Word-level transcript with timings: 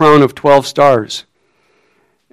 crown 0.00 0.22
of 0.22 0.34
twelve 0.34 0.66
stars. 0.66 1.26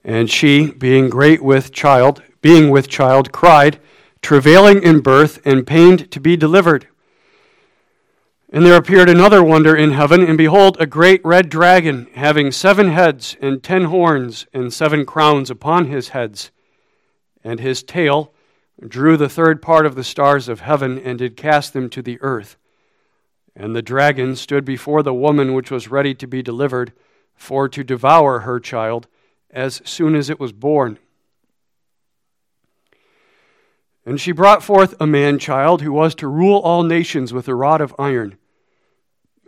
And 0.01 0.31
she, 0.31 0.71
being 0.71 1.09
great 1.09 1.43
with 1.43 1.73
child, 1.73 2.23
being 2.41 2.69
with 2.69 2.87
child, 2.87 3.33
cried, 3.33 3.77
travailing 4.21 4.81
in 4.81 5.01
birth, 5.01 5.41
and 5.43 5.67
pained 5.67 6.09
to 6.11 6.21
be 6.21 6.37
delivered. 6.37 6.87
And 8.53 8.65
there 8.65 8.77
appeared 8.77 9.09
another 9.09 9.43
wonder 9.43 9.75
in 9.75 9.91
heaven, 9.91 10.23
and 10.23 10.37
behold, 10.37 10.77
a 10.79 10.85
great 10.85 11.19
red 11.25 11.49
dragon, 11.49 12.07
having 12.13 12.53
seven 12.53 12.91
heads 12.91 13.35
and 13.41 13.61
ten 13.61 13.83
horns, 13.83 14.47
and 14.53 14.71
seven 14.71 15.05
crowns 15.05 15.49
upon 15.49 15.87
his 15.87 16.09
heads. 16.09 16.51
And 17.43 17.59
his 17.59 17.83
tail 17.83 18.31
drew 18.79 19.17
the 19.17 19.27
third 19.27 19.61
part 19.61 19.85
of 19.85 19.95
the 19.95 20.05
stars 20.05 20.47
of 20.47 20.61
heaven, 20.61 20.97
and 20.97 21.19
did 21.19 21.35
cast 21.35 21.73
them 21.73 21.89
to 21.89 22.01
the 22.01 22.17
earth. 22.21 22.55
And 23.57 23.75
the 23.75 23.81
dragon 23.81 24.37
stood 24.37 24.63
before 24.63 25.03
the 25.03 25.13
woman 25.13 25.53
which 25.53 25.69
was 25.69 25.91
ready 25.91 26.15
to 26.15 26.27
be 26.27 26.41
delivered, 26.41 26.93
for 27.37 27.69
to 27.69 27.83
devour 27.83 28.39
her 28.39 28.59
child 28.59 29.07
as 29.49 29.81
soon 29.85 30.15
as 30.15 30.29
it 30.29 30.39
was 30.39 30.51
born. 30.51 30.99
And 34.05 34.19
she 34.19 34.31
brought 34.31 34.63
forth 34.63 34.95
a 34.99 35.07
man 35.07 35.39
child 35.39 35.81
who 35.81 35.93
was 35.93 36.15
to 36.15 36.27
rule 36.27 36.59
all 36.59 36.83
nations 36.83 37.31
with 37.31 37.47
a 37.47 37.55
rod 37.55 37.79
of 37.79 37.95
iron. 37.97 38.37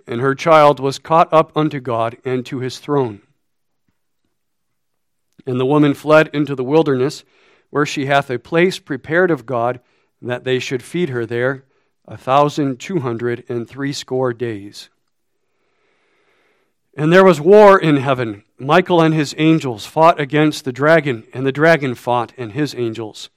And 0.08 0.22
her 0.22 0.36
child 0.36 0.80
was 0.80 1.00
caught 1.00 1.32
up 1.34 1.52
unto 1.56 1.80
God 1.80 2.18
and 2.24 2.46
to 2.46 2.60
his 2.60 2.80
throne. 2.80 3.22
And 5.46 5.60
the 5.60 5.66
woman 5.66 5.94
fled 5.94 6.30
into 6.34 6.56
the 6.56 6.64
wilderness, 6.64 7.24
where 7.70 7.86
she 7.86 8.08
hath 8.08 8.30
a 8.30 8.40
place 8.40 8.80
prepared 8.80 9.32
of 9.32 9.46
God, 9.46 9.80
that 10.22 10.44
they 10.44 10.60
should 10.60 10.84
feed 10.84 11.10
her 11.10 11.26
there 11.26 11.66
a 12.06 12.18
thousand 12.18 12.80
two 12.80 13.00
hundred 13.00 13.46
and 13.48 13.70
threescore 13.70 14.34
days. 14.34 14.90
And 17.00 17.12
there 17.12 17.26
was 17.26 17.42
war 17.42 17.80
in 17.80 17.98
heaven. 17.98 18.44
Michael 18.60 19.02
and 19.02 19.14
his 19.14 19.34
angels 19.38 19.86
fought 19.86 20.20
against 20.20 20.66
the 20.66 20.74
dragon, 20.74 21.26
and 21.34 21.46
the 21.46 21.52
dragon 21.52 21.96
fought 21.96 22.34
and 22.38 22.52
his 22.52 22.76
angels 22.76 23.30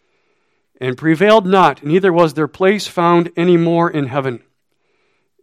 and 0.83 0.99
prevailed 0.99 1.47
not, 1.47 1.85
neither 1.85 2.13
was 2.13 2.35
their 2.35 2.49
place 2.49 2.89
found 2.89 3.31
any 3.37 3.57
more 3.57 3.89
in 3.89 4.09
heaven. 4.09 4.43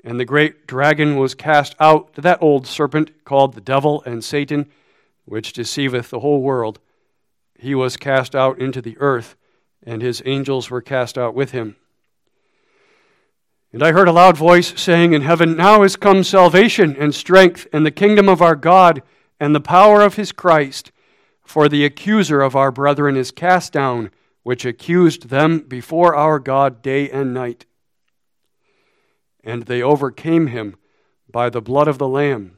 And 0.03 0.19
the 0.19 0.25
great 0.25 0.67
dragon 0.67 1.15
was 1.15 1.33
cast 1.33 1.75
out, 1.79 2.13
that 2.15 2.43
old 2.43 2.67
serpent 2.67 3.23
called 3.23 3.53
the 3.53 3.61
devil 3.61 4.03
and 4.05 4.21
Satan, 4.21 4.69
which 5.23 5.53
deceiveth 5.53 6.09
the 6.09 6.19
whole 6.19 6.41
world. 6.41 6.79
He 7.57 7.73
was 7.73 7.95
cast 7.95 8.35
out 8.35 8.59
into 8.59 8.81
the 8.81 8.97
earth, 8.99 9.37
and 9.81 10.01
his 10.01 10.21
angels 10.25 10.69
were 10.69 10.81
cast 10.81 11.17
out 11.17 11.33
with 11.33 11.51
him. 11.51 11.77
And 13.71 13.83
I 13.83 13.91
heard 13.91 14.07
a 14.07 14.11
loud 14.11 14.35
voice 14.35 14.73
saying 14.81 15.13
in 15.13 15.21
heaven, 15.21 15.55
Now 15.55 15.83
is 15.83 15.95
come 15.95 16.23
salvation 16.23 16.95
and 16.97 17.13
strength 17.13 17.67
and 17.71 17.85
the 17.85 17.91
kingdom 17.91 18.27
of 18.27 18.41
our 18.41 18.55
God 18.55 19.03
and 19.39 19.53
the 19.53 19.61
power 19.61 20.01
of 20.01 20.15
his 20.15 20.31
Christ. 20.31 20.91
For 21.43 21.69
the 21.69 21.85
accuser 21.85 22.41
of 22.41 22.55
our 22.55 22.71
brethren 22.71 23.15
is 23.15 23.31
cast 23.31 23.73
down 23.73 24.11
which 24.43 24.65
accused 24.65 25.29
them 25.29 25.59
before 25.59 26.15
our 26.15 26.39
God 26.39 26.81
day 26.81 27.09
and 27.09 27.33
night. 27.33 27.65
And 29.43 29.63
they 29.63 29.81
overcame 29.81 30.47
him 30.47 30.75
by 31.31 31.49
the 31.49 31.61
blood 31.61 31.87
of 31.87 31.99
the 31.99 32.07
Lamb 32.07 32.57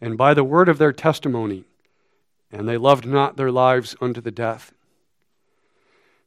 and 0.00 0.18
by 0.18 0.34
the 0.34 0.44
word 0.44 0.68
of 0.68 0.78
their 0.78 0.92
testimony, 0.92 1.64
and 2.50 2.68
they 2.68 2.76
loved 2.76 3.06
not 3.06 3.36
their 3.36 3.52
lives 3.52 3.94
unto 4.00 4.20
the 4.20 4.30
death. 4.30 4.74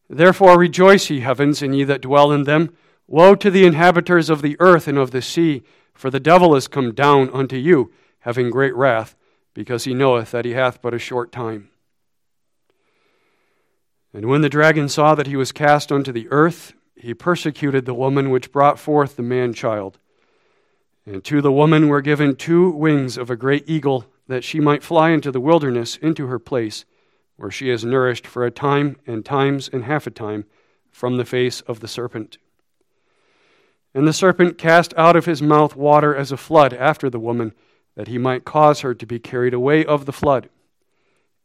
Therefore 0.09 0.57
rejoice, 0.57 1.09
ye 1.09 1.19
heavens, 1.19 1.61
and 1.61 1.77
ye 1.77 1.83
that 1.83 2.01
dwell 2.01 2.31
in 2.31 2.43
them. 2.43 2.75
Woe 3.07 3.35
to 3.35 3.49
the 3.49 3.65
inhabitants 3.65 4.29
of 4.29 4.41
the 4.41 4.57
earth 4.59 4.87
and 4.87 4.97
of 4.97 5.11
the 5.11 5.21
sea, 5.21 5.63
for 5.93 6.09
the 6.09 6.19
devil 6.19 6.55
is 6.55 6.67
come 6.67 6.93
down 6.93 7.29
unto 7.29 7.55
you, 7.55 7.91
having 8.19 8.49
great 8.49 8.75
wrath, 8.75 9.15
because 9.53 9.85
he 9.85 9.93
knoweth 9.93 10.31
that 10.31 10.45
he 10.45 10.51
hath 10.51 10.81
but 10.81 10.93
a 10.93 10.99
short 10.99 11.31
time. 11.31 11.69
And 14.13 14.25
when 14.25 14.41
the 14.41 14.49
dragon 14.49 14.89
saw 14.89 15.15
that 15.15 15.27
he 15.27 15.35
was 15.35 15.51
cast 15.51 15.91
unto 15.91 16.11
the 16.11 16.27
earth, 16.29 16.73
he 16.95 17.13
persecuted 17.13 17.85
the 17.85 17.93
woman 17.93 18.29
which 18.29 18.51
brought 18.51 18.79
forth 18.79 19.15
the 19.15 19.23
man 19.23 19.53
child. 19.53 19.99
And 21.05 21.23
to 21.25 21.41
the 21.41 21.51
woman 21.51 21.87
were 21.87 22.01
given 22.01 22.35
two 22.35 22.69
wings 22.71 23.17
of 23.17 23.29
a 23.29 23.35
great 23.35 23.69
eagle, 23.69 24.05
that 24.27 24.43
she 24.43 24.59
might 24.59 24.83
fly 24.83 25.11
into 25.11 25.31
the 25.31 25.39
wilderness, 25.39 25.95
into 25.97 26.27
her 26.27 26.39
place, 26.39 26.83
where 27.37 27.51
she 27.51 27.69
is 27.69 27.85
nourished 27.85 28.27
for 28.27 28.45
a 28.45 28.51
time 28.51 28.97
and 29.07 29.23
times 29.23 29.69
and 29.71 29.85
half 29.85 30.05
a 30.07 30.11
time 30.11 30.45
from 30.91 31.17
the 31.17 31.25
face 31.25 31.61
of 31.61 31.79
the 31.79 31.87
serpent. 31.87 32.37
And 33.93 34.07
the 34.07 34.13
serpent 34.13 34.57
cast 34.57 34.93
out 34.95 35.15
of 35.15 35.25
his 35.25 35.41
mouth 35.41 35.75
water 35.75 36.15
as 36.15 36.31
a 36.31 36.37
flood 36.37 36.73
after 36.73 37.09
the 37.09 37.19
woman, 37.19 37.53
that 37.95 38.07
he 38.07 38.17
might 38.17 38.45
cause 38.45 38.81
her 38.81 38.93
to 38.93 39.05
be 39.05 39.19
carried 39.19 39.53
away 39.53 39.83
of 39.83 40.05
the 40.05 40.13
flood. 40.13 40.49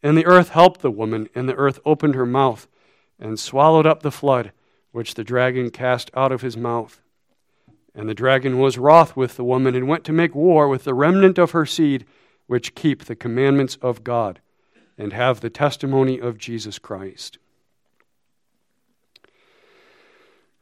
And 0.02 0.18
the 0.18 0.26
earth 0.26 0.50
helped 0.50 0.82
the 0.82 0.90
woman, 0.90 1.28
and 1.34 1.48
the 1.48 1.54
earth 1.54 1.80
opened 1.84 2.14
her 2.14 2.26
mouth 2.26 2.66
and 3.18 3.38
swallowed 3.38 3.86
up 3.86 4.02
the 4.02 4.10
flood 4.10 4.52
which 4.90 5.14
the 5.14 5.24
dragon 5.24 5.70
cast 5.70 6.10
out 6.14 6.32
of 6.32 6.42
his 6.42 6.56
mouth. 6.56 7.00
And 7.94 8.08
the 8.08 8.14
dragon 8.14 8.58
was 8.58 8.78
wroth 8.78 9.16
with 9.16 9.36
the 9.36 9.44
woman 9.44 9.74
and 9.74 9.88
went 9.88 10.04
to 10.04 10.12
make 10.12 10.34
war 10.34 10.68
with 10.68 10.84
the 10.84 10.94
remnant 10.94 11.38
of 11.38 11.50
her 11.52 11.66
seed, 11.66 12.04
which 12.46 12.74
keep 12.74 13.04
the 13.04 13.16
commandments 13.16 13.76
of 13.80 14.04
God 14.04 14.40
and 14.98 15.12
have 15.12 15.40
the 15.40 15.50
testimony 15.50 16.20
of 16.20 16.38
Jesus 16.38 16.78
Christ. 16.78 17.38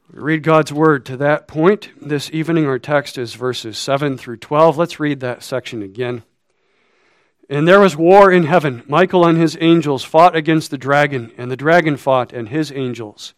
read 0.19 0.43
God's 0.43 0.73
word 0.73 1.05
to 1.05 1.17
that 1.17 1.47
point. 1.47 1.89
This 2.01 2.29
evening, 2.31 2.65
our 2.65 2.79
text 2.79 3.17
is 3.17 3.33
verses 3.33 3.77
7 3.77 4.17
through 4.17 4.37
12. 4.37 4.77
Let's 4.77 4.99
read 4.99 5.21
that 5.21 5.41
section 5.41 5.81
again. 5.81 6.23
And 7.49 7.67
there 7.67 7.79
was 7.79 7.95
war 7.95 8.29
in 8.31 8.43
heaven. 8.43 8.83
Michael 8.87 9.25
and 9.25 9.37
his 9.37 9.57
angels 9.61 10.03
fought 10.03 10.35
against 10.35 10.69
the 10.69 10.77
dragon, 10.77 11.31
and 11.37 11.49
the 11.49 11.57
dragon 11.57 11.95
fought 11.95 12.33
and 12.33 12.49
his 12.49 12.71
angels, 12.71 13.33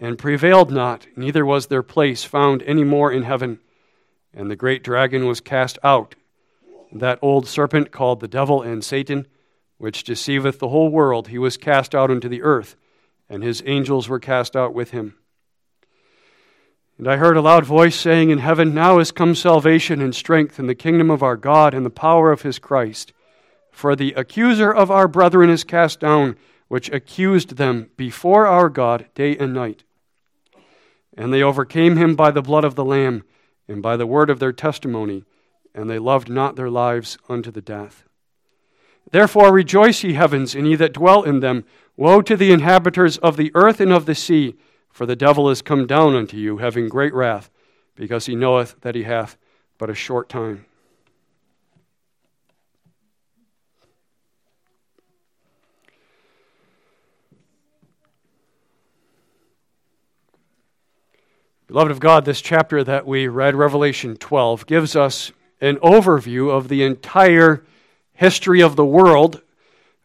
and 0.00 0.18
prevailed 0.18 0.70
not, 0.70 1.06
neither 1.16 1.44
was 1.44 1.66
their 1.66 1.82
place 1.82 2.22
found 2.22 2.62
any 2.62 2.84
more 2.84 3.10
in 3.10 3.24
heaven. 3.24 3.58
And 4.32 4.50
the 4.50 4.56
great 4.56 4.84
dragon 4.84 5.26
was 5.26 5.40
cast 5.40 5.78
out, 5.82 6.14
that 6.92 7.18
old 7.20 7.48
serpent 7.48 7.90
called 7.90 8.20
the 8.20 8.28
devil 8.28 8.62
and 8.62 8.84
Satan, 8.84 9.26
which 9.78 10.04
deceiveth 10.04 10.60
the 10.60 10.68
whole 10.68 10.88
world. 10.88 11.28
He 11.28 11.38
was 11.38 11.56
cast 11.56 11.94
out 11.94 12.10
into 12.10 12.28
the 12.28 12.42
earth, 12.42 12.76
and 13.28 13.42
his 13.42 13.62
angels 13.66 14.08
were 14.08 14.20
cast 14.20 14.54
out 14.54 14.72
with 14.72 14.90
him. 14.90 15.16
And 16.98 17.06
I 17.08 17.16
heard 17.16 17.36
a 17.36 17.42
loud 17.42 17.66
voice 17.66 17.94
saying 17.94 18.30
in 18.30 18.38
heaven, 18.38 18.72
Now 18.72 18.98
is 18.98 19.12
come 19.12 19.34
salvation 19.34 20.00
and 20.00 20.14
strength 20.14 20.58
in 20.58 20.66
the 20.66 20.74
kingdom 20.74 21.10
of 21.10 21.22
our 21.22 21.36
God 21.36 21.74
and 21.74 21.84
the 21.84 21.90
power 21.90 22.32
of 22.32 22.42
his 22.42 22.58
Christ. 22.58 23.12
For 23.70 23.94
the 23.94 24.14
accuser 24.14 24.72
of 24.72 24.90
our 24.90 25.06
brethren 25.06 25.50
is 25.50 25.62
cast 25.62 26.00
down, 26.00 26.36
which 26.68 26.88
accused 26.90 27.56
them 27.56 27.90
before 27.96 28.46
our 28.46 28.70
God 28.70 29.06
day 29.14 29.36
and 29.36 29.52
night. 29.52 29.84
And 31.16 31.32
they 31.32 31.42
overcame 31.42 31.98
him 31.98 32.16
by 32.16 32.30
the 32.30 32.42
blood 32.42 32.64
of 32.64 32.74
the 32.74 32.84
Lamb 32.84 33.24
and 33.68 33.82
by 33.82 33.98
the 33.98 34.06
word 34.06 34.30
of 34.30 34.38
their 34.38 34.52
testimony, 34.52 35.24
and 35.74 35.90
they 35.90 35.98
loved 35.98 36.30
not 36.30 36.56
their 36.56 36.70
lives 36.70 37.18
unto 37.28 37.50
the 37.50 37.60
death. 37.60 38.04
Therefore 39.10 39.52
rejoice, 39.52 40.02
ye 40.02 40.14
heavens, 40.14 40.54
and 40.54 40.66
ye 40.66 40.74
that 40.76 40.94
dwell 40.94 41.22
in 41.22 41.40
them. 41.40 41.64
Woe 41.96 42.22
to 42.22 42.36
the 42.36 42.52
inhabitants 42.52 43.18
of 43.18 43.36
the 43.36 43.50
earth 43.54 43.80
and 43.80 43.92
of 43.92 44.06
the 44.06 44.14
sea, 44.14 44.56
for 44.96 45.04
the 45.04 45.14
devil 45.14 45.50
is 45.50 45.60
come 45.60 45.86
down 45.86 46.14
unto 46.14 46.38
you, 46.38 46.56
having 46.56 46.88
great 46.88 47.12
wrath, 47.12 47.50
because 47.96 48.24
he 48.24 48.34
knoweth 48.34 48.80
that 48.80 48.94
he 48.94 49.02
hath 49.02 49.36
but 49.76 49.90
a 49.90 49.94
short 49.94 50.30
time. 50.30 50.64
Beloved 61.66 61.90
of 61.90 62.00
God, 62.00 62.24
this 62.24 62.40
chapter 62.40 62.82
that 62.82 63.06
we 63.06 63.28
read, 63.28 63.54
Revelation 63.54 64.16
12, 64.16 64.66
gives 64.66 64.96
us 64.96 65.30
an 65.60 65.76
overview 65.76 66.50
of 66.50 66.68
the 66.68 66.82
entire 66.82 67.62
history 68.14 68.62
of 68.62 68.76
the 68.76 68.86
world 68.86 69.42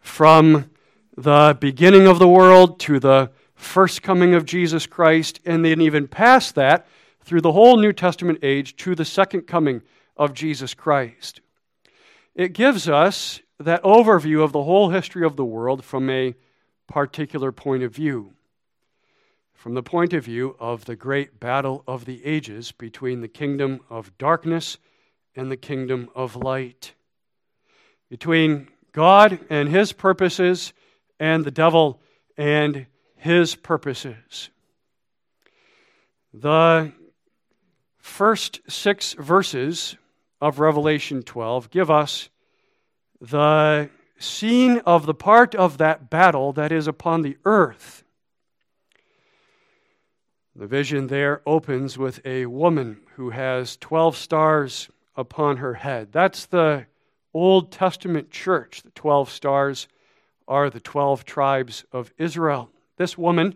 from 0.01 0.69
the 1.15 1.55
beginning 1.61 2.07
of 2.07 2.19
the 2.19 2.27
world 2.27 2.77
to 2.81 2.99
the 2.99 3.31
first 3.61 4.01
coming 4.01 4.33
of 4.33 4.45
Jesus 4.45 4.85
Christ, 4.85 5.39
and 5.45 5.63
then 5.63 5.81
even 5.81 6.07
past 6.07 6.55
that 6.55 6.87
through 7.23 7.41
the 7.41 7.51
whole 7.51 7.77
New 7.77 7.93
Testament 7.93 8.39
age 8.43 8.75
to 8.77 8.95
the 8.95 9.05
second 9.05 9.41
coming 9.43 9.81
of 10.17 10.33
Jesus 10.33 10.73
Christ. 10.73 11.41
It 12.35 12.53
gives 12.53 12.89
us 12.89 13.41
that 13.59 13.83
overview 13.83 14.43
of 14.43 14.51
the 14.51 14.63
whole 14.63 14.89
history 14.89 15.25
of 15.25 15.35
the 15.35 15.45
world 15.45 15.83
from 15.83 16.09
a 16.09 16.35
particular 16.87 17.51
point 17.51 17.83
of 17.83 17.93
view 17.93 18.33
from 19.61 19.75
the 19.75 19.83
point 19.83 20.11
of 20.11 20.25
view 20.25 20.55
of 20.59 20.85
the 20.85 20.95
great 20.95 21.39
battle 21.39 21.83
of 21.85 22.05
the 22.05 22.25
ages 22.25 22.71
between 22.71 23.21
the 23.21 23.27
kingdom 23.27 23.79
of 23.91 24.17
darkness 24.17 24.79
and 25.35 25.51
the 25.51 25.55
kingdom 25.55 26.09
of 26.15 26.35
light, 26.35 26.95
between 28.09 28.67
God 28.91 29.37
and 29.51 29.69
his 29.69 29.93
purposes 29.93 30.73
and 31.19 31.45
the 31.45 31.51
devil 31.51 32.01
and 32.35 32.87
his 33.21 33.53
purposes. 33.53 34.49
The 36.33 36.91
first 37.99 38.61
six 38.67 39.13
verses 39.13 39.95
of 40.41 40.59
Revelation 40.59 41.21
12 41.21 41.69
give 41.69 41.91
us 41.91 42.29
the 43.19 43.91
scene 44.17 44.79
of 44.87 45.05
the 45.05 45.13
part 45.13 45.53
of 45.53 45.77
that 45.77 46.09
battle 46.09 46.51
that 46.53 46.71
is 46.71 46.87
upon 46.87 47.21
the 47.21 47.37
earth. 47.45 48.03
The 50.55 50.65
vision 50.65 51.05
there 51.05 51.43
opens 51.45 51.99
with 51.99 52.25
a 52.25 52.47
woman 52.47 53.01
who 53.17 53.29
has 53.29 53.77
12 53.77 54.17
stars 54.17 54.89
upon 55.15 55.57
her 55.57 55.75
head. 55.75 56.11
That's 56.11 56.47
the 56.47 56.87
Old 57.35 57.71
Testament 57.71 58.31
church. 58.31 58.81
The 58.81 58.89
12 58.89 59.29
stars 59.29 59.87
are 60.47 60.71
the 60.71 60.81
12 60.81 61.23
tribes 61.23 61.85
of 61.91 62.11
Israel. 62.17 62.71
This 63.01 63.17
woman, 63.17 63.55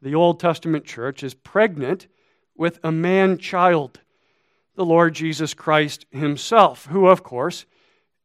the 0.00 0.14
Old 0.14 0.40
Testament 0.40 0.86
church, 0.86 1.22
is 1.22 1.34
pregnant 1.34 2.06
with 2.56 2.80
a 2.82 2.90
man 2.90 3.36
child, 3.36 4.00
the 4.74 4.86
Lord 4.86 5.12
Jesus 5.14 5.52
Christ 5.52 6.06
himself, 6.10 6.86
who, 6.86 7.06
of 7.06 7.22
course, 7.22 7.66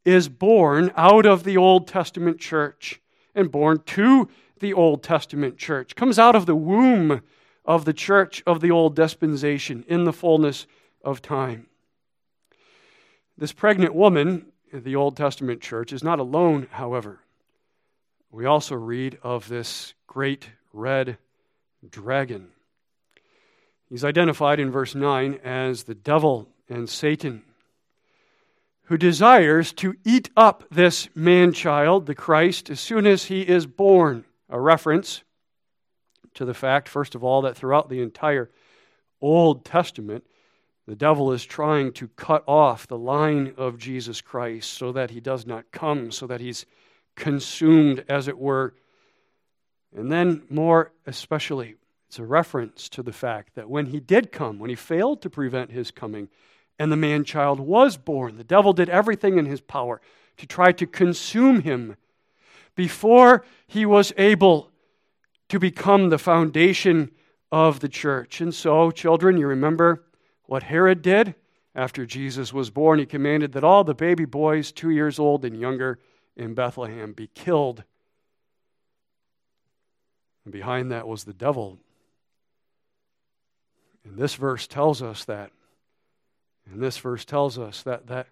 is 0.06 0.30
born 0.30 0.94
out 0.96 1.26
of 1.26 1.44
the 1.44 1.58
Old 1.58 1.90
Testament 1.90 2.40
church 2.40 3.02
and 3.36 3.52
born 3.52 3.82
to 3.88 4.30
the 4.62 4.72
Old 4.72 5.04
Testament 5.04 5.58
church, 5.58 5.94
comes 5.94 6.18
out 6.18 6.38
of 6.38 6.46
the 6.46 6.56
womb 6.56 7.22
of 7.66 7.84
the 7.84 7.92
church 7.92 8.42
of 8.48 8.62
the 8.62 8.72
old 8.72 8.96
dispensation 8.96 9.84
in 9.90 10.06
the 10.06 10.14
fullness 10.14 10.68
of 11.04 11.22
time. 11.22 11.68
This 13.38 13.52
pregnant 13.52 13.94
woman, 13.94 14.46
the 14.72 14.96
Old 14.96 15.18
Testament 15.18 15.60
church, 15.60 15.92
is 15.92 16.02
not 16.02 16.20
alone, 16.20 16.68
however. 16.72 17.20
We 18.32 18.46
also 18.46 18.76
read 18.76 19.20
of 19.22 19.50
this 19.50 19.94
great 20.08 20.50
red 20.74 21.18
dragon. 21.90 22.50
He's 23.90 24.06
identified 24.06 24.60
in 24.60 24.72
verse 24.72 24.96
9 24.96 25.40
as 25.44 25.84
the 25.84 25.96
devil 25.96 26.48
and 26.70 26.90
Satan, 26.90 27.44
who 28.84 28.98
desires 28.98 29.74
to 29.74 29.96
eat 30.06 30.30
up 30.38 30.64
this 30.72 31.10
man 31.14 31.52
child, 31.52 32.06
the 32.06 32.16
Christ, 32.16 32.70
as 32.70 32.80
soon 32.80 33.06
as 33.06 33.26
he 33.26 33.42
is 33.42 33.66
born. 33.66 34.26
A 34.50 34.60
reference 34.60 35.24
to 36.34 36.46
the 36.46 36.54
fact, 36.54 36.88
first 36.88 37.16
of 37.16 37.24
all, 37.24 37.42
that 37.42 37.56
throughout 37.56 37.90
the 37.90 38.02
entire 38.02 38.50
Old 39.22 39.66
Testament, 39.66 40.26
the 40.88 40.96
devil 40.96 41.32
is 41.32 41.46
trying 41.46 41.94
to 41.94 42.08
cut 42.10 42.44
off 42.48 42.88
the 42.88 42.98
line 42.98 43.54
of 43.58 43.78
Jesus 43.78 44.20
Christ 44.20 44.74
so 44.74 44.92
that 44.92 45.12
he 45.12 45.20
does 45.20 45.46
not 45.46 45.72
come, 45.72 46.12
so 46.12 46.28
that 46.28 46.42
he's 46.42 46.66
consumed, 47.16 48.04
as 48.10 48.28
it 48.28 48.38
were. 48.38 48.74
And 49.96 50.12
then, 50.12 50.44
more 50.50 50.92
especially, 51.06 51.76
it's 52.08 52.20
a 52.20 52.26
reference 52.26 52.90
to 52.90 53.04
the 53.04 53.14
fact 53.14 53.56
that 53.56 53.70
when 53.70 53.88
he 53.88 54.00
did 54.00 54.32
come, 54.32 54.60
when 54.60 54.70
he 54.70 54.76
failed 54.76 55.22
to 55.22 55.30
prevent 55.30 55.72
his 55.72 55.92
coming, 55.92 56.30
and 56.80 56.92
the 56.92 56.98
man 56.98 57.24
child 57.24 57.60
was 57.60 57.98
born, 57.98 58.38
the 58.38 58.44
devil 58.44 58.74
did 58.74 58.90
everything 58.90 59.38
in 59.38 59.46
his 59.46 59.62
power 59.62 60.02
to 60.38 60.48
try 60.48 60.72
to 60.72 60.88
consume 60.88 61.62
him 61.62 61.96
before 62.76 63.46
he 63.68 63.86
was 63.86 64.14
able 64.18 64.72
to 65.50 65.60
become 65.60 66.10
the 66.10 66.18
foundation 66.18 67.12
of 67.52 67.82
the 67.82 67.90
church. 67.90 68.42
And 68.42 68.56
so, 68.56 68.92
children, 68.92 69.38
you 69.38 69.48
remember 69.48 70.04
what 70.46 70.64
Herod 70.64 71.02
did 71.02 71.36
after 71.76 72.06
Jesus 72.06 72.54
was 72.54 72.70
born? 72.70 73.00
He 73.00 73.06
commanded 73.06 73.52
that 73.54 73.64
all 73.64 73.84
the 73.84 73.94
baby 73.94 74.26
boys, 74.26 74.72
two 74.72 74.90
years 74.90 75.20
old 75.20 75.46
and 75.46 75.60
younger, 75.60 76.00
in 76.36 76.54
Bethlehem 76.54 77.14
be 77.14 77.28
killed. 77.28 77.84
And 80.46 80.52
behind 80.52 80.92
that 80.92 81.08
was 81.08 81.24
the 81.24 81.34
devil. 81.34 81.78
And 84.04 84.18
this 84.18 84.36
verse 84.36 84.68
tells 84.68 85.02
us 85.02 85.26
that. 85.26 85.52
And 86.72 86.82
this 86.82 86.98
verse 86.98 87.26
tells 87.26 87.60
us 87.60 87.84
that 87.84 88.08
that 88.08 88.28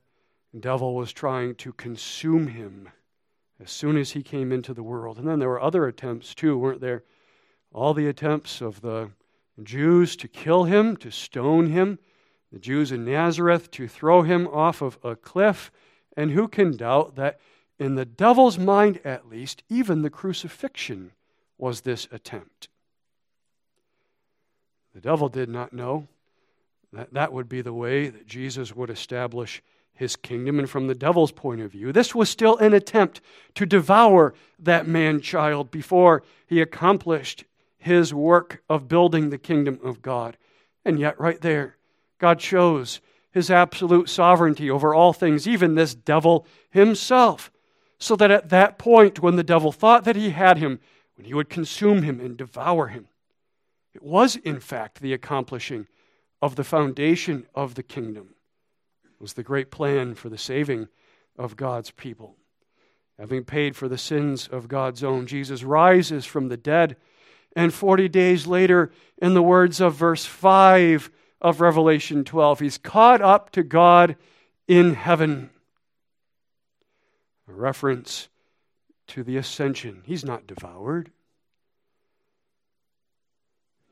devil 0.58 0.96
was 0.96 1.12
trying 1.12 1.56
to 1.56 1.74
consume 1.74 2.48
him 2.48 2.90
as 3.62 3.70
soon 3.70 3.98
as 3.98 4.12
he 4.12 4.24
came 4.24 4.52
into 4.52 4.74
the 4.74 4.84
world. 4.84 5.18
And 5.18 5.28
then 5.28 5.40
there 5.40 5.50
were 5.50 5.62
other 5.62 5.88
attempts 5.88 6.34
too, 6.34 6.58
weren't 6.58 6.82
there? 6.82 7.04
All 7.74 7.94
the 7.94 8.08
attempts 8.08 8.62
of 8.62 8.82
the 8.82 9.12
Jews 9.62 10.16
to 10.18 10.28
kill 10.28 10.64
him, 10.64 10.96
to 10.98 11.12
stone 11.12 11.68
him, 11.68 12.00
the 12.52 12.60
Jews 12.60 12.92
in 12.92 13.06
Nazareth 13.06 13.70
to 13.72 13.88
throw 13.88 14.24
him 14.24 14.48
off 14.48 14.82
of 14.82 14.98
a 15.04 15.16
cliff. 15.16 15.72
And 16.18 16.32
who 16.32 16.48
can 16.48 16.76
doubt 16.76 17.16
that 17.16 17.40
in 17.78 17.96
the 17.96 18.06
devil's 18.06 18.58
mind, 18.58 19.00
at 19.06 19.30
least, 19.30 19.64
even 19.70 20.02
the 20.02 20.10
crucifixion 20.10 21.12
was 21.60 21.82
this 21.82 22.08
attempt? 22.12 22.70
The 24.96 25.02
devil 25.02 25.30
did 25.30 25.50
not 25.50 25.74
know 25.74 26.08
that 26.92 27.14
that 27.14 27.32
would 27.32 27.48
be 27.48 27.62
the 27.62 27.74
way 27.74 28.10
that 28.10 28.26
Jesus 28.26 28.76
would 28.76 28.90
establish 28.90 29.62
his 29.94 30.16
kingdom. 30.16 30.58
And 30.58 30.70
from 30.70 30.88
the 30.88 30.96
devil's 30.96 31.32
point 31.32 31.62
of 31.62 31.72
view, 31.72 31.92
this 31.92 32.16
was 32.16 32.30
still 32.30 32.58
an 32.58 32.74
attempt 32.74 33.22
to 33.56 33.66
devour 33.66 34.34
that 34.58 34.88
man 34.88 35.22
child 35.22 35.70
before 35.70 36.24
he 36.48 36.62
accomplished 36.62 37.44
his 37.78 38.14
work 38.14 38.64
of 38.70 38.88
building 38.88 39.30
the 39.30 39.38
kingdom 39.38 39.80
of 39.84 40.02
God. 40.02 40.38
And 40.84 41.00
yet, 41.00 41.20
right 41.20 41.40
there, 41.40 41.76
God 42.18 42.42
shows 42.42 43.02
his 43.32 43.52
absolute 43.52 44.10
sovereignty 44.10 44.72
over 44.72 44.96
all 44.96 45.14
things, 45.14 45.48
even 45.48 45.76
this 45.76 45.94
devil 45.94 46.48
himself. 46.72 47.52
So 48.00 48.16
that 48.16 48.32
at 48.32 48.50
that 48.50 48.78
point, 48.78 49.22
when 49.22 49.36
the 49.36 49.44
devil 49.44 49.72
thought 49.72 50.06
that 50.06 50.16
he 50.16 50.32
had 50.32 50.58
him, 50.58 50.80
when 51.20 51.26
he 51.26 51.34
would 51.34 51.50
consume 51.50 52.04
him 52.04 52.22
and 52.22 52.38
devour 52.38 52.88
him, 52.88 53.10
it 53.94 54.02
was, 54.02 54.38
in 54.38 54.62
fact, 54.62 55.02
the 55.02 55.12
accomplishing 55.12 55.86
of 56.42 56.56
the 56.56 56.64
foundation 56.64 57.46
of 57.54 57.76
the 57.76 57.84
kingdom 57.84 58.36
It 59.04 59.20
was 59.20 59.34
the 59.34 59.44
great 59.44 59.70
plan 59.70 60.16
for 60.16 60.30
the 60.30 60.38
saving 60.38 60.88
of 61.38 61.58
God's 61.58 61.92
people. 61.92 62.38
Having 63.20 63.44
paid 63.44 63.76
for 63.76 63.90
the 63.90 63.98
sins 63.98 64.48
of 64.48 64.70
God's 64.70 65.04
own, 65.04 65.28
Jesus 65.28 65.62
rises 65.62 66.26
from 66.26 66.48
the 66.48 66.56
dead, 66.56 66.96
and 67.54 67.74
40 67.74 68.08
days 68.08 68.48
later, 68.48 68.90
in 69.22 69.34
the 69.34 69.44
words 69.44 69.82
of 69.82 69.96
verse 69.96 70.24
5 70.24 71.12
of 71.42 71.60
Revelation 71.60 72.24
12, 72.24 72.62
he's 72.62 72.78
caught 72.78 73.22
up 73.22 73.50
to 73.50 73.64
God 73.64 74.16
in 74.70 74.94
heaven. 74.94 75.50
A 77.50 77.52
reference 77.52 78.30
to 79.10 79.24
the 79.24 79.38
ascension. 79.38 80.02
He's 80.06 80.24
not 80.24 80.48
devoured, 80.48 81.12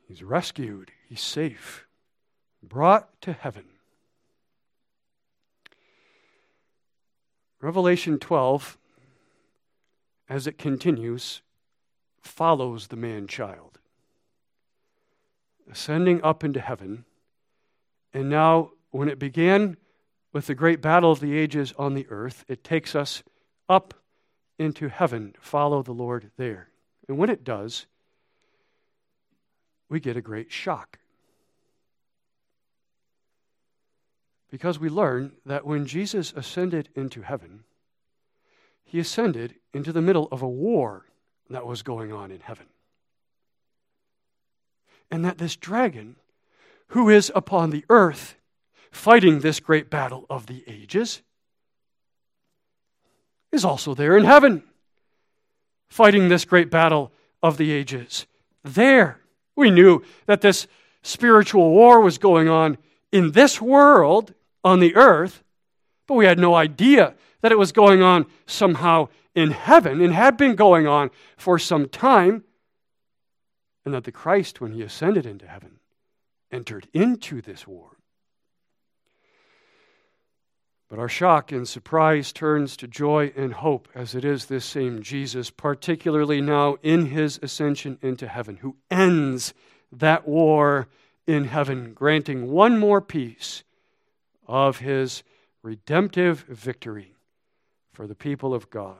he's 0.06 0.22
rescued, 0.22 0.90
he's 1.08 1.20
safe, 1.20 1.86
brought 2.62 3.20
to 3.22 3.32
heaven. 3.32 3.64
Revelation 7.60 8.18
12, 8.18 8.78
as 10.28 10.46
it 10.46 10.58
continues, 10.58 11.42
follows 12.22 12.86
the 12.86 12.96
man 12.96 13.26
child, 13.26 13.80
ascending 15.70 16.22
up 16.22 16.44
into 16.44 16.60
heaven. 16.60 17.04
And 18.14 18.30
now, 18.30 18.70
when 18.90 19.08
it 19.08 19.18
began 19.18 19.76
with 20.32 20.46
the 20.46 20.54
great 20.54 20.80
battle 20.80 21.10
of 21.10 21.18
the 21.18 21.36
ages 21.36 21.74
on 21.76 21.94
the 21.94 22.06
earth, 22.10 22.44
it 22.46 22.62
takes 22.62 22.94
us 22.94 23.24
up 23.68 23.94
into 24.58 24.88
heaven. 24.88 25.34
Follow 25.40 25.82
the 25.82 25.92
Lord 25.92 26.30
there. 26.36 26.68
And 27.08 27.18
when 27.18 27.30
it 27.30 27.44
does, 27.44 27.86
we 29.88 30.00
get 30.00 30.16
a 30.16 30.20
great 30.22 30.52
shock. 30.52 30.98
Because 34.50 34.78
we 34.78 34.88
learn 34.88 35.32
that 35.44 35.66
when 35.66 35.86
Jesus 35.86 36.32
ascended 36.34 36.88
into 36.94 37.22
heaven, 37.22 37.64
he 38.84 38.98
ascended 38.98 39.56
into 39.74 39.92
the 39.92 40.02
middle 40.02 40.28
of 40.32 40.42
a 40.42 40.48
war 40.48 41.06
that 41.50 41.66
was 41.66 41.82
going 41.82 42.12
on 42.12 42.30
in 42.30 42.40
heaven. 42.40 42.66
And 45.10 45.24
that 45.24 45.38
this 45.38 45.56
dragon, 45.56 46.16
who 46.88 47.08
is 47.08 47.30
upon 47.34 47.70
the 47.70 47.84
earth 47.90 48.36
fighting 48.90 49.40
this 49.40 49.60
great 49.60 49.90
battle 49.90 50.24
of 50.30 50.46
the 50.46 50.64
ages, 50.66 51.22
is 53.52 53.64
also 53.64 53.94
there 53.94 54.16
in 54.16 54.24
heaven 54.24 54.62
fighting 55.88 56.28
this 56.28 56.44
great 56.44 56.70
battle 56.70 57.12
of 57.42 57.56
the 57.56 57.72
ages. 57.72 58.26
There, 58.62 59.20
we 59.56 59.70
knew 59.70 60.02
that 60.26 60.40
this 60.40 60.66
spiritual 61.02 61.70
war 61.70 62.00
was 62.00 62.18
going 62.18 62.48
on 62.48 62.78
in 63.10 63.32
this 63.32 63.60
world 63.60 64.34
on 64.62 64.80
the 64.80 64.94
earth, 64.94 65.42
but 66.06 66.14
we 66.14 66.26
had 66.26 66.38
no 66.38 66.54
idea 66.54 67.14
that 67.40 67.52
it 67.52 67.58
was 67.58 67.72
going 67.72 68.02
on 68.02 68.26
somehow 68.46 69.08
in 69.34 69.52
heaven 69.52 70.00
and 70.00 70.12
had 70.12 70.36
been 70.36 70.54
going 70.54 70.86
on 70.86 71.10
for 71.36 71.58
some 71.58 71.88
time, 71.88 72.44
and 73.84 73.94
that 73.94 74.04
the 74.04 74.12
Christ, 74.12 74.60
when 74.60 74.72
he 74.72 74.82
ascended 74.82 75.24
into 75.24 75.46
heaven, 75.46 75.78
entered 76.50 76.88
into 76.92 77.40
this 77.40 77.66
war. 77.66 77.97
But 80.88 80.98
our 80.98 81.08
shock 81.08 81.52
and 81.52 81.68
surprise 81.68 82.32
turns 82.32 82.76
to 82.78 82.88
joy 82.88 83.32
and 83.36 83.52
hope 83.52 83.88
as 83.94 84.14
it 84.14 84.24
is 84.24 84.46
this 84.46 84.64
same 84.64 85.02
Jesus, 85.02 85.50
particularly 85.50 86.40
now 86.40 86.76
in 86.82 87.06
his 87.06 87.38
ascension 87.42 87.98
into 88.00 88.26
heaven, 88.26 88.56
who 88.56 88.76
ends 88.90 89.52
that 89.92 90.26
war 90.26 90.88
in 91.26 91.44
heaven, 91.44 91.92
granting 91.92 92.50
one 92.50 92.78
more 92.78 93.02
piece 93.02 93.64
of 94.46 94.78
his 94.78 95.22
redemptive 95.62 96.44
victory 96.48 97.14
for 97.92 98.06
the 98.06 98.14
people 98.14 98.54
of 98.54 98.70
God. 98.70 98.96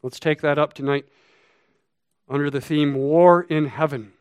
Let's 0.00 0.20
take 0.20 0.42
that 0.42 0.58
up 0.58 0.74
tonight 0.74 1.06
under 2.28 2.50
the 2.50 2.60
theme 2.60 2.94
War 2.94 3.42
in 3.42 3.66
Heaven. 3.66 4.12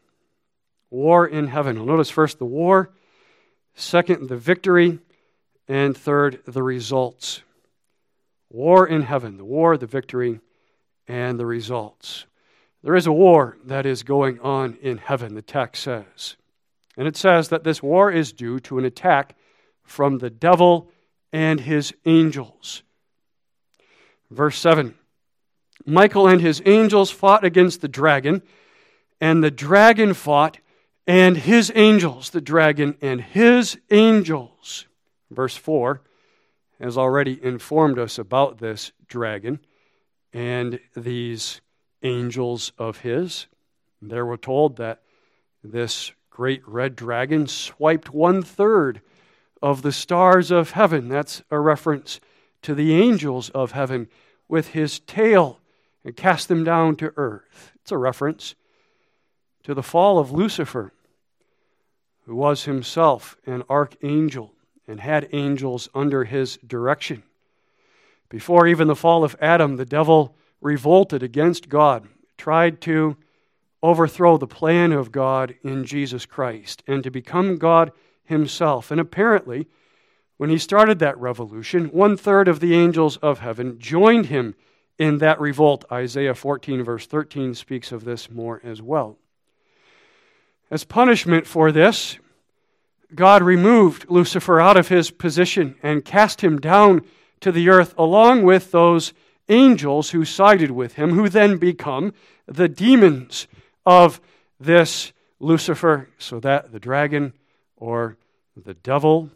War 0.89 1.27
in 1.27 1.47
Heaven. 1.47 1.85
Notice 1.85 2.09
first 2.09 2.39
the 2.39 2.45
war, 2.45 2.91
second, 3.75 4.27
the 4.27 4.37
victory, 4.37 4.99
and 5.71 5.97
third, 5.97 6.41
the 6.45 6.61
results. 6.61 7.43
War 8.49 8.85
in 8.85 9.03
heaven, 9.03 9.37
the 9.37 9.45
war, 9.45 9.77
the 9.77 9.87
victory, 9.87 10.41
and 11.07 11.39
the 11.39 11.45
results. 11.45 12.25
There 12.83 12.93
is 12.93 13.07
a 13.07 13.13
war 13.13 13.57
that 13.63 13.85
is 13.85 14.03
going 14.03 14.37
on 14.41 14.77
in 14.81 14.97
heaven, 14.97 15.33
the 15.33 15.41
text 15.41 15.83
says. 15.83 16.35
And 16.97 17.07
it 17.07 17.15
says 17.15 17.47
that 17.47 17.63
this 17.63 17.81
war 17.81 18.11
is 18.11 18.33
due 18.33 18.59
to 18.61 18.79
an 18.79 18.83
attack 18.83 19.37
from 19.81 20.17
the 20.17 20.29
devil 20.29 20.89
and 21.31 21.61
his 21.61 21.93
angels. 22.05 22.83
Verse 24.29 24.57
7 24.57 24.93
Michael 25.85 26.27
and 26.27 26.41
his 26.41 26.61
angels 26.65 27.11
fought 27.11 27.45
against 27.45 27.79
the 27.79 27.87
dragon, 27.87 28.41
and 29.21 29.41
the 29.41 29.49
dragon 29.49 30.13
fought 30.13 30.57
and 31.07 31.37
his 31.37 31.71
angels, 31.75 32.31
the 32.31 32.41
dragon 32.41 32.97
and 33.01 33.21
his 33.21 33.77
angels. 33.89 34.85
Verse 35.31 35.55
4 35.55 36.01
has 36.79 36.97
already 36.97 37.39
informed 37.43 37.97
us 37.97 38.19
about 38.19 38.57
this 38.57 38.91
dragon 39.07 39.59
and 40.33 40.79
these 40.95 41.61
angels 42.03 42.73
of 42.77 42.99
his. 42.99 43.47
There 44.01 44.25
we're 44.25 44.37
told 44.37 44.77
that 44.77 45.01
this 45.63 46.11
great 46.29 46.67
red 46.67 46.95
dragon 46.95 47.47
swiped 47.47 48.13
one 48.13 48.41
third 48.41 49.01
of 49.61 49.83
the 49.83 49.91
stars 49.91 50.51
of 50.51 50.71
heaven. 50.71 51.07
That's 51.07 51.43
a 51.49 51.59
reference 51.59 52.19
to 52.63 52.73
the 52.73 52.95
angels 52.95 53.49
of 53.51 53.71
heaven 53.71 54.07
with 54.49 54.69
his 54.69 54.99
tail 54.99 55.59
and 56.03 56.15
cast 56.15 56.47
them 56.47 56.63
down 56.63 56.95
to 56.97 57.13
earth. 57.15 57.71
It's 57.81 57.91
a 57.91 57.97
reference 57.97 58.55
to 59.63 59.73
the 59.73 59.83
fall 59.83 60.17
of 60.17 60.31
Lucifer, 60.31 60.91
who 62.25 62.35
was 62.35 62.63
himself 62.65 63.37
an 63.45 63.63
archangel 63.69 64.53
and 64.91 64.99
had 64.99 65.29
angels 65.31 65.89
under 65.95 66.25
his 66.25 66.57
direction. 66.57 67.23
Before 68.29 68.67
even 68.67 68.87
the 68.87 68.95
fall 68.95 69.23
of 69.23 69.35
Adam, 69.41 69.77
the 69.77 69.85
devil 69.85 70.35
revolted 70.59 71.23
against 71.23 71.69
God, 71.69 72.07
tried 72.37 72.81
to 72.81 73.17
overthrow 73.81 74.37
the 74.37 74.47
plan 74.47 74.91
of 74.91 75.11
God 75.11 75.55
in 75.63 75.85
Jesus 75.85 76.25
Christ 76.25 76.83
and 76.85 77.03
to 77.03 77.09
become 77.09 77.57
God 77.57 77.91
himself. 78.25 78.91
And 78.91 78.99
apparently, 78.99 79.67
when 80.37 80.49
he 80.49 80.57
started 80.57 80.99
that 80.99 81.17
revolution, 81.17 81.85
one 81.87 82.17
third 82.17 82.47
of 82.47 82.59
the 82.59 82.75
angels 82.75 83.17
of 83.17 83.39
heaven 83.39 83.79
joined 83.79 84.27
him 84.27 84.55
in 84.97 85.17
that 85.17 85.39
revolt. 85.39 85.85
Isaiah 85.91 86.35
14, 86.35 86.83
verse 86.83 87.07
13, 87.07 87.55
speaks 87.55 87.91
of 87.91 88.03
this 88.05 88.29
more 88.29 88.61
as 88.63 88.81
well. 88.81 89.17
As 90.69 90.83
punishment 90.83 91.47
for 91.47 91.71
this, 91.71 92.17
God 93.15 93.43
removed 93.43 94.05
Lucifer 94.09 94.59
out 94.59 94.77
of 94.77 94.87
his 94.87 95.11
position 95.11 95.75
and 95.83 96.05
cast 96.05 96.41
him 96.41 96.59
down 96.59 97.01
to 97.41 97.51
the 97.51 97.69
earth 97.69 97.93
along 97.97 98.43
with 98.43 98.71
those 98.71 99.13
angels 99.49 100.11
who 100.11 100.23
sided 100.23 100.71
with 100.71 100.93
him, 100.93 101.11
who 101.11 101.27
then 101.27 101.57
become 101.57 102.13
the 102.45 102.69
demons 102.69 103.47
of 103.85 104.21
this 104.59 105.11
Lucifer, 105.39 106.09
so 106.17 106.39
that 106.39 106.71
the 106.71 106.79
dragon 106.79 107.33
or 107.75 108.17
the 108.55 108.75
devil 108.75 109.31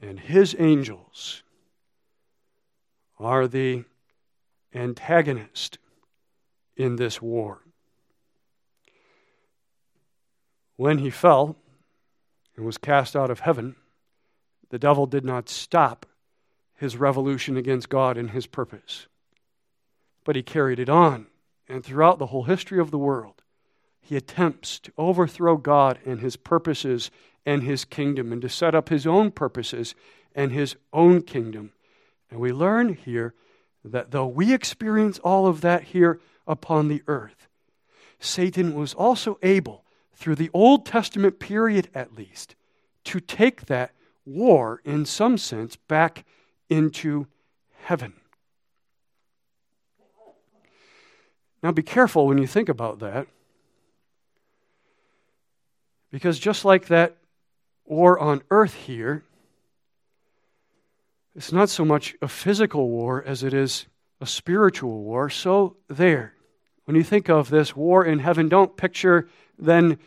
and 0.00 0.18
his 0.18 0.56
angels 0.58 1.42
are 3.18 3.46
the 3.46 3.84
antagonist 4.74 5.78
in 6.76 6.96
this 6.96 7.22
war. 7.22 7.60
When 10.82 10.98
he 10.98 11.10
fell 11.10 11.54
and 12.56 12.66
was 12.66 12.76
cast 12.76 13.14
out 13.14 13.30
of 13.30 13.38
heaven, 13.38 13.76
the 14.70 14.80
devil 14.80 15.06
did 15.06 15.24
not 15.24 15.48
stop 15.48 16.06
his 16.74 16.96
revolution 16.96 17.56
against 17.56 17.88
God 17.88 18.18
and 18.18 18.30
his 18.30 18.48
purpose, 18.48 19.06
but 20.24 20.34
he 20.34 20.42
carried 20.42 20.80
it 20.80 20.88
on 20.88 21.28
and 21.68 21.84
throughout 21.84 22.18
the 22.18 22.26
whole 22.26 22.42
history 22.42 22.80
of 22.80 22.90
the 22.90 22.98
world, 22.98 23.42
he 24.00 24.16
attempts 24.16 24.80
to 24.80 24.92
overthrow 24.98 25.56
God 25.56 26.00
and 26.04 26.18
his 26.18 26.34
purposes 26.34 27.12
and 27.46 27.62
his 27.62 27.84
kingdom 27.84 28.32
and 28.32 28.42
to 28.42 28.48
set 28.48 28.74
up 28.74 28.88
his 28.88 29.06
own 29.06 29.30
purposes 29.30 29.94
and 30.34 30.50
his 30.50 30.74
own 30.92 31.22
kingdom. 31.22 31.70
And 32.28 32.40
we 32.40 32.50
learn 32.50 32.94
here 32.94 33.34
that 33.84 34.10
though 34.10 34.26
we 34.26 34.52
experience 34.52 35.20
all 35.20 35.46
of 35.46 35.60
that 35.60 35.84
here 35.84 36.18
upon 36.44 36.88
the 36.88 37.04
earth, 37.06 37.46
Satan 38.18 38.74
was 38.74 38.94
also 38.94 39.38
able, 39.44 39.81
through 40.14 40.36
the 40.36 40.50
Old 40.52 40.86
Testament 40.86 41.38
period 41.38 41.88
at 41.94 42.14
least, 42.14 42.54
to 43.04 43.20
take 43.20 43.66
that 43.66 43.92
war, 44.24 44.80
in 44.84 45.04
some 45.04 45.36
sense, 45.36 45.76
back 45.76 46.24
into 46.68 47.26
heaven. 47.82 48.14
Now, 51.62 51.72
be 51.72 51.82
careful 51.82 52.26
when 52.26 52.38
you 52.38 52.46
think 52.46 52.68
about 52.68 52.98
that. 53.00 53.26
Because 56.10 56.38
just 56.38 56.64
like 56.64 56.86
that 56.86 57.16
war 57.84 58.18
on 58.18 58.42
earth 58.50 58.74
here, 58.74 59.24
it's 61.34 61.52
not 61.52 61.70
so 61.70 61.84
much 61.84 62.14
a 62.20 62.28
physical 62.28 62.90
war 62.90 63.22
as 63.24 63.42
it 63.42 63.54
is 63.54 63.86
a 64.20 64.26
spiritual 64.26 65.02
war. 65.02 65.30
So, 65.30 65.76
there. 65.88 66.34
When 66.84 66.96
you 66.96 67.04
think 67.04 67.28
of 67.28 67.50
this 67.50 67.76
war 67.76 68.04
in 68.04 68.18
heaven, 68.18 68.48
don't 68.48 68.76
picture 68.76 69.28
then 69.58 69.98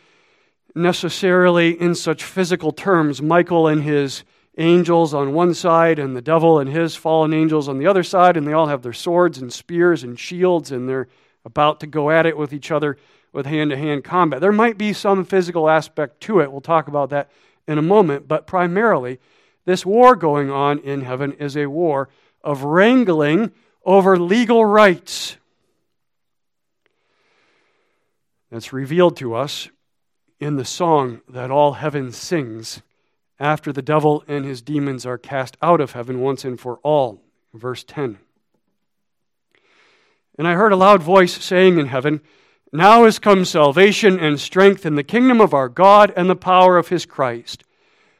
necessarily 0.74 1.80
in 1.80 1.94
such 1.94 2.22
physical 2.22 2.70
terms 2.70 3.22
Michael 3.22 3.66
and 3.66 3.82
his 3.82 4.24
angels 4.58 5.14
on 5.14 5.32
one 5.32 5.54
side 5.54 5.98
and 5.98 6.16
the 6.16 6.22
devil 6.22 6.58
and 6.58 6.70
his 6.70 6.94
fallen 6.94 7.32
angels 7.32 7.68
on 7.68 7.78
the 7.78 7.86
other 7.86 8.02
side, 8.02 8.36
and 8.36 8.46
they 8.46 8.52
all 8.52 8.66
have 8.66 8.82
their 8.82 8.92
swords 8.92 9.38
and 9.38 9.52
spears 9.52 10.02
and 10.02 10.18
shields, 10.18 10.70
and 10.70 10.88
they're 10.88 11.08
about 11.44 11.80
to 11.80 11.86
go 11.86 12.10
at 12.10 12.26
it 12.26 12.36
with 12.36 12.52
each 12.52 12.70
other 12.70 12.98
with 13.32 13.46
hand 13.46 13.70
to 13.70 13.76
hand 13.76 14.02
combat. 14.04 14.40
There 14.40 14.52
might 14.52 14.78
be 14.78 14.92
some 14.92 15.24
physical 15.24 15.68
aspect 15.68 16.20
to 16.22 16.40
it. 16.40 16.50
We'll 16.50 16.60
talk 16.60 16.88
about 16.88 17.10
that 17.10 17.30
in 17.68 17.78
a 17.78 17.82
moment. 17.82 18.26
But 18.28 18.46
primarily, 18.46 19.18
this 19.64 19.84
war 19.84 20.16
going 20.16 20.50
on 20.50 20.78
in 20.78 21.02
heaven 21.02 21.32
is 21.32 21.56
a 21.56 21.66
war 21.66 22.08
of 22.42 22.64
wrangling 22.64 23.52
over 23.84 24.18
legal 24.18 24.64
rights. 24.64 25.36
That's 28.50 28.72
revealed 28.72 29.16
to 29.18 29.34
us 29.34 29.68
in 30.38 30.56
the 30.56 30.64
song 30.64 31.20
that 31.28 31.50
all 31.50 31.74
heaven 31.74 32.12
sings 32.12 32.82
after 33.38 33.72
the 33.72 33.82
devil 33.82 34.24
and 34.28 34.44
his 34.44 34.62
demons 34.62 35.04
are 35.04 35.18
cast 35.18 35.56
out 35.62 35.80
of 35.80 35.92
heaven 35.92 36.20
once 36.20 36.44
and 36.44 36.58
for 36.58 36.78
all. 36.78 37.20
Verse 37.52 37.84
10. 37.84 38.18
And 40.38 40.46
I 40.46 40.54
heard 40.54 40.72
a 40.72 40.76
loud 40.76 41.02
voice 41.02 41.32
saying 41.32 41.78
in 41.78 41.86
heaven, 41.86 42.20
Now 42.72 43.04
is 43.04 43.18
come 43.18 43.44
salvation 43.44 44.18
and 44.18 44.38
strength 44.38 44.84
in 44.84 44.94
the 44.94 45.02
kingdom 45.02 45.40
of 45.40 45.54
our 45.54 45.68
God 45.68 46.12
and 46.16 46.28
the 46.28 46.36
power 46.36 46.76
of 46.76 46.88
his 46.88 47.06
Christ. 47.06 47.64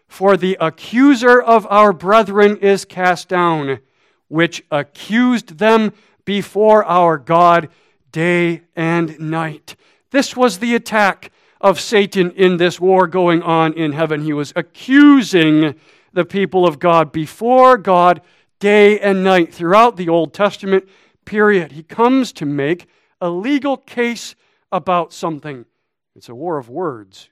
For 0.09 0.37
the 0.37 0.57
accuser 0.61 1.41
of 1.41 1.67
our 1.69 1.93
brethren 1.93 2.57
is 2.59 2.85
cast 2.85 3.29
down, 3.29 3.81
which 4.29 4.65
accused 4.71 5.59
them 5.59 5.93
before 6.25 6.85
our 6.85 7.19
God 7.19 7.69
day 8.13 8.63
and 8.75 9.19
night. 9.19 9.77
This 10.17 10.35
was 10.35 10.61
the 10.61 10.75
attack 10.75 11.31
of 11.61 11.79
Satan 11.79 12.31
in 12.31 12.57
this 12.57 12.81
war 12.81 13.07
going 13.07 13.43
on 13.43 13.75
in 13.75 13.93
heaven. 13.93 14.23
He 14.23 14.33
was 14.33 14.51
accusing 14.57 15.75
the 16.11 16.25
people 16.25 16.67
of 16.67 16.79
God 16.79 17.13
before 17.13 17.77
God 17.77 18.23
day 18.59 18.99
and 18.99 19.23
night 19.23 19.53
throughout 19.53 19.99
the 19.99 20.09
Old 20.09 20.33
Testament 20.33 20.89
period. 21.27 21.73
He 21.73 21.83
comes 21.83 22.33
to 22.33 22.47
make 22.47 22.87
a 23.21 23.29
legal 23.29 23.77
case 23.77 24.35
about 24.73 25.13
something. 25.13 25.67
It's 26.15 26.31
a 26.31 26.35
war 26.35 26.57
of 26.57 26.71
words. 26.71 27.29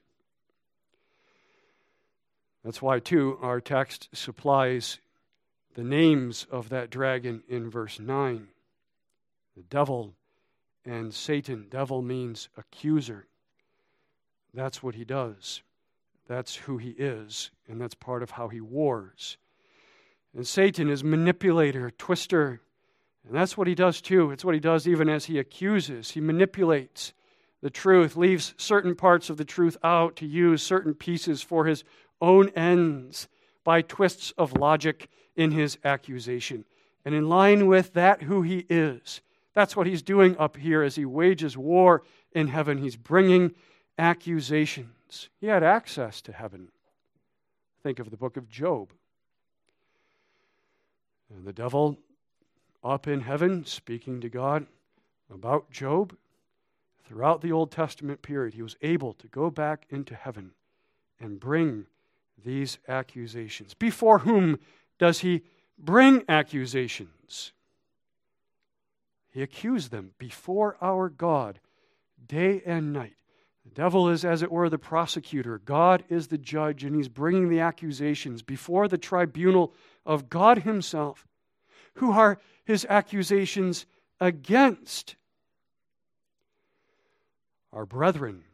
That's 2.63 2.83
why, 2.83 2.99
too, 2.99 3.39
our 3.41 3.59
text 3.59 4.09
supplies 4.13 4.99
the 5.73 5.83
names 5.83 6.45
of 6.51 6.69
that 6.69 6.91
dragon 6.91 7.41
in 7.49 7.67
verse 7.67 7.99
9 7.99 8.47
the 9.57 9.63
devil 9.63 10.13
and 10.85 11.13
Satan. 11.13 11.67
Devil 11.69 12.01
means 12.01 12.49
accuser. 12.57 13.27
That's 14.53 14.81
what 14.81 14.95
he 14.95 15.03
does. 15.03 15.61
That's 16.27 16.55
who 16.55 16.77
he 16.77 16.91
is, 16.91 17.51
and 17.67 17.79
that's 17.79 17.95
part 17.95 18.23
of 18.23 18.31
how 18.31 18.47
he 18.47 18.61
wars. 18.61 19.37
And 20.35 20.45
Satan 20.45 20.89
is 20.89 21.03
manipulator, 21.03 21.91
twister, 21.91 22.61
and 23.25 23.35
that's 23.35 23.57
what 23.57 23.67
he 23.67 23.75
does 23.75 24.01
too. 24.01 24.31
It's 24.31 24.45
what 24.45 24.53
he 24.53 24.59
does 24.59 24.87
even 24.87 25.09
as 25.09 25.25
he 25.25 25.39
accuses. 25.39 26.11
He 26.11 26.21
manipulates 26.21 27.13
the 27.61 27.69
truth, 27.69 28.15
leaves 28.15 28.53
certain 28.57 28.95
parts 28.95 29.29
of 29.29 29.37
the 29.37 29.45
truth 29.45 29.77
out 29.83 30.15
to 30.17 30.25
use 30.25 30.61
certain 30.61 30.93
pieces 30.93 31.41
for 31.41 31.65
his 31.65 31.83
own 32.21 32.49
ends 32.49 33.27
by 33.63 33.81
twists 33.81 34.31
of 34.37 34.57
logic 34.57 35.09
in 35.35 35.51
his 35.51 35.77
accusation. 35.83 36.65
And 37.03 37.15
in 37.15 37.27
line 37.27 37.67
with 37.67 37.93
that, 37.93 38.23
who 38.23 38.41
he 38.43 38.65
is. 38.69 39.21
That's 39.55 39.75
what 39.75 39.87
he's 39.87 40.03
doing 40.03 40.37
up 40.37 40.57
here 40.57 40.83
as 40.83 40.95
he 40.95 41.05
wages 41.05 41.57
war 41.57 42.03
in 42.33 42.49
heaven. 42.49 42.77
He's 42.77 42.97
bringing 42.97 43.55
accusations. 43.97 45.29
He 45.39 45.47
had 45.47 45.63
access 45.63 46.21
to 46.23 46.33
heaven. 46.33 46.67
Think 47.81 47.99
of 47.99 48.11
the 48.11 48.17
book 48.17 48.35
of 48.35 48.49
Job. 48.49 48.91
And 51.33 51.45
the 51.45 51.53
devil 51.53 51.97
up 52.83 53.07
in 53.07 53.21
heaven 53.21 53.65
speaking 53.65 54.21
to 54.21 54.29
God 54.29 54.67
about 55.33 55.71
Job. 55.71 56.15
Throughout 57.07 57.41
the 57.41 57.51
Old 57.51 57.71
Testament 57.71 58.21
period, 58.21 58.55
he 58.55 58.61
was 58.61 58.75
able 58.81 59.13
to 59.13 59.27
go 59.27 59.49
back 59.49 59.85
into 59.89 60.15
heaven 60.15 60.51
and 61.19 61.39
bring 61.39 61.85
these 62.43 62.77
accusations. 62.87 63.73
Before 63.73 64.19
whom 64.19 64.59
does 64.97 65.19
he 65.19 65.43
bring 65.77 66.23
accusations? 66.27 67.53
He 69.35 69.41
accused 69.41 69.91
them 69.91 70.11
before 70.17 70.77
our 70.81 71.09
God 71.09 71.59
day 72.25 72.61
and 72.65 72.93
night. 72.93 73.17
The 73.65 73.71
devil 73.71 74.07
is, 74.07 74.23
as 74.23 74.41
it 74.41 74.49
were, 74.49 74.69
the 74.69 74.77
prosecutor. 74.77 75.59
God 75.59 76.05
is 76.07 76.27
the 76.27 76.37
judge, 76.37 76.85
and 76.85 76.95
he's 76.95 77.09
bringing 77.09 77.49
the 77.49 77.59
accusations 77.59 78.41
before 78.41 78.87
the 78.87 78.97
tribunal 78.97 79.73
of 80.05 80.29
God 80.29 80.59
himself. 80.59 81.27
Who 81.95 82.13
are 82.13 82.39
his 82.63 82.85
accusations 82.89 83.85
against? 84.21 85.17
Our 87.73 87.85
brethren 87.85 88.45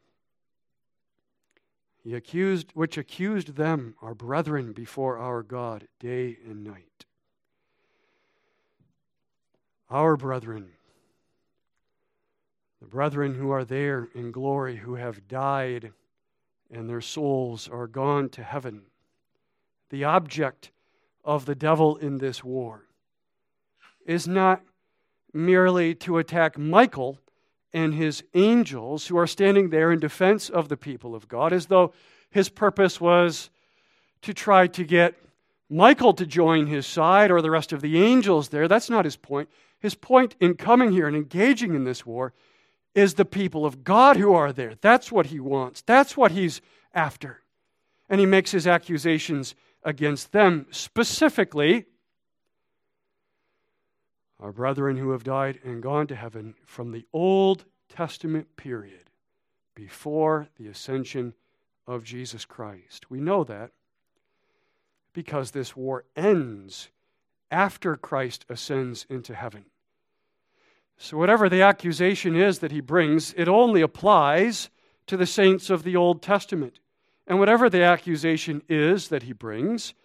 he 2.04 2.16
accused, 2.16 2.72
which 2.74 2.98
accused 2.98 3.50
them, 3.50 3.94
our 4.02 4.16
brethren, 4.16 4.74
before 4.74 5.20
our 5.20 5.44
God 5.44 5.88
day 6.00 6.40
and 6.44 6.64
night. 6.64 7.06
Our 9.92 10.16
brethren, 10.16 10.70
the 12.80 12.88
brethren 12.88 13.36
who 13.36 13.52
are 13.52 13.66
there 13.66 14.08
in 14.16 14.32
glory, 14.32 14.78
who 14.78 14.96
have 14.96 15.28
died 15.28 15.92
and 16.72 16.90
their 16.90 17.02
souls 17.02 17.68
are 17.68 17.88
gone 17.88 18.30
to 18.30 18.44
heaven, 18.44 18.84
the 19.90 20.06
object 20.06 20.72
of 21.26 21.46
the 21.46 21.56
devil 21.56 21.98
in 21.98 22.20
this 22.20 22.42
war 22.42 22.86
is 24.06 24.30
not 24.30 24.62
merely 25.34 25.94
to 25.96 26.20
attack 26.20 26.58
Michael 26.58 27.20
and 27.74 27.94
his 27.94 28.24
angels 28.34 29.08
who 29.08 29.18
are 29.18 29.28
standing 29.28 29.72
there 29.72 29.92
in 29.92 30.00
defense 30.00 30.50
of 30.50 30.70
the 30.70 30.78
people 30.78 31.14
of 31.14 31.28
God, 31.28 31.52
as 31.52 31.66
though 31.66 31.92
his 32.30 32.48
purpose 32.48 33.02
was 33.02 33.50
to 34.22 34.34
try 34.34 34.68
to 34.68 34.86
get 34.86 35.16
Michael 35.70 36.14
to 36.14 36.26
join 36.26 36.68
his 36.68 36.88
side 36.88 37.30
or 37.30 37.42
the 37.42 37.52
rest 37.52 37.74
of 37.74 37.82
the 37.82 38.02
angels 38.02 38.50
there. 38.50 38.70
That's 38.70 38.90
not 38.90 39.04
his 39.04 39.18
point. 39.18 39.50
His 39.82 39.96
point 39.96 40.36
in 40.40 40.56
coming 40.56 40.92
here 40.92 41.08
and 41.08 41.18
engaging 41.18 41.74
in 41.74 41.84
this 41.84 42.06
war 42.06 42.34
is 42.96 43.16
the 43.16 43.26
people 43.26 43.66
of 43.66 43.84
God 43.84 44.16
who 44.16 44.34
are 44.34 44.54
there. 44.54 44.76
That's 44.80 45.12
what 45.12 45.28
he 45.28 45.40
wants, 45.40 45.82
that's 45.82 46.16
what 46.16 46.32
he's 46.32 46.62
after. 46.94 47.42
And 48.10 48.20
he 48.20 48.26
makes 48.26 48.52
his 48.52 48.68
accusations 48.68 49.56
against 49.84 50.32
them 50.32 50.68
specifically 50.70 51.86
our 54.42 54.52
brethren 54.52 54.98
who 54.98 55.12
have 55.12 55.24
died 55.24 55.60
and 55.64 55.84
gone 55.84 56.08
to 56.08 56.16
heaven 56.16 56.56
from 56.66 56.92
the 56.92 57.06
Old 57.14 57.64
Testament 57.90 58.56
period 58.58 59.12
before 59.76 60.48
the 60.58 60.68
ascension 60.68 61.36
of 61.86 62.04
Jesus 62.04 62.44
Christ. 62.44 63.12
We 63.12 63.22
know 63.22 63.44
that 63.44 63.72
because 65.14 65.52
this 65.52 65.76
war 65.76 66.06
ends 66.16 66.90
after 67.52 67.96
Christ 67.96 68.46
ascends 68.50 69.06
into 69.10 69.36
heaven. 69.36 69.66
So, 71.04 71.18
whatever 71.18 71.50
the 71.50 71.64
accusation 71.64 72.36
is 72.36 72.60
that 72.60 72.72
he 72.72 72.80
brings, 72.80 73.34
it 73.34 73.48
only 73.48 73.82
applies 73.82 74.70
to 75.08 75.18
the 75.18 75.26
saints 75.26 75.72
of 75.72 75.82
the 75.82 75.96
Old 75.96 76.22
Testament. 76.22 76.80
And 77.26 77.40
whatever 77.40 77.72
the 77.72 77.82
accusation 77.82 78.62
is 78.70 79.08
that 79.08 79.24
he 79.24 79.34
brings, 79.34 79.96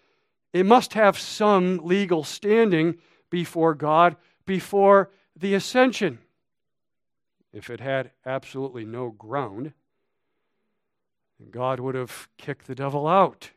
it 0.55 0.65
must 0.65 0.95
have 0.95 1.19
some 1.19 1.81
legal 1.85 2.25
standing 2.25 2.97
before 3.29 3.75
God 3.75 4.17
before 4.47 5.11
the 5.39 5.53
ascension. 5.53 6.19
If 7.53 7.69
it 7.69 7.81
had 7.81 8.11
absolutely 8.25 8.87
no 8.87 9.11
ground, 9.11 9.75
God 11.51 11.79
would 11.79 11.95
have 11.95 12.27
kicked 12.39 12.67
the 12.67 12.75
devil 12.75 13.07
out 13.07 13.51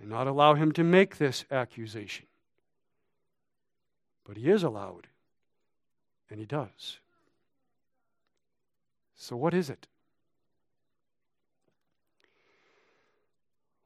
and 0.00 0.10
not 0.10 0.26
allow 0.26 0.54
him 0.54 0.72
to 0.72 0.82
make 0.82 1.18
this 1.18 1.44
accusation. 1.52 2.26
But 4.24 4.38
he 4.38 4.50
is 4.50 4.64
allowed, 4.64 5.06
and 6.30 6.38
he 6.38 6.46
does. 6.46 6.98
So, 9.16 9.36
what 9.36 9.54
is 9.54 9.70
it? 9.70 9.86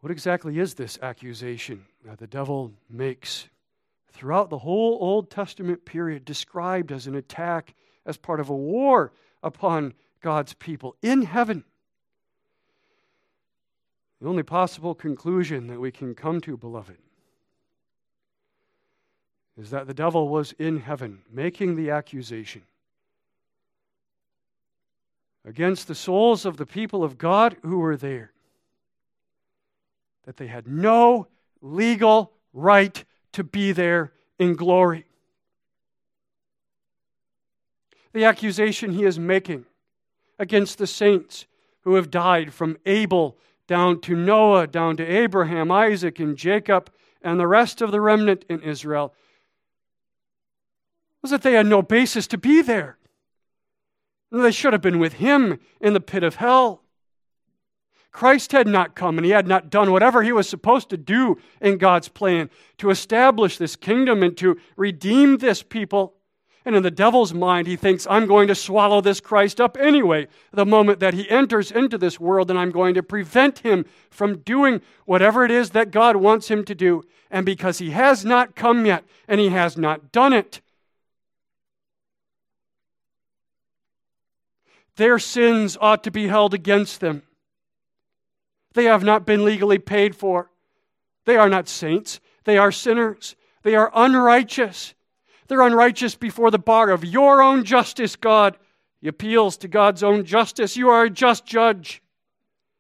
What 0.01 0.11
exactly 0.11 0.59
is 0.59 0.75
this 0.75 0.99
accusation 1.03 1.85
that 2.05 2.19
the 2.19 2.27
devil 2.27 2.73
makes 2.89 3.49
throughout 4.13 4.49
the 4.49 4.59
whole 4.59 4.99
Old 5.01 5.31
Testament 5.31 5.85
period 5.85 6.25
described 6.25 6.93
as 6.93 7.07
an 7.07 7.15
attack, 7.15 7.75
as 8.07 8.17
part 8.17 8.41
of 8.41 8.49
a 8.49 8.57
war 8.57 9.13
upon 9.43 9.95
God's 10.21 10.55
people 10.55 10.97
in 11.03 11.23
heaven. 11.23 11.65
The 14.21 14.29
only 14.29 14.43
possible 14.43 14.95
conclusion 14.95 15.69
that 15.69 15.81
we 15.81 15.93
can 15.93 16.15
come 16.15 16.41
to, 16.43 16.57
beloved, 16.57 16.99
is 19.59 19.71
that 19.71 19.87
the 19.87 19.95
devil 19.95 20.29
was 20.29 20.53
in 20.53 20.81
heaven 20.81 21.21
making 21.33 21.75
the 21.75 21.91
accusation 21.91 22.63
against 25.45 25.89
the 25.89 25.95
souls 25.95 26.45
of 26.47 26.57
the 26.57 26.67
people 26.67 27.03
of 27.03 27.19
God 27.19 27.57
who 27.63 27.79
were 27.79 27.97
there 27.97 28.31
that 30.25 30.37
they 30.37 30.47
had 30.47 30.69
no 30.69 31.27
legal 31.61 32.33
right 32.53 33.05
to 33.33 33.43
be 33.43 33.73
there 33.73 34.13
in 34.39 34.55
glory. 34.55 35.07
The 38.13 38.25
accusation 38.25 38.93
he 38.93 39.05
is 39.05 39.19
making 39.19 39.65
against 40.39 40.79
the 40.79 40.87
saints 40.87 41.47
who 41.81 41.95
have 41.95 42.11
died 42.11 42.53
from 42.53 42.77
Abel 42.85 43.39
down 43.67 44.01
to 44.03 44.15
Noah, 44.15 44.67
down 44.67 44.97
to 44.99 45.05
Abraham, 45.05 45.71
Isaac, 45.71 46.21
and 46.21 46.37
Jacob, 46.37 46.91
and 47.23 47.41
the 47.41 47.47
rest 47.47 47.81
of 47.81 47.91
the 47.91 48.01
remnant 48.01 48.45
in 48.49 48.61
Israel 48.61 49.15
was 51.23 51.31
that 51.31 51.43
they 51.43 51.55
had 51.55 51.67
no 51.67 51.83
basis 51.83 52.27
to 52.29 52.39
be 52.39 52.63
there. 52.63 52.99
They 54.31 54.51
should 54.51 54.73
have 54.73 54.83
been 54.83 54.99
with 54.99 55.15
him 55.15 55.59
in 55.81 55.95
the 55.95 56.01
pit 56.01 56.23
of 56.23 56.37
hell. 56.37 56.83
Christ 58.11 58.53
had 58.53 58.67
not 58.67 58.95
come 58.95 59.19
and 59.19 59.25
he 59.25 59.31
had 59.31 59.47
not 59.47 59.71
done 59.71 59.93
whatever 59.93 60.23
he 60.23 60.33
was 60.33 60.49
supposed 60.49 60.91
to 60.91 60.97
do 60.97 61.39
in 61.61 61.79
God's 61.79 62.09
plan 62.09 62.51
to 62.79 62.91
establish 62.91 63.59
this 63.59 63.77
kingdom 63.77 64.23
and 64.23 64.37
to 64.39 64.59
redeem 64.77 65.39
this 65.39 65.63
people. 65.63 66.15
And 66.65 66.77
in 66.77 66.83
the 66.83 66.91
devil's 66.91 67.33
mind, 67.33 67.67
he 67.67 67.77
thinks, 67.77 68.07
I'm 68.11 68.27
going 68.27 68.49
to 68.49 68.55
swallow 68.55 69.01
this 69.01 69.21
Christ 69.21 69.61
up 69.61 69.79
anyway, 69.79 70.27
the 70.53 70.67
moment 70.67 71.01
that 71.01 71.15
he 71.15 71.31
enters 71.31 71.71
into 71.71 71.97
this 71.97 72.21
world, 72.21 72.51
and 72.51 72.59
I'm 72.59 72.73
going 72.73 72.95
to 72.95 73.03
prevent 73.03 73.61
him 73.61 73.87
from 74.11 74.39
doing 74.39 74.83
whatever 75.07 75.45
it 75.45 75.51
is 75.51 75.71
that 75.71 75.91
God 75.91 76.17
wants 76.17 76.49
him 76.49 76.65
to 76.65 76.75
do. 76.75 77.05
And 77.31 77.47
because 77.47 77.79
he 77.79 77.91
has 77.93 78.25
not 78.25 78.55
come 78.55 78.85
yet 78.85 79.05
and 79.27 79.41
he 79.41 79.49
has 79.49 79.79
not 79.79 80.13
done 80.13 80.33
it, 80.33 80.61
their 84.99 85.19
sins 85.21 85.79
ought 85.81 86.05
to 86.05 86.11
be 86.11 86.27
held 86.27 86.53
against 86.53 87.01
them. 87.01 87.23
They 88.75 88.85
have 88.85 89.05
not 89.05 89.25
been 89.25 89.45
legally 89.45 89.79
paid 89.79 90.15
for. 90.15 90.51
They 91.25 91.37
are 91.37 91.49
not 91.49 91.69
saints. 91.69 92.21
They 92.45 92.59
are 92.59 92.73
sinners. 92.73 93.37
They 93.63 93.77
are 93.77 93.93
unrighteous. 93.95 94.95
They're 95.47 95.63
unrighteous 95.63 96.17
before 96.17 96.51
the 96.51 96.59
bar 96.59 96.91
of 96.91 97.05
your 97.05 97.41
own 97.41 97.65
justice, 97.65 98.17
God. 98.17 98.59
He 99.01 99.07
appeals 99.07 99.57
to 99.59 99.69
God's 99.69 100.03
own 100.03 100.25
justice. 100.25 100.77
You 100.77 100.91
are 100.91 101.05
a 101.05 101.11
just 101.11 101.47
judge. 101.47 102.03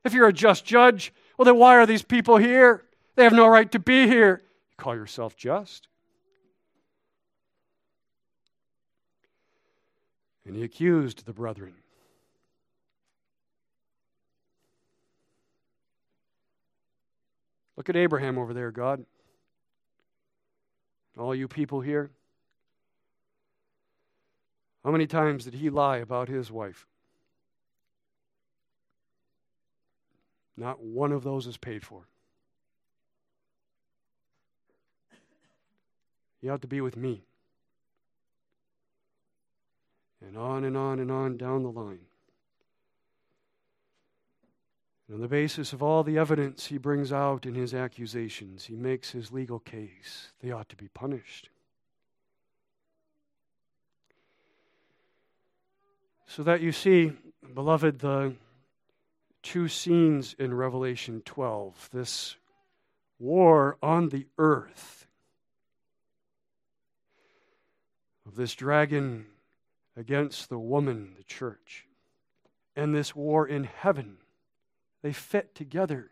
If 0.04 0.12
you're 0.12 0.28
a 0.28 0.32
just 0.32 0.64
judge, 0.64 1.14
well, 1.38 1.44
then 1.44 1.56
why 1.56 1.76
are 1.76 1.86
these 1.86 2.02
people 2.02 2.36
here? 2.36 2.84
They 3.14 3.22
have 3.22 3.32
no 3.32 3.46
right 3.46 3.70
to 3.72 3.78
be 3.78 4.08
here. 4.08 4.42
You 4.70 4.76
call 4.76 4.96
yourself 4.96 5.36
just. 5.36 5.86
And 10.44 10.56
he 10.56 10.64
accused 10.64 11.24
the 11.24 11.32
brethren. 11.32 11.74
Look 17.78 17.88
at 17.88 17.94
Abraham 17.94 18.38
over 18.38 18.52
there, 18.52 18.72
God. 18.72 19.06
All 21.16 21.32
you 21.32 21.46
people 21.46 21.80
here. 21.80 22.10
How 24.84 24.90
many 24.90 25.06
times 25.06 25.44
did 25.44 25.54
he 25.54 25.70
lie 25.70 25.98
about 25.98 26.28
his 26.28 26.50
wife? 26.50 26.88
Not 30.56 30.82
one 30.82 31.12
of 31.12 31.22
those 31.22 31.46
is 31.46 31.56
paid 31.56 31.86
for. 31.86 32.02
You 36.40 36.50
ought 36.50 36.62
to 36.62 36.68
be 36.68 36.80
with 36.80 36.96
me. 36.96 37.22
And 40.26 40.36
on 40.36 40.64
and 40.64 40.76
on 40.76 40.98
and 40.98 41.12
on 41.12 41.36
down 41.36 41.62
the 41.62 41.70
line. 41.70 42.07
And 45.08 45.14
on 45.14 45.20
the 45.22 45.28
basis 45.28 45.72
of 45.72 45.82
all 45.82 46.04
the 46.04 46.18
evidence 46.18 46.66
he 46.66 46.76
brings 46.76 47.12
out 47.12 47.46
in 47.46 47.54
his 47.54 47.72
accusations, 47.72 48.66
he 48.66 48.76
makes 48.76 49.10
his 49.10 49.32
legal 49.32 49.58
case. 49.58 50.32
They 50.42 50.50
ought 50.50 50.68
to 50.68 50.76
be 50.76 50.88
punished. 50.88 51.48
So 56.26 56.42
that 56.42 56.60
you 56.60 56.72
see, 56.72 57.12
beloved, 57.54 58.00
the 58.00 58.34
two 59.42 59.66
scenes 59.66 60.36
in 60.38 60.52
Revelation 60.52 61.22
12 61.24 61.88
this 61.90 62.36
war 63.18 63.78
on 63.82 64.10
the 64.10 64.26
earth 64.36 65.06
of 68.26 68.36
this 68.36 68.54
dragon 68.54 69.24
against 69.96 70.50
the 70.50 70.58
woman, 70.58 71.14
the 71.16 71.24
church, 71.24 71.86
and 72.76 72.94
this 72.94 73.16
war 73.16 73.48
in 73.48 73.64
heaven 73.64 74.18
they 75.02 75.12
fit 75.12 75.54
together 75.54 76.10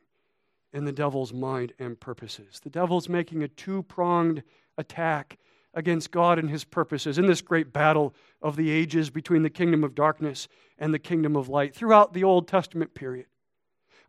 in 0.72 0.84
the 0.84 0.92
devil's 0.92 1.32
mind 1.32 1.72
and 1.78 1.98
purposes. 1.98 2.60
The 2.62 2.70
devil's 2.70 3.08
making 3.08 3.42
a 3.42 3.48
two 3.48 3.82
pronged 3.84 4.42
attack 4.76 5.38
against 5.74 6.10
God 6.10 6.38
and 6.38 6.50
his 6.50 6.64
purposes 6.64 7.18
in 7.18 7.26
this 7.26 7.42
great 7.42 7.72
battle 7.72 8.14
of 8.40 8.56
the 8.56 8.70
ages 8.70 9.10
between 9.10 9.42
the 9.42 9.50
kingdom 9.50 9.84
of 9.84 9.94
darkness 9.94 10.48
and 10.78 10.92
the 10.92 10.98
kingdom 10.98 11.36
of 11.36 11.48
light 11.48 11.74
throughout 11.74 12.14
the 12.14 12.24
Old 12.24 12.48
Testament 12.48 12.94
period. 12.94 13.26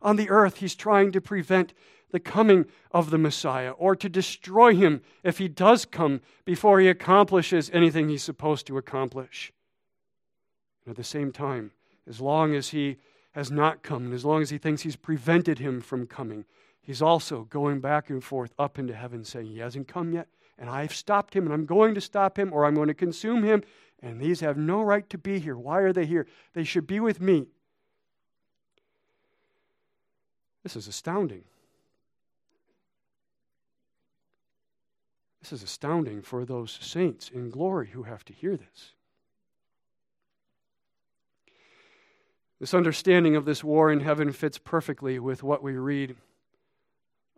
On 0.00 0.16
the 0.16 0.30
earth, 0.30 0.58
he's 0.58 0.74
trying 0.74 1.12
to 1.12 1.20
prevent 1.20 1.74
the 2.10 2.20
coming 2.20 2.64
of 2.90 3.10
the 3.10 3.18
Messiah 3.18 3.72
or 3.72 3.94
to 3.96 4.08
destroy 4.08 4.74
him 4.74 5.02
if 5.22 5.38
he 5.38 5.48
does 5.48 5.84
come 5.84 6.22
before 6.44 6.80
he 6.80 6.88
accomplishes 6.88 7.70
anything 7.72 8.08
he's 8.08 8.22
supposed 8.22 8.66
to 8.66 8.78
accomplish. 8.78 9.52
And 10.84 10.92
at 10.92 10.96
the 10.96 11.04
same 11.04 11.32
time, 11.32 11.72
as 12.06 12.20
long 12.20 12.54
as 12.54 12.70
he 12.70 12.96
has 13.38 13.52
not 13.52 13.84
come, 13.84 14.06
and 14.06 14.14
as 14.14 14.24
long 14.24 14.42
as 14.42 14.50
he 14.50 14.58
thinks 14.58 14.82
he's 14.82 14.96
prevented 14.96 15.60
him 15.60 15.80
from 15.80 16.08
coming, 16.08 16.44
he's 16.80 17.00
also 17.00 17.44
going 17.44 17.78
back 17.78 18.10
and 18.10 18.24
forth 18.24 18.52
up 18.58 18.80
into 18.80 18.92
heaven 18.92 19.24
saying, 19.24 19.46
He 19.46 19.60
hasn't 19.60 19.86
come 19.86 20.12
yet, 20.12 20.26
and 20.58 20.68
I've 20.68 20.92
stopped 20.92 21.36
him, 21.36 21.44
and 21.44 21.54
I'm 21.54 21.64
going 21.64 21.94
to 21.94 22.00
stop 22.00 22.36
him, 22.36 22.52
or 22.52 22.64
I'm 22.64 22.74
going 22.74 22.88
to 22.88 22.94
consume 22.94 23.44
him, 23.44 23.62
and 24.02 24.20
these 24.20 24.40
have 24.40 24.56
no 24.56 24.82
right 24.82 25.08
to 25.10 25.16
be 25.16 25.38
here. 25.38 25.56
Why 25.56 25.78
are 25.78 25.92
they 25.92 26.04
here? 26.04 26.26
They 26.52 26.64
should 26.64 26.88
be 26.88 26.98
with 26.98 27.20
me. 27.20 27.46
This 30.64 30.74
is 30.74 30.88
astounding. 30.88 31.44
This 35.40 35.52
is 35.52 35.62
astounding 35.62 36.22
for 36.22 36.44
those 36.44 36.76
saints 36.82 37.28
in 37.28 37.50
glory 37.50 37.90
who 37.90 38.02
have 38.02 38.24
to 38.24 38.32
hear 38.32 38.56
this. 38.56 38.94
This 42.60 42.74
understanding 42.74 43.36
of 43.36 43.44
this 43.44 43.62
war 43.62 43.92
in 43.92 44.00
heaven 44.00 44.32
fits 44.32 44.58
perfectly 44.58 45.20
with 45.20 45.44
what 45.44 45.62
we 45.62 45.74
read 45.74 46.16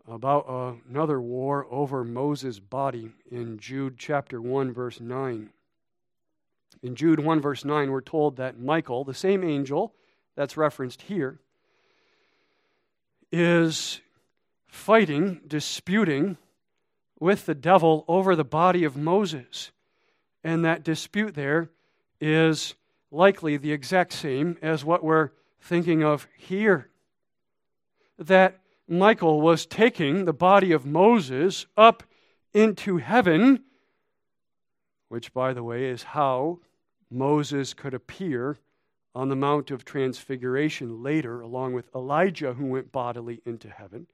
about 0.08 0.78
another 0.88 1.20
war 1.20 1.66
over 1.70 2.04
Moses' 2.04 2.58
body 2.58 3.10
in 3.30 3.58
Jude 3.58 3.98
chapter 3.98 4.40
1, 4.40 4.72
verse 4.72 4.98
9. 4.98 5.50
In 6.82 6.94
Jude 6.94 7.20
1, 7.20 7.40
verse 7.40 7.66
9, 7.66 7.90
we're 7.90 8.00
told 8.00 8.36
that 8.36 8.58
Michael, 8.58 9.04
the 9.04 9.12
same 9.12 9.44
angel 9.44 9.92
that's 10.36 10.56
referenced 10.56 11.02
here, 11.02 11.38
is 13.30 14.00
fighting, 14.66 15.42
disputing 15.46 16.38
with 17.18 17.44
the 17.44 17.54
devil 17.54 18.06
over 18.08 18.34
the 18.34 18.42
body 18.42 18.84
of 18.84 18.96
Moses. 18.96 19.70
And 20.42 20.64
that 20.64 20.82
dispute 20.82 21.34
there 21.34 21.68
is 22.22 22.74
likely 23.10 23.56
the 23.56 23.72
exact 23.72 24.12
same 24.12 24.56
as 24.62 24.84
what 24.84 25.02
we're 25.02 25.30
thinking 25.60 26.02
of 26.02 26.26
here. 26.36 26.88
That 28.18 28.60
Michael 28.86 29.40
was 29.40 29.66
taking 29.66 30.24
the 30.24 30.32
body 30.32 30.72
of 30.72 30.84
Moses 30.84 31.66
up 31.76 32.02
into 32.52 32.98
heaven, 32.98 33.62
which, 35.08 35.32
by 35.32 35.52
the 35.52 35.62
way, 35.62 35.86
is 35.86 36.02
how 36.02 36.60
Moses 37.10 37.74
could 37.74 37.94
appear 37.94 38.58
on 39.14 39.28
the 39.28 39.36
Mount 39.36 39.70
of 39.70 39.84
Transfiguration 39.84 41.02
later, 41.02 41.40
along 41.40 41.72
with 41.72 41.90
Elijah, 41.94 42.54
who 42.54 42.66
went 42.66 42.92
bodily 42.92 43.40
into 43.44 43.68
heaven. 43.68 44.06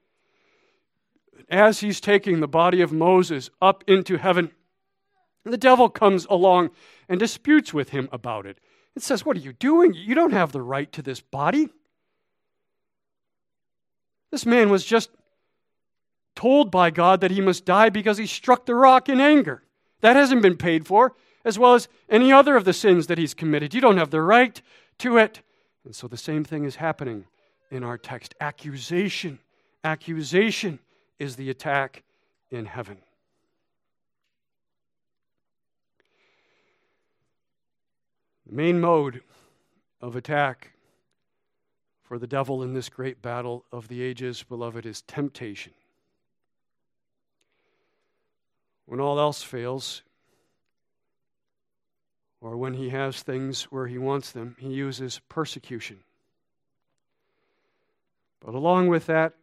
As 1.49 1.81
he's 1.81 2.01
taking 2.01 2.39
the 2.39 2.47
body 2.47 2.81
of 2.81 2.91
Moses 2.91 3.49
up 3.61 3.83
into 3.87 4.17
heaven, 4.17 4.51
the 5.43 5.57
devil 5.57 5.89
comes 5.89 6.25
along 6.29 6.71
and 7.07 7.19
disputes 7.19 7.73
with 7.73 7.89
him 7.89 8.09
about 8.11 8.45
it. 8.45 8.57
It 8.97 9.03
says, 9.03 9.23
What 9.23 9.37
are 9.37 9.41
you 9.41 9.53
doing? 9.53 9.93
You 9.93 10.15
don't 10.15 10.33
have 10.33 10.51
the 10.51 10.61
right 10.63 10.91
to 10.93 11.03
this 11.03 11.21
body. 11.21 11.69
This 14.31 14.43
man 14.43 14.71
was 14.71 14.83
just 14.83 15.11
told 16.35 16.71
by 16.71 16.89
God 16.89 17.21
that 17.21 17.29
he 17.29 17.39
must 17.39 17.63
die 17.63 17.89
because 17.89 18.17
he 18.17 18.25
struck 18.25 18.65
the 18.65 18.73
rock 18.73 19.07
in 19.07 19.21
anger. 19.21 19.61
That 20.01 20.15
hasn't 20.15 20.41
been 20.41 20.57
paid 20.57 20.87
for, 20.87 21.13
as 21.45 21.59
well 21.59 21.75
as 21.75 21.87
any 22.09 22.31
other 22.31 22.55
of 22.55 22.65
the 22.65 22.73
sins 22.73 23.05
that 23.05 23.19
he's 23.19 23.35
committed. 23.35 23.75
You 23.75 23.81
don't 23.81 23.97
have 23.97 24.09
the 24.09 24.21
right 24.23 24.59
to 24.97 25.17
it. 25.17 25.41
And 25.85 25.95
so 25.95 26.07
the 26.07 26.17
same 26.17 26.43
thing 26.43 26.65
is 26.65 26.77
happening 26.77 27.25
in 27.69 27.83
our 27.83 27.99
text 27.99 28.33
accusation. 28.41 29.37
Accusation 29.83 30.79
is 31.19 31.35
the 31.35 31.51
attack 31.51 32.01
in 32.49 32.65
heaven. 32.65 32.97
The 38.47 38.55
main 38.55 38.79
mode 38.79 39.21
of 39.99 40.15
attack 40.15 40.71
for 42.03 42.17
the 42.17 42.27
devil 42.27 42.63
in 42.63 42.73
this 42.73 42.87
great 42.87 43.21
battle 43.21 43.65
of 43.73 43.89
the 43.89 44.01
ages, 44.01 44.41
beloved, 44.43 44.85
is 44.85 45.01
temptation. 45.01 45.73
When 48.85 49.01
all 49.01 49.19
else 49.19 49.43
fails, 49.43 50.01
or 52.39 52.55
when 52.55 52.75
he 52.75 52.87
has 52.89 53.21
things 53.21 53.63
where 53.63 53.87
he 53.87 53.97
wants 53.97 54.31
them, 54.31 54.55
he 54.59 54.69
uses 54.69 55.19
persecution. 55.27 55.99
But 58.39 58.55
along 58.55 58.87
with 58.87 59.07
that, 59.07 59.33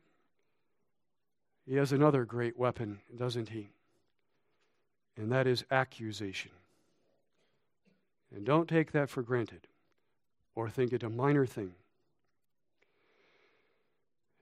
he 1.66 1.74
has 1.74 1.92
another 1.92 2.24
great 2.24 2.58
weapon, 2.58 3.00
doesn't 3.14 3.50
he? 3.50 3.68
And 5.18 5.30
that 5.30 5.46
is 5.46 5.64
accusation. 5.70 6.52
And 8.34 8.44
don't 8.44 8.68
take 8.68 8.92
that 8.92 9.08
for 9.08 9.22
granted 9.22 9.68
or 10.54 10.68
think 10.68 10.92
it 10.92 11.02
a 11.02 11.08
minor 11.08 11.46
thing. 11.46 11.72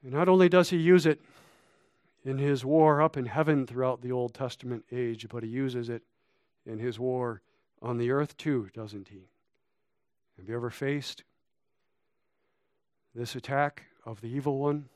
And 0.02 0.12
not 0.12 0.28
only 0.28 0.48
does 0.48 0.70
he 0.70 0.78
use 0.78 1.04
it 1.06 1.20
in 2.24 2.38
his 2.38 2.64
war 2.64 3.02
up 3.02 3.16
in 3.16 3.26
heaven 3.26 3.66
throughout 3.66 4.00
the 4.00 4.12
Old 4.12 4.34
Testament 4.34 4.84
age, 4.90 5.26
but 5.28 5.42
he 5.42 5.48
uses 5.48 5.88
it 5.88 6.02
in 6.64 6.78
his 6.78 6.98
war 6.98 7.42
on 7.82 7.98
the 7.98 8.10
earth 8.10 8.36
too, 8.36 8.70
doesn't 8.72 9.08
he? 9.08 9.28
Have 10.38 10.48
you 10.48 10.56
ever 10.56 10.70
faced 10.70 11.24
this 13.14 13.34
attack 13.34 13.84
of 14.06 14.20
the 14.20 14.28
evil 14.28 14.58
one? 14.58 14.88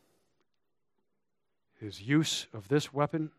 His 1.81 2.01
use 2.01 2.47
of 2.55 2.69
this 2.69 2.93
weapon? 2.93 3.31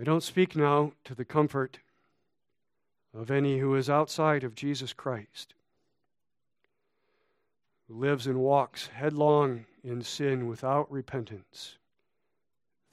I 0.00 0.04
don't 0.04 0.22
speak 0.22 0.54
now 0.54 0.92
to 1.04 1.14
the 1.14 1.24
comfort 1.24 1.80
of 3.14 3.30
any 3.30 3.58
who 3.58 3.74
is 3.74 3.90
outside 3.90 4.42
of 4.44 4.54
Jesus 4.54 4.92
Christ, 4.92 5.54
who 7.88 7.94
lives 7.94 8.26
and 8.26 8.38
walks 8.38 8.86
headlong 8.86 9.66
in 9.84 10.02
sin 10.02 10.46
without 10.46 10.90
repentance, 10.90 11.76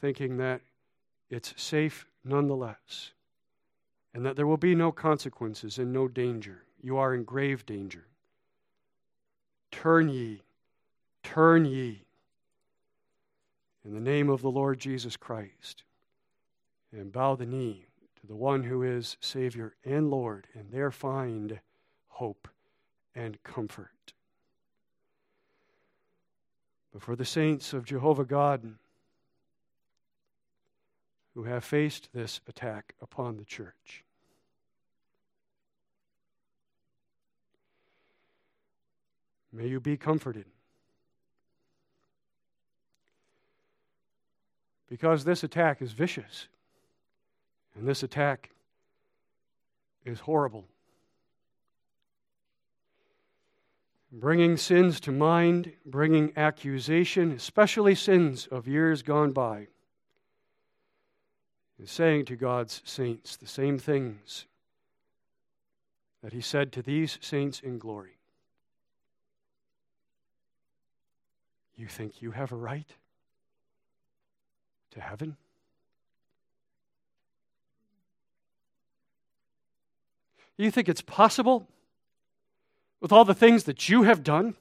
thinking 0.02 0.38
that 0.38 0.62
it's 1.30 1.54
safe 1.56 2.06
nonetheless, 2.24 3.12
and 4.14 4.26
that 4.26 4.36
there 4.36 4.48
will 4.48 4.58
be 4.58 4.76
no 4.76 4.92
consequences 4.92 5.78
and 5.78 5.94
no 5.94 6.08
danger. 6.08 6.64
You 6.82 6.98
are 6.98 7.14
in 7.14 7.24
grave 7.24 7.66
danger. 7.66 8.06
Turn 9.72 10.10
ye, 10.10 10.42
turn 11.24 11.66
ye, 11.66 12.04
in 13.86 13.94
the 13.94 14.00
name 14.00 14.30
of 14.30 14.42
the 14.42 14.52
Lord 14.52 14.80
Jesus 14.80 15.16
Christ, 15.16 15.84
and 16.92 17.12
bow 17.12 17.36
the 17.36 17.46
knee 17.46 17.86
to 18.22 18.28
the 18.28 18.36
one 18.36 18.64
who 18.64 18.84
is 18.84 19.18
Savior 19.22 19.76
and 19.86 20.10
Lord, 20.10 20.48
and 20.54 20.72
there 20.72 20.92
find 20.92 21.60
hope 22.08 22.48
and 23.16 23.42
comfort. 23.44 24.14
But 26.92 27.02
for 27.02 27.16
the 27.16 27.26
saints 27.26 27.74
of 27.74 27.86
Jehovah 27.86 28.26
God 28.26 28.76
who 31.34 31.44
have 31.44 31.64
faced 31.64 32.10
this 32.14 32.42
attack 32.48 32.96
upon 33.02 33.38
the 33.38 33.46
church, 33.46 34.04
may 39.54 39.68
you 39.68 39.80
be 39.80 39.96
comforted. 39.96 40.46
Because 44.90 45.24
this 45.24 45.44
attack 45.44 45.82
is 45.84 45.92
vicious. 45.92 46.48
And 47.80 47.88
this 47.88 48.04
attack 48.04 48.50
is 50.04 50.20
horrible. 50.20 50.66
Bringing 54.12 54.58
sins 54.58 55.00
to 55.00 55.14
mind, 55.14 55.72
bringing 55.86 56.34
accusation, 56.36 57.32
especially 57.32 57.96
sins 57.96 58.48
of 58.48 58.68
years 58.68 59.02
gone 59.02 59.32
by, 59.32 59.68
is 61.82 61.90
saying 61.90 62.26
to 62.26 62.36
God's 62.36 62.82
saints 62.84 63.38
the 63.38 63.48
same 63.48 63.80
things 63.80 64.46
that 66.22 66.34
he 66.34 66.42
said 66.42 66.74
to 66.74 66.82
these 66.82 67.18
saints 67.22 67.62
in 67.62 67.80
glory. 67.80 68.18
You 71.78 71.88
think 71.88 72.22
you 72.22 72.32
have 72.32 72.52
a 72.52 72.58
right 72.58 72.94
to 74.92 75.00
heaven? 75.00 75.38
Do 80.60 80.66
you 80.66 80.72
think 80.72 80.90
it's 80.90 81.02
possible 81.02 81.70
with 83.00 83.14
all 83.14 83.24
the 83.24 83.34
things 83.34 83.64
that 83.64 83.88
you 83.88 84.04
have 84.04 84.26
done 84.26 84.56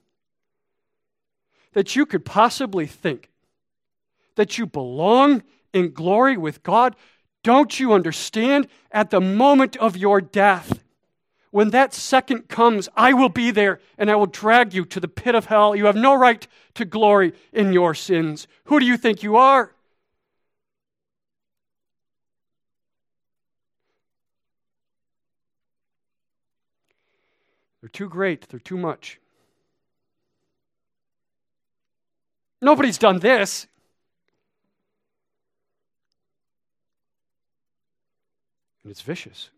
that 1.72 1.96
you 1.96 2.06
could 2.06 2.24
possibly 2.24 2.86
think 2.86 3.30
that 4.36 4.58
you 4.58 4.64
belong 4.64 5.42
in 5.72 5.90
glory 5.90 6.36
with 6.36 6.62
God? 6.62 6.94
Don't 7.42 7.80
you 7.80 7.92
understand? 7.92 8.68
At 8.92 9.10
the 9.10 9.20
moment 9.20 9.76
of 9.78 9.96
your 9.96 10.20
death, 10.20 10.84
when 11.50 11.70
that 11.70 11.92
second 11.92 12.48
comes, 12.48 12.88
I 12.96 13.12
will 13.12 13.28
be 13.28 13.50
there 13.50 13.80
and 13.98 14.08
I 14.08 14.14
will 14.14 14.26
drag 14.26 14.74
you 14.74 14.84
to 14.84 15.00
the 15.00 15.08
pit 15.08 15.34
of 15.34 15.46
hell. 15.46 15.74
You 15.74 15.86
have 15.86 15.96
no 15.96 16.14
right 16.14 16.46
to 16.74 16.84
glory 16.84 17.32
in 17.52 17.72
your 17.72 17.92
sins. 17.92 18.46
Who 18.66 18.78
do 18.78 18.86
you 18.86 18.96
think 18.96 19.24
you 19.24 19.34
are? 19.34 19.74
They're 27.88 28.06
too 28.06 28.10
great, 28.10 28.46
they're 28.50 28.60
too 28.60 28.76
much. 28.76 29.18
Nobody's 32.60 32.98
done 32.98 33.18
this. 33.18 33.66
And 38.82 38.90
it's 38.90 39.00
vicious. 39.00 39.48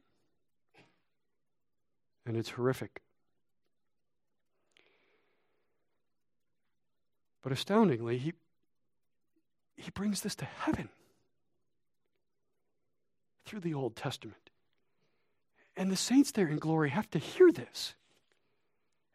And 2.24 2.36
it's 2.36 2.50
horrific. 2.50 3.02
But 7.42 7.50
astoundingly, 7.50 8.16
he, 8.18 8.34
he 9.76 9.90
brings 9.90 10.20
this 10.20 10.36
to 10.36 10.44
heaven 10.44 10.88
through 13.44 13.60
the 13.60 13.74
Old 13.74 13.96
Testament. 13.96 14.50
And 15.76 15.90
the 15.90 15.96
saints 15.96 16.30
there 16.30 16.46
in 16.46 16.60
glory 16.60 16.90
have 16.90 17.10
to 17.10 17.18
hear 17.18 17.50
this 17.50 17.96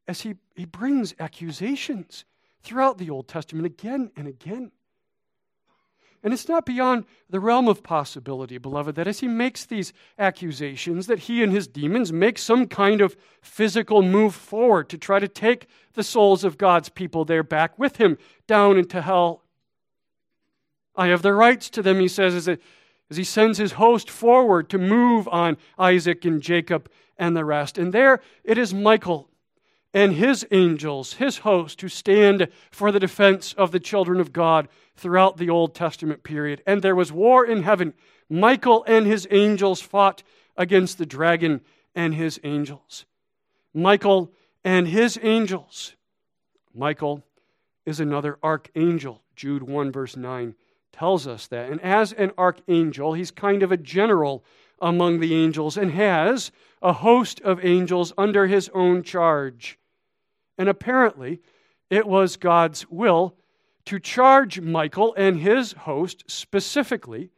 as 0.07 0.21
he, 0.21 0.35
he 0.55 0.65
brings 0.65 1.13
accusations 1.19 2.25
throughout 2.63 2.97
the 2.97 3.09
Old 3.09 3.27
Testament 3.27 3.65
again 3.65 4.11
and 4.15 4.27
again. 4.27 4.71
And 6.23 6.33
it's 6.33 6.49
not 6.49 6.65
beyond 6.65 7.05
the 7.29 7.39
realm 7.39 7.67
of 7.67 7.83
possibility, 7.83 8.57
beloved, 8.57 8.95
that 8.95 9.07
as 9.07 9.19
he 9.19 9.27
makes 9.27 9.63
these 9.63 9.93
accusations, 10.17 11.05
that 11.05 11.19
he 11.19 11.43
and 11.43 11.51
his 11.51 11.67
demons 11.67 12.11
make 12.11 12.39
some 12.39 12.65
kind 12.65 12.99
of 12.99 13.15
physical 13.43 14.01
move 14.01 14.33
forward 14.33 14.89
to 14.89 14.97
try 14.97 15.19
to 15.19 15.27
take 15.27 15.67
the 15.93 16.03
souls 16.03 16.43
of 16.43 16.57
God's 16.57 16.89
people 16.89 17.25
there 17.25 17.43
back 17.43 17.77
with 17.77 17.97
him 17.97 18.17
down 18.47 18.75
into 18.79 19.03
hell. 19.03 19.43
I 20.95 21.07
have 21.07 21.21
the 21.21 21.33
rights 21.33 21.69
to 21.69 21.83
them, 21.83 21.99
he 21.99 22.07
says, 22.07 22.33
as, 22.33 22.47
a, 22.47 22.57
as 23.11 23.17
he 23.17 23.23
sends 23.23 23.59
his 23.59 23.73
host 23.73 24.09
forward 24.09 24.67
to 24.71 24.79
move 24.79 25.27
on 25.27 25.57
Isaac 25.77 26.25
and 26.25 26.41
Jacob 26.41 26.89
and 27.17 27.37
the 27.37 27.45
rest. 27.45 27.77
And 27.77 27.93
there 27.93 28.19
it 28.43 28.57
is 28.57 28.73
Michael 28.73 29.29
and 29.95 30.13
his 30.13 30.45
angels, 30.51 31.13
his 31.13 31.37
host, 31.37 31.79
who 31.79 31.87
stand 31.87 32.49
for 32.69 32.91
the 32.91 32.99
defense 32.99 33.53
of 33.53 33.71
the 33.71 33.79
children 33.79 34.19
of 34.19 34.33
God 34.33 34.67
throughout 34.97 35.37
the 35.37 35.49
Old 35.49 35.73
Testament 35.73 36.21
period. 36.21 36.61
And 36.67 36.81
there 36.81 36.95
was 36.95 37.13
war 37.13 37.45
in 37.45 37.63
heaven. 37.63 37.93
Michael 38.29 38.83
and 38.87 39.07
his 39.07 39.25
angels 39.31 39.79
fought 39.79 40.21
against 40.57 40.97
the 40.97 41.05
dragon 41.05 41.61
and 41.95 42.13
his 42.13 42.41
angels. 42.43 43.05
Michael 43.73 44.33
and 44.65 44.89
his 44.89 45.17
angels. 45.23 45.95
Michael 46.73 47.23
is 47.85 48.01
another 48.01 48.37
archangel. 48.43 49.21
Jude 49.37 49.63
1, 49.63 49.93
verse 49.93 50.17
9 50.17 50.55
tells 50.91 51.25
us 51.25 51.47
that. 51.47 51.69
And 51.69 51.79
as 51.79 52.11
an 52.11 52.31
archangel, 52.37 53.13
he's 53.13 53.31
kind 53.31 53.63
of 53.63 53.71
a 53.71 53.77
general 53.77 54.43
among 54.81 55.21
the 55.21 55.33
angels 55.33 55.77
and 55.77 55.91
has 55.91 56.51
a 56.81 56.91
host 56.91 57.39
of 57.41 57.63
angels 57.63 58.11
under 58.17 58.47
his 58.47 58.69
own 58.73 59.01
charge. 59.01 59.79
And 60.57 60.69
apparently, 60.69 61.41
it 61.89 62.07
was 62.07 62.37
God's 62.37 62.89
will 62.89 63.35
to 63.85 63.99
charge 63.99 64.59
Michael 64.59 65.13
and 65.15 65.39
his 65.39 65.73
host 65.73 66.23
specifically 66.27 67.29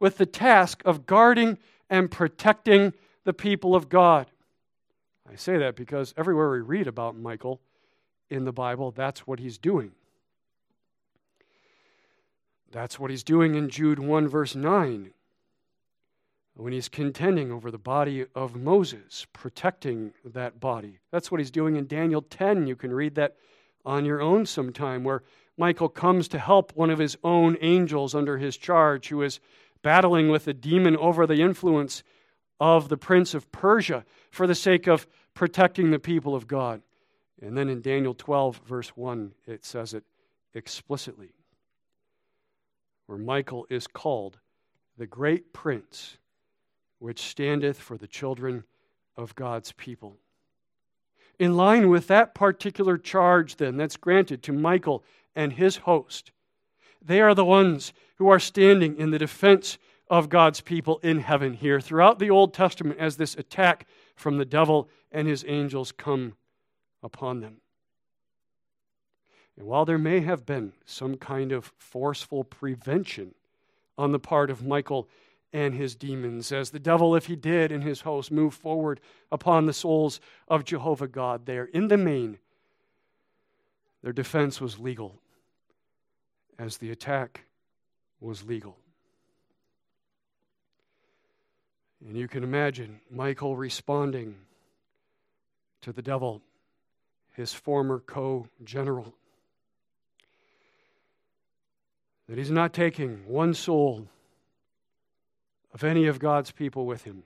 with 0.00 0.18
the 0.18 0.26
task 0.26 0.82
of 0.84 1.06
guarding 1.06 1.58
and 1.90 2.10
protecting 2.10 2.92
the 3.24 3.32
people 3.32 3.74
of 3.74 3.88
God. 3.88 4.30
I 5.30 5.36
say 5.36 5.58
that 5.58 5.76
because 5.76 6.14
everywhere 6.16 6.50
we 6.50 6.60
read 6.60 6.86
about 6.86 7.16
Michael 7.16 7.60
in 8.30 8.44
the 8.44 8.52
Bible, 8.52 8.90
that's 8.90 9.26
what 9.26 9.38
he's 9.38 9.58
doing. 9.58 9.92
That's 12.70 12.98
what 12.98 13.10
he's 13.10 13.24
doing 13.24 13.54
in 13.54 13.68
Jude 13.68 13.98
1, 13.98 14.28
verse 14.28 14.54
9 14.54 15.12
when 16.56 16.72
he's 16.72 16.88
contending 16.88 17.52
over 17.52 17.70
the 17.70 17.78
body 17.78 18.24
of 18.34 18.56
Moses, 18.56 19.26
protecting 19.34 20.12
that 20.24 20.58
body. 20.58 20.98
That's 21.12 21.30
what 21.30 21.38
he's 21.38 21.50
doing 21.50 21.76
in 21.76 21.86
Daniel 21.86 22.22
10. 22.22 22.66
You 22.66 22.76
can 22.76 22.94
read 22.94 23.14
that 23.16 23.36
on 23.84 24.06
your 24.06 24.22
own 24.22 24.46
sometime, 24.46 25.04
where 25.04 25.22
Michael 25.58 25.90
comes 25.90 26.28
to 26.28 26.38
help 26.38 26.74
one 26.74 26.90
of 26.90 26.98
his 26.98 27.16
own 27.22 27.58
angels 27.60 28.14
under 28.14 28.38
his 28.38 28.56
charge 28.56 29.08
who 29.08 29.22
is 29.22 29.38
battling 29.82 30.30
with 30.30 30.48
a 30.48 30.54
demon 30.54 30.96
over 30.96 31.26
the 31.26 31.42
influence 31.42 32.02
of 32.58 32.88
the 32.88 32.96
prince 32.96 33.34
of 33.34 33.52
Persia 33.52 34.04
for 34.30 34.46
the 34.46 34.54
sake 34.54 34.86
of 34.86 35.06
protecting 35.34 35.90
the 35.90 35.98
people 35.98 36.34
of 36.34 36.46
God. 36.46 36.80
And 37.40 37.56
then 37.56 37.68
in 37.68 37.82
Daniel 37.82 38.14
12, 38.14 38.62
verse 38.66 38.88
1, 38.96 39.32
it 39.46 39.64
says 39.64 39.92
it 39.92 40.04
explicitly, 40.54 41.34
where 43.06 43.18
Michael 43.18 43.66
is 43.68 43.86
called 43.86 44.38
the 44.96 45.06
great 45.06 45.52
prince 45.52 46.16
which 46.98 47.20
standeth 47.20 47.78
for 47.78 47.96
the 47.96 48.06
children 48.06 48.64
of 49.16 49.34
God's 49.34 49.72
people. 49.72 50.16
In 51.38 51.56
line 51.56 51.90
with 51.90 52.06
that 52.06 52.34
particular 52.34 52.96
charge, 52.96 53.56
then, 53.56 53.76
that's 53.76 53.96
granted 53.96 54.42
to 54.44 54.52
Michael 54.52 55.04
and 55.34 55.52
his 55.52 55.76
host, 55.78 56.32
they 57.02 57.20
are 57.20 57.34
the 57.34 57.44
ones 57.44 57.92
who 58.16 58.28
are 58.28 58.40
standing 58.40 58.96
in 58.96 59.10
the 59.10 59.18
defense 59.18 59.78
of 60.08 60.28
God's 60.28 60.60
people 60.60 60.98
in 61.02 61.20
heaven 61.20 61.52
here 61.52 61.80
throughout 61.80 62.18
the 62.18 62.30
Old 62.30 62.54
Testament 62.54 62.98
as 62.98 63.16
this 63.16 63.34
attack 63.34 63.86
from 64.14 64.38
the 64.38 64.44
devil 64.44 64.88
and 65.12 65.28
his 65.28 65.44
angels 65.46 65.92
come 65.92 66.34
upon 67.02 67.40
them. 67.40 67.58
And 69.56 69.66
while 69.66 69.84
there 69.84 69.98
may 69.98 70.20
have 70.20 70.44
been 70.44 70.72
some 70.84 71.16
kind 71.16 71.52
of 71.52 71.72
forceful 71.78 72.44
prevention 72.44 73.34
on 73.96 74.12
the 74.12 74.18
part 74.18 74.50
of 74.50 74.64
Michael 74.64 75.08
and 75.56 75.74
his 75.74 75.94
demons, 75.94 76.52
as 76.52 76.68
the 76.68 76.78
devil, 76.78 77.16
if 77.16 77.28
he 77.28 77.34
did, 77.34 77.72
and 77.72 77.82
his 77.82 78.02
host 78.02 78.30
move 78.30 78.52
forward 78.52 79.00
upon 79.32 79.64
the 79.64 79.72
souls 79.72 80.20
of 80.48 80.64
Jehovah 80.64 81.08
God 81.08 81.46
there. 81.46 81.64
In 81.64 81.88
the 81.88 81.96
main, 81.96 82.36
their 84.02 84.12
defense 84.12 84.60
was 84.60 84.78
legal, 84.78 85.18
as 86.58 86.76
the 86.76 86.90
attack 86.90 87.46
was 88.20 88.44
legal. 88.44 88.76
And 92.06 92.18
you 92.18 92.28
can 92.28 92.44
imagine 92.44 93.00
Michael 93.10 93.56
responding 93.56 94.34
to 95.80 95.90
the 95.90 96.02
devil, 96.02 96.42
his 97.32 97.54
former 97.54 98.00
co 98.00 98.46
general, 98.62 99.14
that 102.28 102.36
he's 102.36 102.50
not 102.50 102.74
taking 102.74 103.26
one 103.26 103.54
soul 103.54 104.06
of 105.76 105.84
any 105.84 106.06
of 106.06 106.18
God's 106.18 106.50
people 106.50 106.86
with 106.86 107.04
him. 107.04 107.22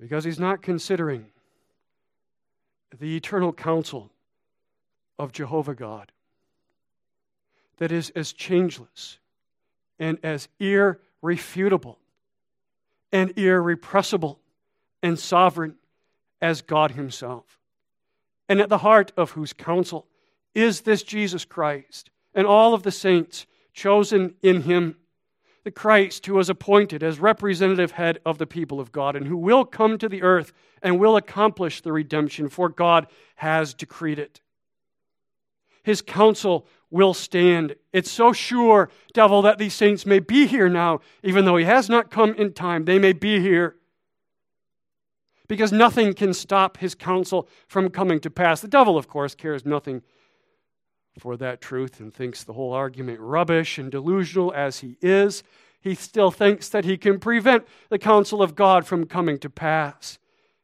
Because 0.00 0.24
he's 0.24 0.40
not 0.40 0.62
considering 0.62 1.26
the 2.98 3.16
eternal 3.16 3.52
counsel 3.52 4.10
of 5.16 5.30
Jehovah 5.30 5.76
God 5.76 6.10
that 7.76 7.92
is 7.92 8.10
as 8.16 8.32
changeless 8.32 9.18
and 10.00 10.18
as 10.24 10.48
irrefutable 10.58 12.00
and 13.12 13.32
irrepressible 13.38 14.40
and 15.04 15.16
sovereign 15.16 15.76
as 16.42 16.62
God 16.62 16.90
Himself. 16.90 17.60
And 18.48 18.60
at 18.60 18.70
the 18.70 18.78
heart 18.78 19.12
of 19.16 19.30
whose 19.30 19.52
counsel 19.52 20.08
is 20.52 20.80
this 20.80 21.04
Jesus 21.04 21.44
Christ 21.44 22.10
and 22.34 22.44
all 22.44 22.74
of 22.74 22.82
the 22.82 22.90
saints 22.90 23.46
chosen 23.74 24.34
in 24.40 24.62
him, 24.62 24.96
the 25.64 25.70
Christ 25.70 26.24
who 26.26 26.34
was 26.34 26.48
appointed 26.48 27.02
as 27.02 27.18
representative 27.18 27.92
head 27.92 28.20
of 28.24 28.38
the 28.38 28.46
people 28.46 28.80
of 28.80 28.92
God 28.92 29.16
and 29.16 29.26
who 29.26 29.36
will 29.36 29.64
come 29.64 29.98
to 29.98 30.08
the 30.08 30.22
earth 30.22 30.52
and 30.80 30.98
will 30.98 31.16
accomplish 31.16 31.80
the 31.80 31.92
redemption, 31.92 32.48
for 32.48 32.68
God 32.68 33.06
has 33.36 33.74
decreed 33.74 34.18
it. 34.18 34.40
His 35.82 36.00
counsel 36.00 36.66
will 36.90 37.12
stand. 37.12 37.74
It's 37.92 38.10
so 38.10 38.32
sure, 38.32 38.90
devil, 39.12 39.42
that 39.42 39.58
these 39.58 39.74
saints 39.74 40.06
may 40.06 40.18
be 40.18 40.46
here 40.46 40.68
now, 40.68 41.00
even 41.22 41.44
though 41.44 41.56
he 41.56 41.64
has 41.64 41.88
not 41.88 42.10
come 42.10 42.34
in 42.34 42.52
time. 42.52 42.84
They 42.84 42.98
may 42.98 43.12
be 43.12 43.40
here 43.40 43.76
because 45.48 45.72
nothing 45.72 46.14
can 46.14 46.32
stop 46.32 46.78
his 46.78 46.94
counsel 46.94 47.48
from 47.66 47.90
coming 47.90 48.20
to 48.20 48.30
pass. 48.30 48.60
The 48.60 48.68
devil, 48.68 48.96
of 48.96 49.08
course, 49.08 49.34
cares 49.34 49.66
nothing 49.66 50.02
for 51.18 51.36
that 51.36 51.60
truth 51.60 52.00
and 52.00 52.12
thinks 52.12 52.42
the 52.42 52.54
whole 52.54 52.72
argument 52.72 53.20
rubbish 53.20 53.78
and 53.78 53.90
delusional 53.90 54.52
as 54.52 54.80
he 54.80 54.96
is. 55.00 55.42
He 55.80 55.94
still 55.94 56.30
thinks 56.30 56.68
that 56.70 56.84
he 56.84 56.96
can 56.96 57.20
prevent 57.20 57.66
the 57.88 57.98
counsel 57.98 58.42
of 58.42 58.54
God 58.54 58.86
from 58.86 59.06
coming 59.06 59.38
to 59.38 59.50
pass. 59.50 60.18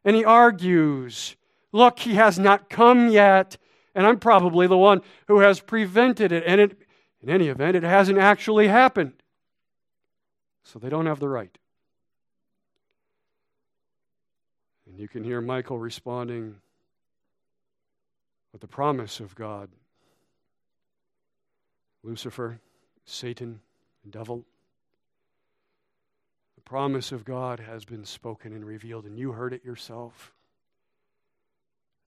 And 0.04 0.16
he 0.16 0.24
argues, 0.24 1.36
Look, 1.72 2.00
he 2.00 2.14
has 2.14 2.38
not 2.38 2.68
come 2.68 3.10
yet, 3.10 3.56
and 3.94 4.06
I'm 4.06 4.18
probably 4.18 4.66
the 4.66 4.78
one 4.78 5.02
who 5.28 5.38
has 5.40 5.60
prevented 5.60 6.32
it. 6.32 6.42
And 6.44 6.60
it, 6.60 6.76
in 7.22 7.30
any 7.30 7.48
event, 7.48 7.76
it 7.76 7.84
hasn't 7.84 8.18
actually 8.18 8.66
happened. 8.66 9.12
So 10.64 10.78
they 10.78 10.88
don't 10.88 11.06
have 11.06 11.20
the 11.20 11.28
right. 11.28 11.56
And 14.86 14.98
you 14.98 15.06
can 15.06 15.22
hear 15.22 15.40
Michael 15.40 15.78
responding 15.78 16.56
with 18.52 18.60
the 18.60 18.66
promise 18.66 19.20
of 19.20 19.36
God 19.36 19.68
Lucifer, 22.02 22.60
Satan, 23.04 23.60
the 24.04 24.10
devil. 24.10 24.44
The 26.54 26.62
promise 26.62 27.12
of 27.12 27.24
God 27.24 27.60
has 27.60 27.84
been 27.84 28.04
spoken 28.04 28.52
and 28.52 28.64
revealed, 28.64 29.04
and 29.04 29.18
you 29.18 29.32
heard 29.32 29.52
it 29.52 29.64
yourself 29.64 30.32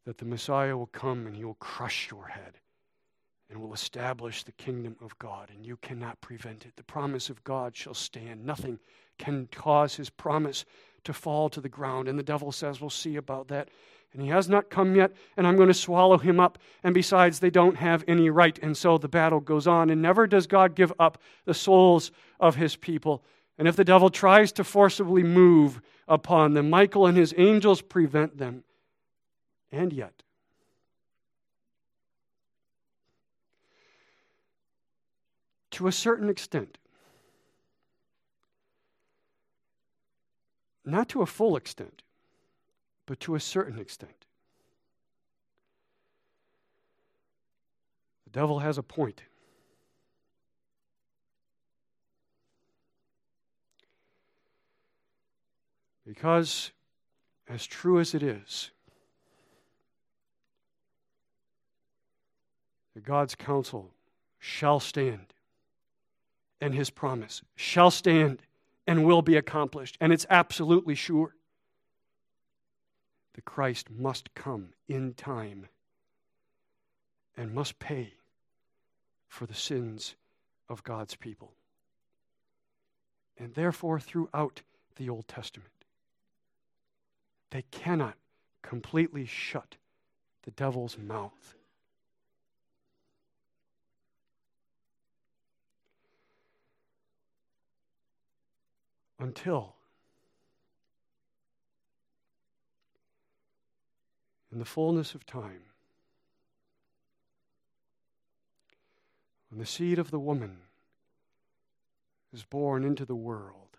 that 0.05 0.17
the 0.17 0.25
Messiah 0.25 0.75
will 0.75 0.87
come 0.87 1.27
and 1.27 1.35
he 1.35 1.45
will 1.45 1.53
crush 1.55 2.09
your 2.11 2.27
head 2.27 2.59
and 3.49 3.61
will 3.61 3.73
establish 3.73 4.43
the 4.43 4.51
kingdom 4.53 4.95
of 5.01 5.17
God, 5.19 5.49
and 5.53 5.65
you 5.65 5.77
cannot 5.77 6.19
prevent 6.21 6.65
it. 6.65 6.75
The 6.75 6.83
promise 6.83 7.29
of 7.29 7.43
God 7.43 7.75
shall 7.75 7.93
stand. 7.93 8.43
Nothing 8.45 8.79
can 9.19 9.47
cause 9.51 9.95
his 9.95 10.09
promise 10.09 10.65
to 11.03 11.13
fall 11.13 11.49
to 11.49 11.61
the 11.61 11.69
ground. 11.69 12.07
And 12.07 12.17
the 12.17 12.23
devil 12.23 12.51
says, 12.51 12.81
We'll 12.81 12.89
see 12.89 13.15
about 13.15 13.49
that. 13.49 13.69
And 14.13 14.21
he 14.21 14.29
has 14.29 14.47
not 14.47 14.69
come 14.69 14.95
yet, 14.95 15.11
and 15.35 15.47
I'm 15.47 15.55
going 15.55 15.69
to 15.69 15.73
swallow 15.73 16.19
him 16.19 16.39
up. 16.39 16.59
And 16.83 16.93
besides, 16.93 17.39
they 17.39 17.49
don't 17.49 17.77
have 17.77 18.03
any 18.07 18.29
right. 18.29 18.57
And 18.61 18.77
so 18.77 18.99
the 18.99 19.07
battle 19.07 19.39
goes 19.39 19.65
on. 19.65 19.89
And 19.89 20.01
never 20.01 20.27
does 20.27 20.45
God 20.45 20.75
give 20.75 20.93
up 20.99 21.17
the 21.45 21.53
souls 21.53 22.11
of 22.39 22.55
his 22.55 22.75
people. 22.75 23.23
And 23.57 23.67
if 23.67 23.75
the 23.75 23.83
devil 23.83 24.09
tries 24.09 24.51
to 24.53 24.63
forcibly 24.63 25.23
move 25.23 25.81
upon 26.07 26.53
them, 26.53 26.69
Michael 26.69 27.07
and 27.07 27.17
his 27.17 27.33
angels 27.37 27.81
prevent 27.81 28.37
them. 28.37 28.63
And 29.71 29.91
yet, 29.91 30.21
to 35.71 35.87
a 35.87 35.91
certain 35.91 36.29
extent, 36.29 36.77
not 40.85 41.09
to 41.09 41.23
a 41.23 41.25
full 41.25 41.55
extent, 41.55 42.03
but 43.05 43.19
to 43.21 43.35
a 43.35 43.39
certain 43.39 43.79
extent. 43.79 44.25
The 48.25 48.31
devil 48.31 48.59
has 48.59 48.77
a 48.77 48.83
point. 48.83 49.23
Because, 56.05 56.71
as 57.47 57.65
true 57.65 57.99
as 57.99 58.13
it 58.13 58.21
is, 58.21 58.71
that 62.93 63.03
God's 63.03 63.35
counsel 63.35 63.91
shall 64.37 64.79
stand, 64.79 65.33
and 66.59 66.73
his 66.73 66.89
promise 66.89 67.41
shall 67.55 67.89
stand 67.89 68.41
and 68.85 69.05
will 69.05 69.21
be 69.21 69.37
accomplished, 69.37 69.97
and 70.01 70.11
it's 70.11 70.25
absolutely 70.29 70.95
sure 70.95 71.35
the 73.33 73.41
Christ 73.41 73.89
must 73.89 74.33
come 74.35 74.69
in 74.87 75.13
time 75.13 75.67
and 77.35 77.53
must 77.53 77.79
pay 77.79 78.13
for 79.27 79.45
the 79.45 79.53
sins 79.53 80.15
of 80.69 80.83
God's 80.83 81.15
people. 81.15 81.53
And 83.37 83.53
therefore, 83.55 83.99
throughout 83.99 84.61
the 84.95 85.09
Old 85.09 85.27
Testament, 85.27 85.71
they 87.49 87.63
cannot 87.71 88.15
completely 88.61 89.25
shut 89.25 89.75
the 90.43 90.51
devil's 90.51 90.97
mouth. 90.97 91.55
Until 99.19 99.75
in 104.53 104.59
the 104.59 104.65
fullness 104.65 105.15
of 105.15 105.25
time, 105.25 105.63
when 109.49 109.59
the 109.59 109.65
seed 109.65 109.97
of 109.97 110.11
the 110.11 110.19
woman 110.19 110.57
is 112.31 112.43
born 112.43 112.83
into 112.83 113.03
the 113.03 113.15
world 113.15 113.77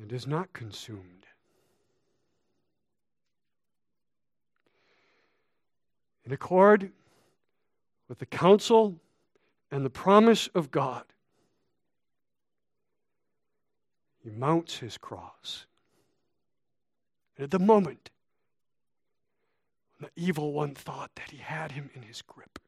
and 0.00 0.12
is 0.12 0.26
not 0.26 0.52
consumed, 0.52 1.26
in 6.24 6.32
accord 6.32 6.90
with 8.08 8.18
the 8.18 8.26
counsel 8.26 8.96
and 9.70 9.84
the 9.84 9.90
promise 9.90 10.48
of 10.48 10.72
God, 10.72 11.04
he 14.24 14.30
mounts 14.30 14.78
his 14.78 14.98
cross 14.98 15.66
and 17.38 17.44
at 17.44 17.50
the 17.52 17.58
moment 17.58 18.10
when 19.98 20.10
the 20.14 20.22
evil 20.22 20.52
one 20.52 20.74
thought 20.74 21.12
that 21.14 21.30
he 21.30 21.38
had 21.38 21.72
him 21.72 21.88
in 21.94 22.02
his 22.02 22.20
grip, 22.20 22.58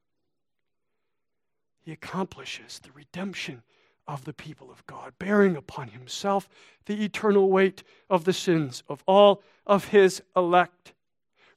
he 1.84 1.92
accomplishes 1.92 2.78
the 2.78 2.92
redemption 2.92 3.62
of 4.06 4.24
the 4.24 4.32
people 4.32 4.70
of 4.70 4.86
God, 4.86 5.12
bearing 5.18 5.56
upon 5.56 5.88
himself 5.88 6.48
the 6.86 7.04
eternal 7.04 7.50
weight 7.50 7.82
of 8.08 8.24
the 8.24 8.32
sins 8.32 8.82
of 8.88 9.02
all 9.06 9.42
of 9.66 9.86
his 9.88 10.22
elect. 10.36 10.92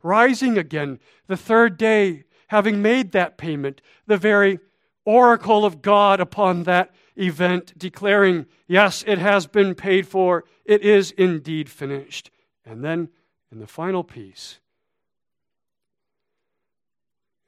Rising 0.02 0.58
again 0.58 1.00
the 1.28 1.38
third 1.38 1.78
day, 1.78 2.24
having 2.48 2.82
made 2.82 3.12
that 3.12 3.38
payment, 3.38 3.82
the 4.08 4.18
very 4.18 4.60
oracle 5.06 5.66
of 5.66 5.82
God 5.82 6.20
upon 6.20 6.64
that 6.64 6.94
event, 7.16 7.78
declaring, 7.78 8.46
Yes, 8.68 9.04
it 9.06 9.20
has 9.20 9.48
been 9.48 9.76
paid 9.76 10.08
for, 10.08 10.46
it 10.66 10.82
is 10.82 11.12
indeed 11.12 11.70
finished. 11.70 12.32
And 12.66 12.84
then 12.84 13.10
in 13.52 13.60
the 13.60 13.68
final 13.68 14.04
piece, 14.04 14.60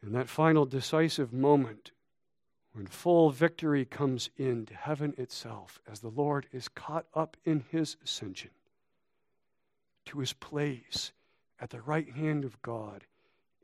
in 0.04 0.12
that 0.12 0.30
final 0.30 0.66
decisive 0.66 1.34
moment, 1.34 1.92
when 2.74 2.86
full 2.86 3.30
victory 3.32 3.86
comes 3.86 4.30
into 4.38 4.76
heaven 4.76 5.14
itself, 5.18 5.80
as 5.90 6.02
the 6.02 6.10
Lord 6.10 6.46
is 6.52 6.68
caught 6.68 7.06
up 7.14 7.38
in 7.46 7.64
his 7.72 7.96
ascension 8.04 8.52
to 10.06 10.20
his 10.20 10.34
place 10.34 11.12
at 11.60 11.70
the 11.70 11.82
right 11.82 12.12
hand 12.12 12.44
of 12.44 12.62
God 12.62 13.06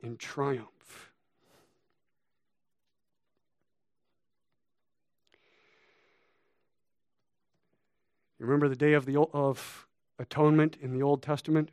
in 0.02 0.16
triumph. 0.16 1.12
You 8.38 8.46
remember 8.46 8.68
the 8.68 8.74
day 8.74 8.94
of 8.94 9.06
the 9.06 9.18
of 9.18 9.86
atonement 10.22 10.78
in 10.80 10.94
the 10.94 11.02
Old 11.02 11.22
Testament? 11.22 11.70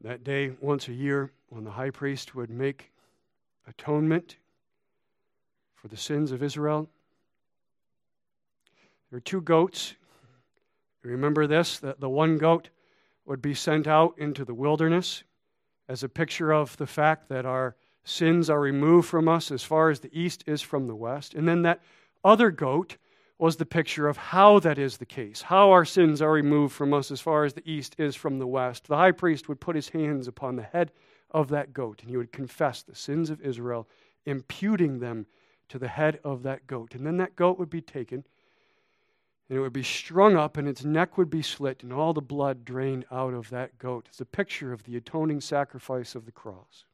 That 0.00 0.24
day, 0.24 0.52
once 0.60 0.88
a 0.88 0.94
year, 0.94 1.30
when 1.50 1.64
the 1.64 1.70
high 1.70 1.90
priest 1.90 2.34
would 2.34 2.48
make 2.48 2.90
atonement 3.68 4.36
for 5.76 5.88
the 5.88 5.96
sins 5.96 6.32
of 6.32 6.42
Israel, 6.42 6.88
there 9.10 9.18
were 9.18 9.20
two 9.20 9.42
goats. 9.42 9.94
Remember 11.02 11.46
this 11.46 11.78
that 11.80 12.00
the 12.00 12.08
one 12.08 12.38
goat 12.38 12.70
would 13.26 13.42
be 13.42 13.54
sent 13.54 13.86
out 13.86 14.14
into 14.18 14.44
the 14.44 14.54
wilderness 14.54 15.22
as 15.88 16.02
a 16.02 16.08
picture 16.08 16.52
of 16.52 16.76
the 16.78 16.86
fact 16.86 17.28
that 17.28 17.44
our 17.44 17.76
sins 18.04 18.48
are 18.48 18.60
removed 18.60 19.08
from 19.08 19.28
us 19.28 19.50
as 19.50 19.62
far 19.62 19.90
as 19.90 20.00
the 20.00 20.18
east 20.18 20.44
is 20.46 20.62
from 20.62 20.86
the 20.86 20.94
west. 20.94 21.34
And 21.34 21.46
then 21.46 21.62
that 21.62 21.80
other 22.24 22.50
goat 22.50 22.96
was 23.38 23.56
the 23.56 23.66
picture 23.66 24.06
of 24.06 24.18
how 24.18 24.58
that 24.58 24.78
is 24.78 24.98
the 24.98 25.06
case, 25.06 25.42
how 25.42 25.70
our 25.70 25.84
sins 25.84 26.20
are 26.20 26.32
removed 26.32 26.74
from 26.74 26.92
us 26.92 27.10
as 27.10 27.20
far 27.20 27.44
as 27.44 27.54
the 27.54 27.70
east 27.70 27.94
is 27.98 28.14
from 28.14 28.38
the 28.38 28.46
west. 28.46 28.86
The 28.86 28.96
high 28.96 29.12
priest 29.12 29.48
would 29.48 29.60
put 29.60 29.76
his 29.76 29.88
hands 29.88 30.28
upon 30.28 30.56
the 30.56 30.62
head 30.62 30.92
of 31.30 31.48
that 31.48 31.72
goat 31.72 32.02
and 32.02 32.10
he 32.10 32.18
would 32.18 32.32
confess 32.32 32.82
the 32.82 32.94
sins 32.94 33.30
of 33.30 33.40
Israel, 33.40 33.88
imputing 34.26 34.98
them 34.98 35.26
to 35.70 35.78
the 35.78 35.88
head 35.88 36.20
of 36.22 36.42
that 36.42 36.66
goat. 36.66 36.94
And 36.94 37.06
then 37.06 37.16
that 37.16 37.36
goat 37.36 37.58
would 37.58 37.70
be 37.70 37.80
taken 37.80 38.24
and 39.48 39.58
it 39.58 39.62
would 39.62 39.72
be 39.72 39.82
strung 39.82 40.36
up 40.36 40.56
and 40.56 40.68
its 40.68 40.84
neck 40.84 41.16
would 41.16 41.30
be 41.30 41.42
slit 41.42 41.82
and 41.82 41.92
all 41.92 42.12
the 42.12 42.20
blood 42.20 42.64
drained 42.64 43.06
out 43.10 43.32
of 43.32 43.48
that 43.50 43.78
goat. 43.78 44.06
It's 44.08 44.20
a 44.20 44.26
picture 44.26 44.72
of 44.72 44.84
the 44.84 44.96
atoning 44.96 45.40
sacrifice 45.40 46.14
of 46.14 46.26
the 46.26 46.32
cross. 46.32 46.84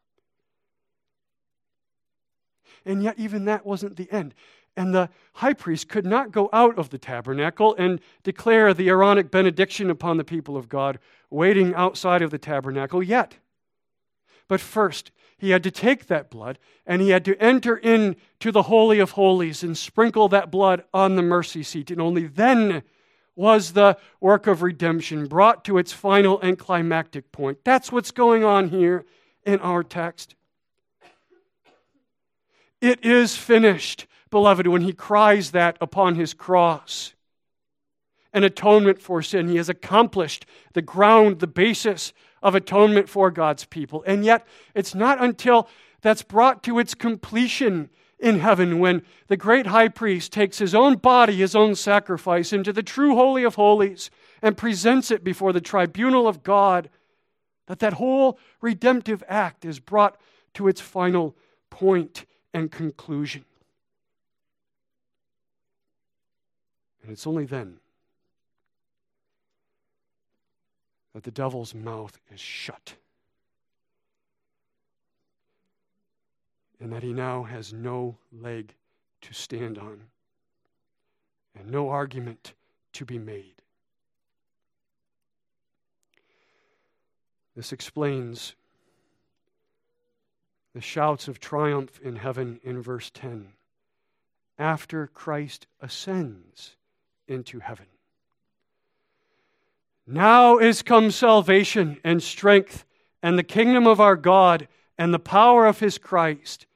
And 2.84 3.02
yet, 3.02 3.18
even 3.18 3.46
that 3.46 3.66
wasn't 3.66 3.96
the 3.96 4.10
end. 4.12 4.32
And 4.76 4.94
the 4.94 5.08
high 5.34 5.54
priest 5.54 5.88
could 5.88 6.04
not 6.04 6.32
go 6.32 6.50
out 6.52 6.78
of 6.78 6.90
the 6.90 6.98
tabernacle 6.98 7.74
and 7.76 8.00
declare 8.22 8.74
the 8.74 8.88
Aaronic 8.88 9.30
benediction 9.30 9.88
upon 9.88 10.18
the 10.18 10.24
people 10.24 10.56
of 10.56 10.68
God 10.68 10.98
waiting 11.30 11.74
outside 11.74 12.22
of 12.22 12.30
the 12.30 12.38
tabernacle 12.38 13.02
yet. 13.02 13.36
But 14.48 14.60
first, 14.60 15.10
he 15.38 15.50
had 15.50 15.62
to 15.64 15.70
take 15.70 16.06
that 16.06 16.30
blood 16.30 16.58
and 16.86 17.02
he 17.02 17.10
had 17.10 17.24
to 17.24 17.40
enter 17.42 17.76
into 17.76 18.52
the 18.52 18.64
Holy 18.64 18.98
of 18.98 19.12
Holies 19.12 19.62
and 19.62 19.76
sprinkle 19.76 20.28
that 20.28 20.50
blood 20.50 20.84
on 20.94 21.16
the 21.16 21.22
mercy 21.22 21.62
seat. 21.62 21.90
And 21.90 22.00
only 22.00 22.26
then 22.26 22.82
was 23.34 23.72
the 23.72 23.98
work 24.20 24.46
of 24.46 24.62
redemption 24.62 25.26
brought 25.26 25.64
to 25.66 25.78
its 25.78 25.92
final 25.92 26.40
and 26.40 26.58
climactic 26.58 27.32
point. 27.32 27.58
That's 27.64 27.92
what's 27.92 28.10
going 28.10 28.44
on 28.44 28.70
here 28.70 29.04
in 29.44 29.60
our 29.60 29.82
text. 29.82 30.34
It 32.80 33.04
is 33.04 33.36
finished, 33.36 34.06
beloved, 34.30 34.66
when 34.66 34.82
he 34.82 34.92
cries 34.92 35.52
that 35.52 35.76
upon 35.80 36.14
his 36.14 36.34
cross. 36.34 37.14
An 38.32 38.44
atonement 38.44 39.00
for 39.00 39.22
sin. 39.22 39.48
He 39.48 39.56
has 39.56 39.68
accomplished 39.68 40.44
the 40.74 40.82
ground, 40.82 41.40
the 41.40 41.46
basis 41.46 42.12
of 42.42 42.54
atonement 42.54 43.08
for 43.08 43.30
God's 43.30 43.64
people. 43.64 44.04
And 44.06 44.24
yet, 44.24 44.46
it's 44.74 44.94
not 44.94 45.22
until 45.22 45.68
that's 46.02 46.22
brought 46.22 46.62
to 46.64 46.78
its 46.78 46.94
completion 46.94 47.88
in 48.18 48.38
heaven 48.38 48.78
when 48.78 49.02
the 49.28 49.36
great 49.36 49.66
high 49.66 49.88
priest 49.88 50.32
takes 50.32 50.58
his 50.58 50.74
own 50.74 50.96
body, 50.96 51.36
his 51.36 51.54
own 51.54 51.74
sacrifice, 51.74 52.52
into 52.52 52.72
the 52.72 52.82
true 52.82 53.14
Holy 53.14 53.44
of 53.44 53.56
Holies 53.56 54.10
and 54.42 54.56
presents 54.56 55.10
it 55.10 55.24
before 55.24 55.52
the 55.52 55.60
tribunal 55.60 56.28
of 56.28 56.42
God, 56.42 56.88
that 57.66 57.80
that 57.80 57.94
whole 57.94 58.38
redemptive 58.60 59.22
act 59.28 59.64
is 59.64 59.80
brought 59.80 60.18
to 60.54 60.68
its 60.68 60.80
final 60.80 61.36
point 61.68 62.24
and 62.54 62.70
conclusion. 62.70 63.44
And 67.06 67.12
it's 67.12 67.26
only 67.26 67.44
then 67.44 67.78
that 71.14 71.22
the 71.22 71.30
devil's 71.30 71.72
mouth 71.72 72.18
is 72.34 72.40
shut. 72.40 72.94
And 76.80 76.92
that 76.92 77.04
he 77.04 77.12
now 77.12 77.44
has 77.44 77.72
no 77.72 78.18
leg 78.32 78.74
to 79.20 79.32
stand 79.32 79.78
on 79.78 80.00
and 81.56 81.70
no 81.70 81.90
argument 81.90 82.54
to 82.94 83.04
be 83.04 83.20
made. 83.20 83.62
This 87.54 87.72
explains 87.72 88.56
the 90.74 90.80
shouts 90.80 91.28
of 91.28 91.38
triumph 91.38 92.00
in 92.02 92.16
heaven 92.16 92.58
in 92.64 92.82
verse 92.82 93.10
10 93.14 93.52
after 94.58 95.06
Christ 95.06 95.68
ascends 95.80 96.74
into 97.28 97.60
heaven. 97.60 97.86
Now 100.06 100.58
is 100.58 100.82
come 100.82 101.10
salvation 101.10 101.98
and 102.04 102.22
strength 102.22 102.84
and 103.22 103.38
the 103.38 103.42
kingdom 103.42 103.86
of 103.86 104.00
our 104.00 104.16
God 104.16 104.68
and 104.96 105.12
the 105.12 105.18
power 105.18 105.66
of 105.66 105.80
his 105.80 105.98
Christ. 105.98 106.66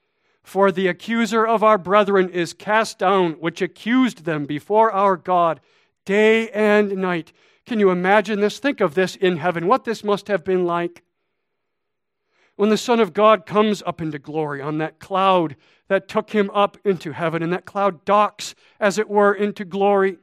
For 0.42 0.72
the 0.72 0.88
accuser 0.88 1.46
of 1.46 1.62
our 1.62 1.78
brethren 1.78 2.28
is 2.30 2.52
cast 2.52 2.98
down, 2.98 3.34
which 3.34 3.62
accused 3.62 4.24
them 4.24 4.46
before 4.46 4.90
our 4.90 5.16
God 5.16 5.60
day 6.04 6.50
and 6.50 6.96
night. 6.96 7.32
Can 7.66 7.78
you 7.78 7.90
imagine 7.90 8.40
this? 8.40 8.58
Think 8.58 8.80
of 8.80 8.94
this 8.94 9.14
in 9.14 9.36
heaven, 9.36 9.68
what 9.68 9.84
this 9.84 10.02
must 10.02 10.26
have 10.26 10.44
been 10.44 10.64
like 10.64 11.04
when 12.60 12.68
the 12.68 12.76
Son 12.76 13.00
of 13.00 13.14
God 13.14 13.46
comes 13.46 13.82
up 13.86 14.02
into 14.02 14.18
glory 14.18 14.60
on 14.60 14.76
that 14.76 14.98
cloud 14.98 15.56
that 15.88 16.08
took 16.08 16.28
him 16.28 16.50
up 16.52 16.76
into 16.84 17.12
heaven, 17.12 17.42
and 17.42 17.54
that 17.54 17.64
cloud 17.64 18.04
docks, 18.04 18.54
as 18.78 18.98
it 18.98 19.08
were, 19.08 19.32
into 19.32 19.64
glory. 19.64 20.18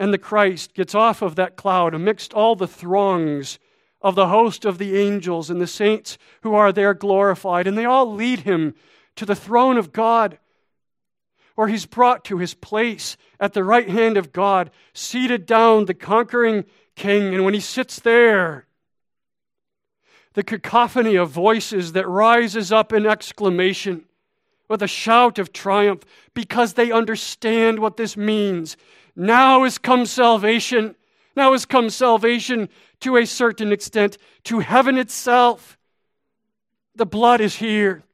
And 0.00 0.14
the 0.14 0.18
Christ 0.18 0.72
gets 0.72 0.94
off 0.94 1.20
of 1.20 1.36
that 1.36 1.56
cloud 1.56 1.92
amidst 1.92 2.32
all 2.32 2.56
the 2.56 2.66
throngs 2.66 3.58
of 4.00 4.14
the 4.14 4.28
host 4.28 4.64
of 4.64 4.78
the 4.78 4.98
angels 4.98 5.50
and 5.50 5.60
the 5.60 5.66
saints 5.66 6.16
who 6.40 6.54
are 6.54 6.72
there 6.72 6.94
glorified, 6.94 7.66
and 7.66 7.76
they 7.76 7.84
all 7.84 8.10
lead 8.10 8.40
him 8.40 8.74
to 9.16 9.26
the 9.26 9.36
throne 9.36 9.76
of 9.76 9.92
God, 9.92 10.38
where 11.54 11.68
he's 11.68 11.84
brought 11.84 12.24
to 12.24 12.38
his 12.38 12.54
place 12.54 13.18
at 13.38 13.52
the 13.52 13.62
right 13.62 13.90
hand 13.90 14.16
of 14.16 14.32
God, 14.32 14.70
seated 14.94 15.44
down, 15.44 15.84
the 15.84 15.92
conquering 15.92 16.64
king. 16.96 17.34
And 17.34 17.44
when 17.44 17.52
he 17.52 17.60
sits 17.60 18.00
there, 18.00 18.66
the 20.32 20.42
cacophony 20.42 21.16
of 21.16 21.28
voices 21.28 21.92
that 21.92 22.08
rises 22.08 22.72
up 22.72 22.94
in 22.94 23.04
exclamation 23.04 24.06
with 24.70 24.82
a 24.82 24.88
shout 24.88 25.38
of 25.38 25.52
triumph 25.52 26.04
because 26.32 26.74
they 26.74 26.92
understand 26.92 27.80
what 27.80 27.98
this 27.98 28.16
means. 28.16 28.76
Now 29.14 29.64
has 29.64 29.76
come 29.76 30.06
salvation. 30.06 30.94
Now 31.36 31.52
has 31.52 31.66
come 31.66 31.90
salvation 31.90 32.68
to 33.00 33.16
a 33.16 33.26
certain 33.26 33.72
extent 33.72 34.16
to 34.44 34.60
heaven 34.60 34.96
itself. 34.96 35.76
The 36.94 37.04
blood 37.04 37.40
is 37.42 37.56
here. 37.56 38.04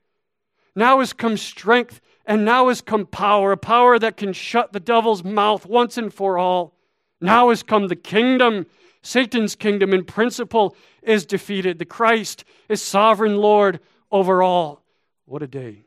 Now 0.75 0.99
has 1.01 1.13
come 1.13 1.37
strength, 1.37 2.01
and 2.27 2.45
now 2.45 2.69
has 2.69 2.81
come 2.81 3.07
power, 3.07 3.53
a 3.53 3.57
power 3.57 3.99
that 3.99 4.17
can 4.17 4.33
shut 4.33 4.73
the 4.73 4.81
devil's 4.81 5.23
mouth 5.23 5.67
once 5.67 5.97
and 5.97 6.13
for 6.13 6.39
all. 6.39 6.75
Now 7.21 7.51
has 7.51 7.63
come 7.63 7.89
the 7.89 7.97
kingdom 7.97 8.67
Satan's 9.07 9.55
kingdom 9.55 9.95
in 9.95 10.05
principle 10.05 10.77
is 11.01 11.25
defeated. 11.25 11.79
The 11.79 11.85
Christ 11.85 12.45
is 12.69 12.83
sovereign 12.83 13.37
Lord 13.37 13.79
over 14.11 14.43
all. 14.43 14.83
What 15.27 15.45
a 15.45 15.47
day 15.47 15.86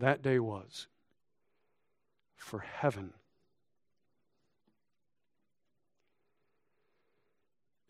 that 0.00 0.22
day 0.22 0.38
was 0.38 0.86
for 2.36 2.60
heaven. 2.60 3.12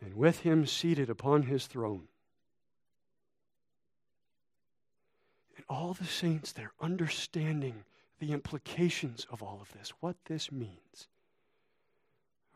And 0.01 0.15
with 0.15 0.39
him 0.39 0.65
seated 0.65 1.09
upon 1.09 1.43
his 1.43 1.67
throne. 1.67 2.07
And 5.55 5.65
all 5.69 5.93
the 5.93 6.05
saints 6.05 6.51
there 6.51 6.71
understanding 6.81 7.83
the 8.19 8.31
implications 8.31 9.25
of 9.29 9.41
all 9.41 9.59
of 9.61 9.71
this, 9.73 9.93
what 9.99 10.15
this 10.25 10.51
means. 10.51 11.07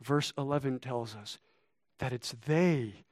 Verse 0.00 0.32
11 0.36 0.80
tells 0.80 1.14
us 1.14 1.38
that 1.98 2.12
it's 2.12 2.34
they 2.46 3.04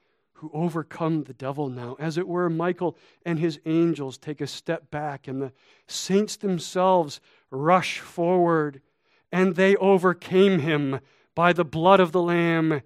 who 0.42 0.50
overcome 0.52 1.22
the 1.22 1.32
devil 1.32 1.68
now. 1.68 1.96
As 2.00 2.18
it 2.18 2.26
were, 2.26 2.50
Michael 2.50 2.96
and 3.24 3.38
his 3.38 3.60
angels 3.64 4.18
take 4.18 4.40
a 4.40 4.46
step 4.48 4.90
back, 4.90 5.28
and 5.28 5.40
the 5.40 5.52
saints 5.86 6.34
themselves 6.34 7.20
rush 7.52 8.00
forward, 8.00 8.82
and 9.30 9.54
they 9.54 9.76
overcame 9.76 10.58
him 10.58 10.98
by 11.36 11.52
the 11.52 11.64
blood 11.64 12.00
of 12.00 12.10
the 12.10 12.20
Lamb. 12.20 12.82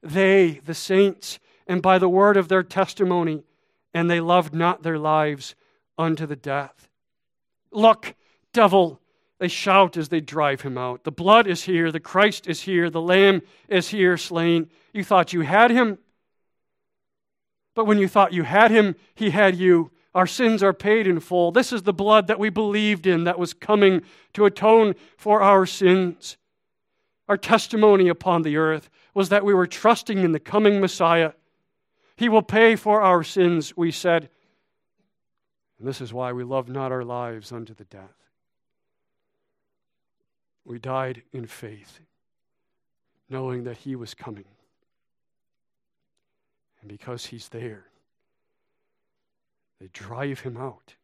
They, 0.00 0.60
the 0.64 0.74
saints, 0.74 1.40
and 1.66 1.82
by 1.82 1.98
the 1.98 2.08
word 2.08 2.36
of 2.36 2.46
their 2.46 2.62
testimony, 2.62 3.42
and 3.92 4.08
they 4.08 4.20
loved 4.20 4.54
not 4.54 4.84
their 4.84 4.98
lives 4.98 5.56
unto 5.98 6.24
the 6.24 6.36
death. 6.36 6.88
Look, 7.72 8.14
devil, 8.52 9.00
they 9.40 9.48
shout 9.48 9.96
as 9.96 10.08
they 10.08 10.20
drive 10.20 10.60
him 10.60 10.78
out. 10.78 11.02
The 11.02 11.10
blood 11.10 11.48
is 11.48 11.64
here, 11.64 11.90
the 11.90 11.98
Christ 11.98 12.46
is 12.46 12.60
here, 12.60 12.88
the 12.88 13.00
Lamb 13.00 13.42
is 13.66 13.88
here 13.88 14.16
slain. 14.16 14.70
You 14.92 15.02
thought 15.02 15.32
you 15.32 15.40
had 15.40 15.72
him, 15.72 15.98
but 17.74 17.86
when 17.86 17.98
you 17.98 18.08
thought 18.08 18.32
you 18.32 18.42
had 18.42 18.70
him, 18.70 18.96
he 19.14 19.30
had 19.30 19.56
you. 19.56 19.90
Our 20.14 20.26
sins 20.26 20.62
are 20.62 20.74
paid 20.74 21.06
in 21.06 21.20
full. 21.20 21.52
This 21.52 21.72
is 21.72 21.82
the 21.82 21.92
blood 21.92 22.26
that 22.26 22.38
we 22.38 22.50
believed 22.50 23.06
in 23.06 23.24
that 23.24 23.38
was 23.38 23.54
coming 23.54 24.02
to 24.34 24.44
atone 24.44 24.94
for 25.16 25.42
our 25.42 25.64
sins. 25.64 26.36
Our 27.28 27.38
testimony 27.38 28.08
upon 28.08 28.42
the 28.42 28.58
earth 28.58 28.90
was 29.14 29.30
that 29.30 29.44
we 29.44 29.54
were 29.54 29.66
trusting 29.66 30.18
in 30.18 30.32
the 30.32 30.40
coming 30.40 30.80
Messiah. 30.80 31.32
He 32.16 32.28
will 32.28 32.42
pay 32.42 32.76
for 32.76 33.00
our 33.00 33.22
sins, 33.22 33.74
we 33.76 33.90
said. 33.90 34.28
And 35.78 35.88
this 35.88 36.00
is 36.00 36.12
why 36.12 36.32
we 36.32 36.44
love 36.44 36.68
not 36.68 36.92
our 36.92 37.04
lives 37.04 37.50
unto 37.52 37.72
the 37.74 37.84
death. 37.84 38.14
We 40.64 40.78
died 40.78 41.22
in 41.32 41.46
faith, 41.46 42.00
knowing 43.28 43.64
that 43.64 43.78
He 43.78 43.96
was 43.96 44.14
coming. 44.14 44.44
And 46.82 46.90
because 46.90 47.26
He's 47.26 47.48
there, 47.48 47.86
they 49.80 49.88
drive 49.92 50.40
Him 50.40 50.58
out. 50.58 50.94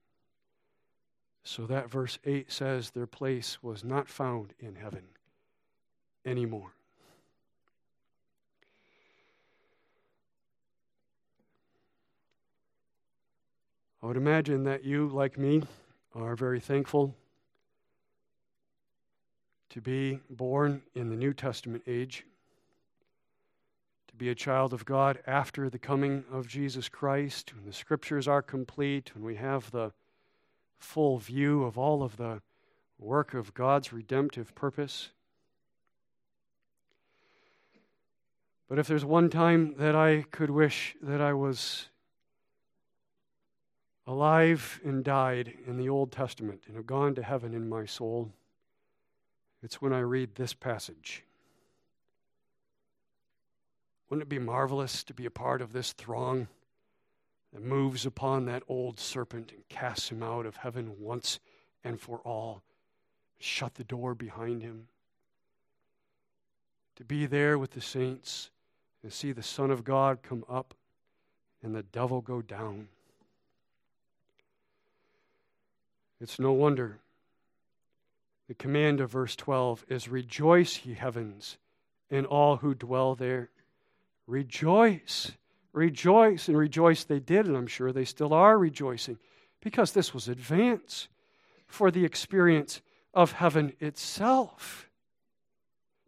So 1.45 1.65
that 1.67 1.91
verse 1.91 2.19
8 2.27 2.53
says 2.53 2.91
their 2.91 3.07
place 3.07 3.63
was 3.63 3.83
not 3.83 4.07
found 4.07 4.53
in 4.61 4.75
heaven, 4.75 5.05
anymore. 6.27 6.73
I 14.03 14.07
would 14.07 14.17
imagine 14.17 14.65
that 14.65 14.85
you, 14.85 15.09
like 15.09 15.39
me, 15.39 15.63
are 16.15 16.37
very 16.37 16.61
thankful 16.61 17.15
to 19.71 19.81
be 19.81 20.21
born 20.31 20.83
in 20.95 21.09
the 21.09 21.17
New 21.17 21.33
Testament 21.33 21.83
age, 21.87 22.25
be 24.19 24.29
a 24.29 24.35
child 24.35 24.73
of 24.75 24.85
God 24.85 25.21
after 25.27 25.71
the 25.71 25.79
coming 25.79 26.25
of 26.31 26.49
Jesus 26.49 26.89
Christ, 26.89 27.55
when 27.55 27.65
the 27.65 27.73
scriptures 27.73 28.27
are 28.27 28.43
complete, 28.43 29.15
when 29.15 29.25
we 29.25 29.37
have 29.37 29.71
the 29.71 29.93
full 30.79 31.19
view 31.19 31.63
of 31.65 31.79
all 31.79 32.03
of 32.03 32.17
the 32.17 32.43
work 32.99 33.33
of 33.33 33.55
God's 33.55 33.93
redemptive 33.93 34.55
purpose. 34.55 35.11
But 38.69 38.79
if 38.79 38.87
there's 38.87 39.05
one 39.05 39.31
time 39.31 39.77
that 39.79 39.95
I 39.95 40.25
could 40.31 40.51
wish 40.51 40.97
that 41.01 41.21
I 41.21 41.33
was 41.33 41.87
alive 44.07 44.81
and 44.85 45.05
died 45.05 45.55
in 45.67 45.77
the 45.77 45.89
Old 45.89 46.11
Testament 46.11 46.63
and 46.67 46.77
have 46.77 46.87
gone 46.87 47.15
to 47.15 47.23
heaven 47.23 47.55
in 47.55 47.69
my 47.69 47.87
soul, 47.87 48.33
it's 49.63 49.81
when 49.81 49.93
I 49.93 50.01
read 50.01 50.35
this 50.35 50.55
passage. 50.55 51.25
Wouldn't 54.09 54.27
it 54.27 54.29
be 54.29 54.39
marvelous 54.39 55.05
to 55.05 55.15
be 55.15 55.27
a 55.27 55.31
part 55.31 55.61
of 55.61 55.73
this 55.73 55.93
throng 55.93 56.49
that 57.53 57.63
moves 57.63 58.07
upon 58.07 58.47
that 58.47 58.63
old 58.69 58.99
serpent 58.99 59.53
and 59.53 59.69
casts 59.69 60.11
him 60.11 60.23
out 60.23 60.47
of 60.47 60.57
heaven 60.57 60.97
once 60.99 61.41
and 61.85 62.01
for 62.01 62.19
all? 62.19 62.63
Shut 63.39 63.75
the 63.75 63.85
door 63.85 64.15
behind 64.15 64.63
him. 64.63 64.89
To 66.97 67.05
be 67.05 67.27
there 67.27 67.59
with 67.59 67.73
the 67.73 67.81
saints 67.81 68.51
and 69.03 69.13
see 69.13 69.33
the 69.33 69.43
Son 69.43 69.71
of 69.71 69.85
God 69.85 70.23
come 70.23 70.45
up 70.49 70.75
and 71.63 71.75
the 71.75 71.83
devil 71.83 72.21
go 72.21 72.43
down. 72.43 72.89
It's 76.21 76.39
no 76.39 76.53
wonder 76.53 76.99
the 78.49 78.55
command 78.55 79.01
of 79.01 79.11
verse 79.11 79.37
12 79.37 79.85
is 79.89 80.09
Rejoice, 80.09 80.85
ye 80.85 80.95
heavens, 80.95 81.59
and 82.11 82.27
all 82.27 82.57
who 82.57 82.75
dwell 82.75 83.15
there. 83.15 83.51
Rejoice, 84.29 85.33
rejoice, 85.73 86.49
and 86.49 86.57
rejoice 86.57 87.03
they 87.03 87.19
did, 87.19 87.47
and 87.47 87.57
I'm 87.57 87.67
sure 87.67 87.93
they 87.93 88.05
still 88.05 88.35
are 88.35 88.59
rejoicing 88.59 89.19
because 89.63 89.93
this 89.93 90.13
was 90.13 90.29
advance 90.29 91.09
for 91.67 91.91
the 91.91 92.05
experience 92.05 92.83
of 93.15 93.33
heaven 93.33 93.73
itself. 93.81 94.91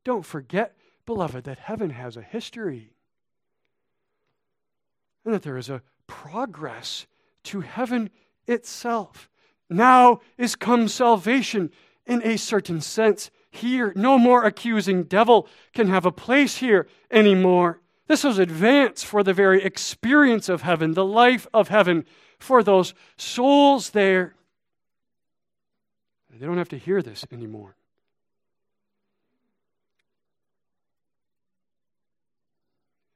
Don't 0.04 0.24
forget, 0.24 0.76
beloved, 1.06 1.44
that 1.44 1.58
heaven 1.60 1.90
has 1.90 2.18
a 2.18 2.22
history 2.22 2.92
and 5.24 5.32
that 5.32 5.42
there 5.42 5.56
is 5.56 5.70
a 5.70 5.82
progress 6.06 7.06
to 7.44 7.60
heaven 7.60 8.10
itself. 8.46 9.30
Now 9.70 10.20
is 10.36 10.56
come 10.56 10.88
salvation 10.88 11.70
in 12.06 12.22
a 12.22 12.36
certain 12.36 12.82
sense 12.82 13.30
here. 13.50 13.94
No 13.96 14.18
more 14.18 14.44
accusing 14.44 15.04
devil 15.04 15.48
can 15.72 15.88
have 15.88 16.04
a 16.04 16.12
place 16.12 16.58
here 16.58 16.86
anymore. 17.10 17.80
This 18.10 18.24
was 18.24 18.40
advance 18.40 19.04
for 19.04 19.22
the 19.22 19.32
very 19.32 19.62
experience 19.62 20.48
of 20.48 20.62
heaven, 20.62 20.94
the 20.94 21.04
life 21.04 21.46
of 21.54 21.68
heaven 21.68 22.04
for 22.40 22.60
those 22.60 22.92
souls 23.16 23.90
there. 23.90 24.34
They 26.28 26.44
don't 26.44 26.58
have 26.58 26.70
to 26.70 26.76
hear 26.76 27.02
this 27.02 27.24
anymore. 27.30 27.76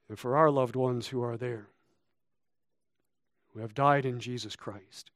And 0.09 0.17
for 0.17 0.37
our 0.37 0.49
loved 0.49 0.77
ones 0.77 1.09
who 1.09 1.25
are 1.25 1.37
there, 1.37 1.67
who 3.53 3.63
have 3.63 3.75
died 3.75 4.07
in 4.07 4.21
Jesus 4.21 4.55
Christ, 4.55 5.11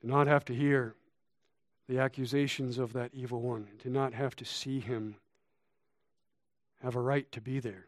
to 0.00 0.08
not 0.08 0.26
have 0.26 0.44
to 0.46 0.52
hear 0.52 0.96
the 1.88 2.00
accusations 2.00 2.76
of 2.76 2.92
that 2.94 3.12
evil 3.14 3.40
one, 3.40 3.68
to 3.84 3.88
not 3.88 4.14
have 4.14 4.34
to 4.34 4.44
see 4.44 4.80
him 4.80 5.14
have 6.82 6.96
a 6.96 7.00
right 7.00 7.30
to 7.32 7.40
be 7.40 7.60
there, 7.60 7.86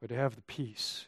but 0.00 0.08
to 0.08 0.14
have 0.14 0.36
the 0.36 0.42
peace 0.42 1.06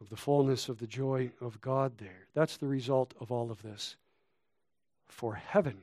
of 0.00 0.10
the 0.10 0.16
fullness 0.16 0.68
of 0.68 0.78
the 0.78 0.86
joy 0.86 1.30
of 1.40 1.60
God 1.60 1.98
there. 1.98 2.26
That's 2.34 2.56
the 2.56 2.66
result 2.66 3.14
of 3.20 3.30
all 3.30 3.50
of 3.50 3.62
this. 3.62 3.96
For 5.08 5.34
heaven, 5.34 5.78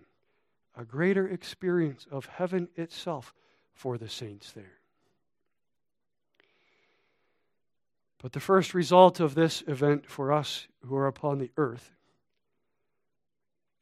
a 0.77 0.83
greater 0.83 1.27
experience 1.27 2.05
of 2.11 2.25
heaven 2.25 2.67
itself 2.75 3.33
for 3.73 3.97
the 3.97 4.09
saints 4.09 4.51
there. 4.51 4.79
But 8.21 8.31
the 8.31 8.39
first 8.39 8.73
result 8.73 9.19
of 9.19 9.35
this 9.35 9.63
event 9.67 10.09
for 10.09 10.31
us 10.31 10.67
who 10.85 10.95
are 10.95 11.07
upon 11.07 11.39
the 11.39 11.51
earth 11.57 11.91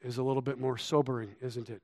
is 0.01 0.17
a 0.17 0.23
little 0.23 0.41
bit 0.41 0.59
more 0.59 0.77
sobering, 0.77 1.35
isn't 1.41 1.69
it? 1.69 1.83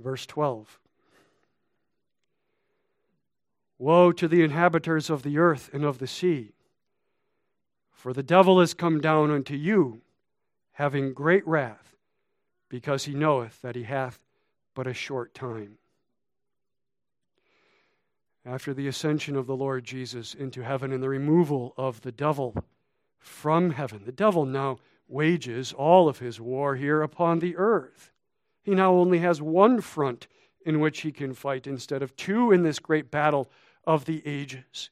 Verse 0.00 0.26
12 0.26 0.78
Woe 3.78 4.12
to 4.12 4.26
the 4.26 4.42
inhabitants 4.42 5.08
of 5.08 5.22
the 5.22 5.38
earth 5.38 5.70
and 5.72 5.84
of 5.84 5.98
the 5.98 6.06
sea, 6.06 6.52
for 7.92 8.12
the 8.12 8.22
devil 8.22 8.60
is 8.60 8.74
come 8.74 9.00
down 9.00 9.30
unto 9.30 9.54
you, 9.54 10.00
having 10.72 11.12
great 11.12 11.46
wrath, 11.46 11.96
because 12.68 13.04
he 13.04 13.14
knoweth 13.14 13.62
that 13.62 13.76
he 13.76 13.84
hath 13.84 14.18
but 14.74 14.86
a 14.86 14.94
short 14.94 15.34
time 15.34 15.78
after 18.48 18.72
the 18.72 18.88
ascension 18.88 19.36
of 19.36 19.46
the 19.46 19.56
Lord 19.56 19.84
Jesus 19.84 20.34
into 20.34 20.64
heaven 20.64 20.90
and 20.90 21.02
the 21.02 21.08
removal 21.08 21.74
of 21.76 22.00
the 22.00 22.12
devil 22.12 22.54
from 23.18 23.70
heaven. 23.70 24.02
The 24.06 24.12
devil 24.12 24.46
now 24.46 24.78
wages 25.06 25.72
all 25.72 26.08
of 26.08 26.18
his 26.18 26.40
war 26.40 26.74
here 26.74 27.02
upon 27.02 27.40
the 27.40 27.56
earth. 27.56 28.10
He 28.68 28.74
now 28.74 28.92
only 28.92 29.20
has 29.20 29.40
one 29.40 29.80
front 29.80 30.26
in 30.60 30.78
which 30.78 31.00
he 31.00 31.10
can 31.10 31.32
fight 31.32 31.66
instead 31.66 32.02
of 32.02 32.14
two 32.16 32.52
in 32.52 32.64
this 32.64 32.78
great 32.78 33.10
battle 33.10 33.50
of 33.86 34.04
the 34.04 34.20
ages. 34.26 34.90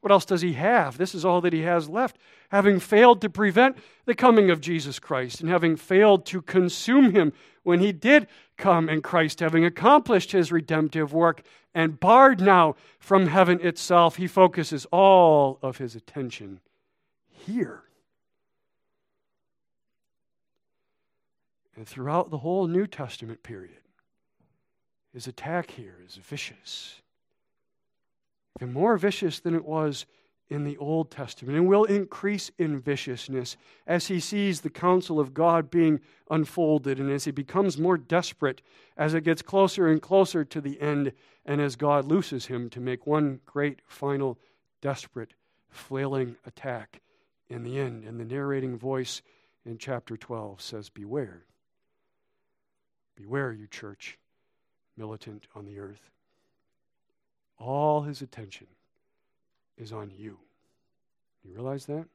What 0.00 0.10
else 0.10 0.24
does 0.24 0.40
he 0.40 0.54
have? 0.54 0.96
This 0.96 1.14
is 1.14 1.22
all 1.22 1.42
that 1.42 1.52
he 1.52 1.60
has 1.60 1.90
left. 1.90 2.16
Having 2.48 2.80
failed 2.80 3.20
to 3.20 3.28
prevent 3.28 3.76
the 4.06 4.14
coming 4.14 4.48
of 4.48 4.62
Jesus 4.62 4.98
Christ 4.98 5.42
and 5.42 5.50
having 5.50 5.76
failed 5.76 6.24
to 6.26 6.40
consume 6.40 7.10
him 7.10 7.34
when 7.62 7.80
he 7.80 7.92
did 7.92 8.26
come 8.56 8.88
and 8.88 9.04
Christ 9.04 9.40
having 9.40 9.66
accomplished 9.66 10.32
his 10.32 10.50
redemptive 10.50 11.12
work 11.12 11.42
and 11.74 12.00
barred 12.00 12.40
now 12.40 12.74
from 12.98 13.26
heaven 13.26 13.60
itself, 13.60 14.16
he 14.16 14.26
focuses 14.26 14.86
all 14.86 15.58
of 15.60 15.76
his 15.76 15.94
attention 15.94 16.60
here. 17.28 17.82
And 21.80 21.88
throughout 21.88 22.28
the 22.28 22.36
whole 22.36 22.66
New 22.66 22.86
Testament 22.86 23.42
period, 23.42 23.80
his 25.14 25.26
attack 25.26 25.70
here 25.70 25.96
is 26.06 26.16
vicious. 26.16 27.00
And 28.60 28.74
more 28.74 28.98
vicious 28.98 29.40
than 29.40 29.54
it 29.54 29.64
was 29.64 30.04
in 30.50 30.64
the 30.64 30.76
Old 30.76 31.10
Testament 31.10 31.56
and 31.56 31.66
will 31.66 31.84
increase 31.84 32.50
in 32.58 32.80
viciousness 32.80 33.56
as 33.86 34.08
he 34.08 34.20
sees 34.20 34.60
the 34.60 34.68
counsel 34.68 35.18
of 35.18 35.32
God 35.32 35.70
being 35.70 36.00
unfolded 36.30 37.00
and 37.00 37.10
as 37.10 37.24
he 37.24 37.30
becomes 37.30 37.78
more 37.78 37.96
desperate 37.96 38.60
as 38.98 39.14
it 39.14 39.24
gets 39.24 39.40
closer 39.40 39.88
and 39.88 40.02
closer 40.02 40.44
to 40.44 40.60
the 40.60 40.78
end 40.82 41.12
and 41.46 41.62
as 41.62 41.76
God 41.76 42.04
looses 42.04 42.44
him 42.44 42.68
to 42.68 42.80
make 42.80 43.06
one 43.06 43.40
great 43.46 43.80
final 43.86 44.38
desperate 44.82 45.32
flailing 45.70 46.36
attack 46.44 47.00
in 47.48 47.62
the 47.62 47.78
end. 47.78 48.04
And 48.04 48.20
the 48.20 48.26
narrating 48.26 48.76
voice 48.76 49.22
in 49.64 49.78
chapter 49.78 50.18
12 50.18 50.60
says, 50.60 50.90
Beware. 50.90 51.46
Beware, 53.16 53.52
you 53.52 53.66
church, 53.66 54.18
militant 54.96 55.46
on 55.54 55.64
the 55.64 55.78
earth. 55.78 56.10
All 57.58 58.02
his 58.02 58.22
attention 58.22 58.66
is 59.76 59.92
on 59.92 60.10
you. 60.16 60.38
You 61.44 61.52
realize 61.54 61.86
that? 61.86 62.06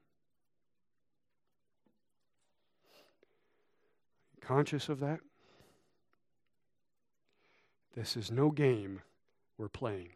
Conscious 4.41 4.89
of 4.89 4.99
that? 4.99 5.19
This 7.95 8.17
is 8.17 8.29
no 8.29 8.51
game 8.51 9.01
we're 9.57 9.69
playing. 9.69 10.09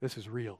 This 0.00 0.18
is 0.18 0.28
real. 0.28 0.58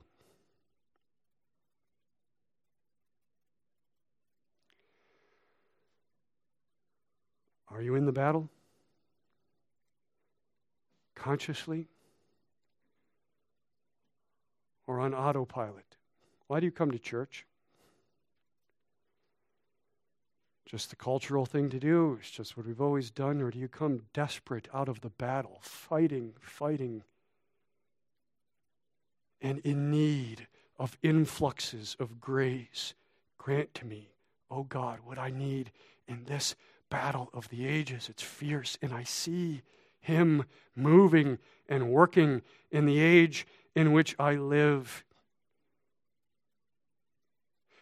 Are 7.69 7.83
you 7.83 7.95
in 7.95 8.07
the 8.07 8.13
battle? 8.13 8.49
Consciously? 11.15 11.89
or 14.87 15.01
on 15.01 15.15
autopilot. 15.15 15.97
Why 16.47 16.61
do 16.61 16.67
you 16.67 16.73
come 16.73 16.91
to 16.91 16.99
church? 16.99 17.45
just 20.65 20.91
the 20.91 20.97
cultural 20.97 21.47
thing 21.47 21.71
to 21.71 21.79
do? 21.79 22.19
It's 22.19 22.29
just 22.29 22.57
what 22.57 22.67
we've 22.67 22.81
always 22.81 23.09
done? 23.13 23.41
Or 23.41 23.53
do 23.53 23.59
you 23.59 23.69
come 23.69 24.03
desperate 24.13 24.67
out 24.75 24.89
of 24.89 25.01
the 25.01 25.11
battle, 25.11 25.59
fighting, 25.63 26.33
fighting, 26.41 27.05
and 29.41 29.61
in 29.61 29.93
need 29.93 30.49
of 30.77 30.99
influxes 31.05 31.97
of 32.01 32.21
grace? 32.21 32.95
Grant 33.39 33.75
to 33.75 33.87
me, 33.87 34.11
oh 34.51 34.65
God, 34.65 34.99
what 35.05 35.19
I 35.19 35.31
need 35.31 35.71
in 36.09 36.25
this 36.25 36.57
battle 36.91 37.31
of 37.33 37.49
the 37.49 37.67
ages. 37.67 38.09
It's 38.09 38.23
fierce, 38.23 38.79
and 38.81 38.93
I 38.93 39.05
see 39.05 39.63
Him 40.01 40.45
moving 40.75 41.39
and 41.69 41.91
working 41.91 42.43
in 42.71 42.87
the 42.87 43.01
age 43.01 43.47
in 43.75 43.93
which 43.93 44.15
I 44.19 44.35
live. 44.35 45.05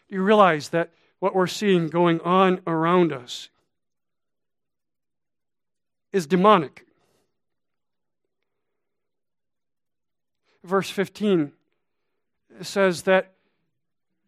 Do 0.09 0.15
you 0.15 0.23
realize 0.23 0.69
that 0.69 0.91
what 1.19 1.33
we're 1.33 1.47
seeing 1.47 1.87
going 1.87 2.19
on 2.21 2.61
around 2.67 3.11
us 3.11 3.49
is 6.11 6.27
demonic? 6.27 6.85
Verse 10.63 10.89
15 10.89 11.51
says 12.61 13.03
that 13.03 13.33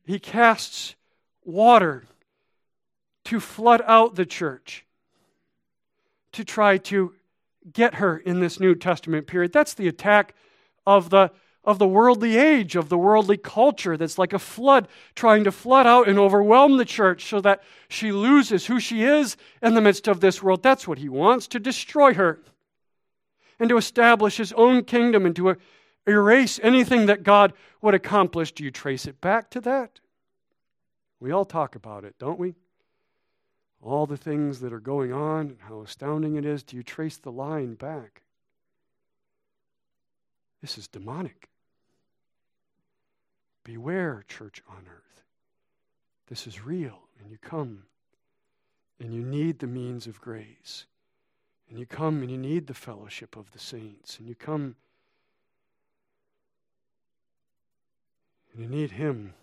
he 0.05 0.19
casts 0.19 0.95
water 1.43 2.05
to 3.27 3.41
flood 3.41 3.81
out 3.85 4.15
the 4.15 4.25
church, 4.25 4.85
to 6.31 6.45
try 6.45 6.77
to 6.77 7.13
get 7.73 7.95
her 7.95 8.17
in 8.17 8.39
this 8.39 8.57
New 8.57 8.73
Testament 8.73 9.27
period. 9.27 9.51
That's 9.51 9.73
the 9.73 9.89
attack 9.89 10.33
of 10.85 11.09
the 11.09 11.31
of 11.65 11.77
the 11.77 11.87
worldly 11.87 12.37
age, 12.37 12.77
of 12.77 12.87
the 12.87 12.97
worldly 12.97 13.35
culture 13.35 13.97
that's 13.97 14.17
like 14.17 14.31
a 14.31 14.39
flood 14.39 14.87
trying 15.15 15.43
to 15.43 15.51
flood 15.51 15.85
out 15.85 16.07
and 16.07 16.17
overwhelm 16.17 16.77
the 16.77 16.85
church 16.85 17.25
so 17.25 17.41
that 17.41 17.61
she 17.89 18.13
loses 18.13 18.67
who 18.67 18.79
she 18.79 19.03
is 19.03 19.35
in 19.61 19.73
the 19.73 19.81
midst 19.81 20.07
of 20.07 20.21
this 20.21 20.41
world. 20.41 20.63
That's 20.63 20.87
what 20.87 20.97
he 20.97 21.09
wants 21.09 21.45
to 21.49 21.59
destroy 21.59 22.13
her 22.13 22.39
and 23.59 23.67
to 23.67 23.75
establish 23.75 24.37
his 24.37 24.53
own 24.53 24.85
kingdom 24.85 25.25
and 25.25 25.35
to 25.35 25.49
er, 25.49 25.57
erase 26.07 26.57
anything 26.63 27.07
that 27.07 27.23
God 27.23 27.51
would 27.81 27.93
accomplish. 27.93 28.53
Do 28.53 28.63
you 28.63 28.71
trace 28.71 29.05
it 29.05 29.19
back 29.19 29.49
to 29.49 29.59
that? 29.59 29.99
We 31.19 31.31
all 31.31 31.43
talk 31.43 31.75
about 31.75 32.05
it, 32.05 32.15
don't 32.17 32.39
we? 32.39 32.55
All 33.81 34.05
the 34.05 34.17
things 34.17 34.59
that 34.61 34.73
are 34.73 34.79
going 34.79 35.13
on 35.13 35.49
and 35.49 35.57
how 35.61 35.81
astounding 35.81 36.35
it 36.35 36.45
is. 36.45 36.63
Do 36.63 36.75
you 36.75 36.83
trace 36.83 37.17
the 37.17 37.31
line 37.31 37.75
back? 37.75 38.23
This 40.61 40.77
is 40.77 40.87
demonic. 40.87 41.49
Beware, 43.63 44.23
church 44.27 44.63
on 44.69 44.85
earth. 44.89 45.23
This 46.27 46.47
is 46.47 46.65
real, 46.65 46.99
and 47.19 47.29
you 47.29 47.37
come 47.37 47.83
and 48.99 49.13
you 49.13 49.21
need 49.21 49.59
the 49.59 49.67
means 49.67 50.07
of 50.07 50.19
grace. 50.19 50.85
And 51.69 51.77
you 51.77 51.85
come 51.85 52.21
and 52.21 52.31
you 52.31 52.37
need 52.37 52.67
the 52.67 52.73
fellowship 52.73 53.35
of 53.35 53.51
the 53.51 53.59
saints. 53.59 54.17
And 54.19 54.27
you 54.27 54.35
come 54.35 54.75
and 58.53 58.63
you 58.63 58.69
need 58.69 58.91
Him 58.91 59.33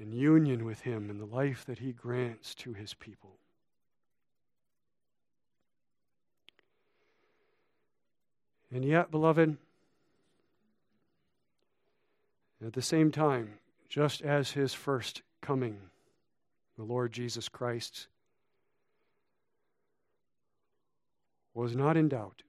in 0.00 0.12
union 0.12 0.64
with 0.64 0.80
Him 0.80 1.10
in 1.10 1.18
the 1.18 1.26
life 1.26 1.64
that 1.66 1.80
He 1.80 1.92
grants 1.92 2.54
to 2.56 2.72
His 2.72 2.94
people. 2.94 3.38
And 8.70 8.84
yet, 8.84 9.10
beloved, 9.10 9.56
at 12.64 12.72
the 12.72 12.82
same 12.82 13.10
time, 13.10 13.54
just 13.88 14.20
as 14.20 14.50
his 14.50 14.74
first 14.74 15.22
coming, 15.40 15.78
the 16.76 16.84
Lord 16.84 17.12
Jesus 17.12 17.48
Christ, 17.48 18.08
was 21.54 21.74
not 21.74 21.96
in 21.96 22.08
doubt, 22.08 22.42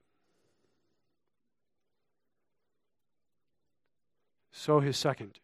so 4.52 4.80
his 4.80 4.96
second. 4.96 5.40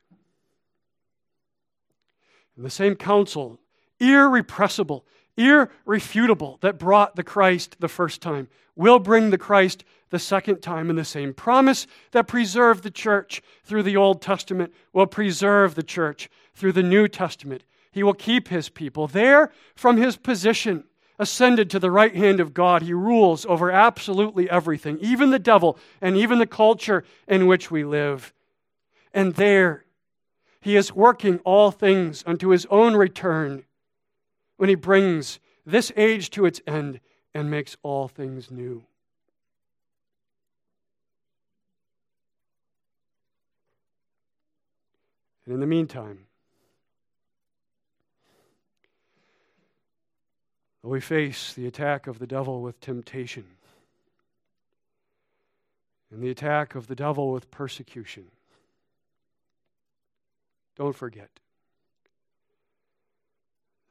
And 2.57 2.65
the 2.65 2.71
same 2.71 2.95
counsel, 2.95 3.61
irrepressible, 4.01 5.05
irrefutable, 5.37 6.59
that 6.63 6.79
brought 6.79 7.17
the 7.17 7.23
Christ 7.23 7.77
the 7.81 7.89
first 7.89 8.23
time, 8.23 8.49
will 8.75 8.99
bring 8.99 9.31
the 9.31 9.39
Christ 9.39 9.85
the 10.11 10.19
second 10.19 10.61
time 10.61 10.89
in 10.89 10.97
the 10.97 11.05
same 11.05 11.35
promise 11.35 11.87
that 12.13 12.29
preserved 12.29 12.83
the 12.83 12.91
church 12.91 13.43
through 13.65 13.83
the 13.83 13.97
Old 13.97 14.23
Testament 14.23 14.73
will 14.93 15.07
preserve 15.07 15.75
the 15.75 15.83
church 15.83 16.31
through 16.55 16.73
the 16.73 16.83
New 16.83 17.09
Testament. 17.09 17.65
He 17.91 18.03
will 18.03 18.15
keep 18.15 18.49
his 18.49 18.69
people 18.69 19.07
there 19.07 19.51
from 19.75 19.97
his 19.97 20.17
position. 20.17 20.85
Ascended 21.19 21.71
to 21.71 21.79
the 21.79 21.91
right 21.91 22.15
hand 22.15 22.41
of 22.41 22.53
God, 22.53 22.83
he 22.83 22.93
rules 22.93 23.47
over 23.47 23.71
absolutely 23.71 24.51
everything, 24.51 24.99
even 25.01 25.31
the 25.31 25.39
devil 25.39 25.79
and 26.03 26.15
even 26.15 26.39
the 26.39 26.47
culture 26.47 27.05
in 27.27 27.47
which 27.47 27.71
we 27.71 27.85
live. 27.85 28.35
And 29.15 29.35
there, 29.35 29.86
he 30.67 30.75
is 30.75 30.93
working 30.93 31.39
all 31.45 31.71
things 31.71 32.25
unto 32.27 32.49
his 32.49 32.67
own 32.73 32.97
return 32.97 33.63
when 34.57 34.69
he 34.69 34.75
brings 34.75 35.39
this 35.65 35.93
age 35.97 36.29
to 36.29 36.45
its 36.45 36.61
end 36.67 36.99
and 37.33 37.49
makes 37.49 37.77
all 37.85 38.09
things 38.09 38.51
new. 38.51 38.83
And 45.45 45.55
in 45.55 45.61
the 45.61 45.69
meantime, 45.69 46.27
we 50.83 51.01
face 51.01 51.53
the 51.53 51.69
attack 51.69 52.09
of 52.09 52.19
the 52.19 52.27
devil 52.27 52.61
with 52.61 52.81
temptation, 52.81 53.45
and 56.11 56.21
the 56.21 56.31
attack 56.31 56.75
of 56.75 56.89
the 56.89 56.97
devil 56.97 57.31
with 57.31 57.53
persecution. 57.53 58.25
Don't 60.77 60.95
forget. 60.95 61.31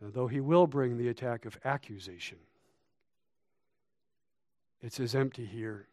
Though 0.02 0.28
he 0.28 0.40
will 0.40 0.68
bring 0.68 0.98
the 0.98 1.08
attack 1.08 1.46
of 1.46 1.58
accusation, 1.66 2.38
it's 4.82 5.00
as 5.00 5.16
empty 5.16 5.46
here 5.46 5.88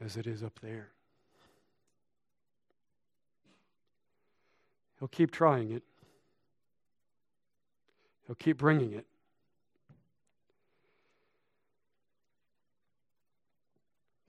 as 0.00 0.16
it 0.16 0.26
is 0.26 0.42
up 0.42 0.60
there. 0.60 0.90
He'll 4.98 5.08
keep 5.08 5.30
trying 5.30 5.72
it, 5.72 5.82
He'll 8.28 8.36
keep 8.36 8.58
bringing 8.58 8.92
it. 8.92 9.06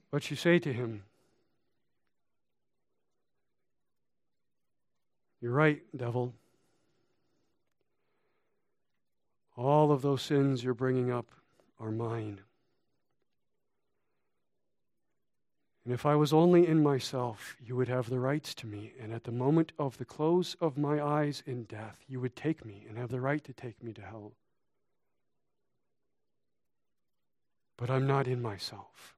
What 0.08 0.30
you 0.30 0.36
say 0.36 0.58
to 0.58 0.72
him, 0.72 1.02
You're 5.40 5.52
right, 5.52 5.82
devil. 5.96 6.34
All 9.56 9.92
of 9.92 10.02
those 10.02 10.22
sins 10.22 10.62
you're 10.62 10.74
bringing 10.74 11.10
up 11.10 11.30
are 11.78 11.90
mine. 11.90 12.40
And 15.84 15.94
if 15.94 16.04
I 16.04 16.14
was 16.14 16.32
only 16.32 16.66
in 16.66 16.82
myself, 16.82 17.56
you 17.64 17.74
would 17.74 17.88
have 17.88 18.10
the 18.10 18.20
rights 18.20 18.54
to 18.56 18.66
me. 18.66 18.92
And 19.00 19.12
at 19.12 19.24
the 19.24 19.32
moment 19.32 19.72
of 19.78 19.96
the 19.96 20.04
close 20.04 20.54
of 20.60 20.76
my 20.76 21.02
eyes 21.02 21.42
in 21.46 21.64
death, 21.64 21.96
you 22.06 22.20
would 22.20 22.36
take 22.36 22.64
me 22.64 22.84
and 22.88 22.98
have 22.98 23.10
the 23.10 23.20
right 23.20 23.42
to 23.44 23.52
take 23.52 23.82
me 23.82 23.92
to 23.94 24.02
hell. 24.02 24.32
But 27.76 27.88
I'm 27.88 28.06
not 28.06 28.28
in 28.28 28.42
myself, 28.42 29.16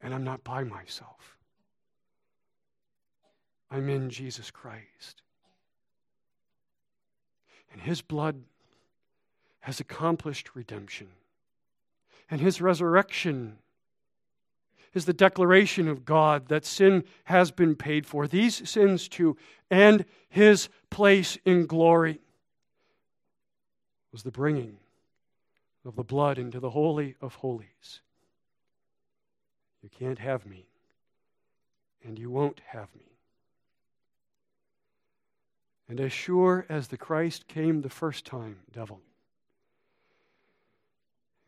and 0.00 0.14
I'm 0.14 0.24
not 0.24 0.42
by 0.42 0.64
myself. 0.64 1.36
I'm 3.70 3.88
in 3.88 4.10
Jesus 4.10 4.50
Christ. 4.50 5.22
And 7.72 7.82
His 7.82 8.02
blood 8.02 8.42
has 9.60 9.80
accomplished 9.80 10.54
redemption. 10.54 11.08
And 12.30 12.40
His 12.40 12.60
resurrection 12.60 13.58
is 14.94 15.04
the 15.04 15.12
declaration 15.12 15.88
of 15.88 16.04
God 16.04 16.48
that 16.48 16.64
sin 16.64 17.04
has 17.24 17.50
been 17.50 17.76
paid 17.76 18.06
for, 18.06 18.26
these 18.26 18.68
sins 18.68 19.08
too, 19.08 19.36
and 19.70 20.04
his 20.28 20.68
place 20.90 21.38
in 21.44 21.66
glory 21.66 22.20
was 24.12 24.24
the 24.24 24.32
bringing 24.32 24.78
of 25.84 25.94
the 25.94 26.02
blood 26.02 26.38
into 26.38 26.58
the 26.58 26.70
Holy 26.70 27.14
of 27.20 27.36
Holies. 27.36 28.00
You 29.82 29.88
can't 29.88 30.18
have 30.18 30.44
me, 30.44 30.66
and 32.04 32.18
you 32.18 32.30
won't 32.30 32.60
have 32.66 32.88
me. 32.94 33.09
And 35.90 36.00
as 36.00 36.12
sure 36.12 36.64
as 36.68 36.86
the 36.88 36.96
Christ 36.96 37.48
came 37.48 37.82
the 37.82 37.90
first 37.90 38.24
time, 38.24 38.60
devil, 38.72 39.00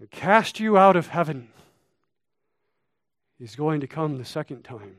and 0.01 0.11
cast 0.11 0.59
you 0.59 0.77
out 0.77 0.97
of 0.97 1.07
heaven 1.07 1.49
He's 3.39 3.57
going 3.57 3.81
to 3.81 3.89
come 3.89 4.19
the 4.19 4.25
second 4.25 4.63
time 4.63 4.99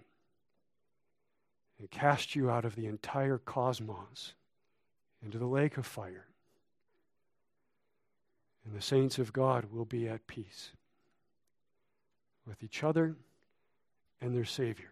and 1.79 1.89
cast 1.89 2.35
you 2.35 2.49
out 2.49 2.65
of 2.65 2.75
the 2.75 2.87
entire 2.87 3.37
cosmos 3.37 4.33
into 5.23 5.37
the 5.37 5.45
lake 5.45 5.77
of 5.77 5.85
fire 5.85 6.25
And 8.65 8.75
the 8.75 8.81
saints 8.81 9.17
of 9.17 9.31
God 9.31 9.71
will 9.71 9.85
be 9.85 10.09
at 10.09 10.27
peace 10.27 10.71
with 12.45 12.61
each 12.63 12.83
other 12.83 13.15
and 14.19 14.35
their 14.35 14.43
Savior, 14.43 14.91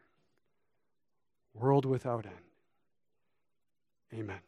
world 1.54 1.84
without 1.84 2.26
end. 2.26 2.51
Amen. 4.14 4.40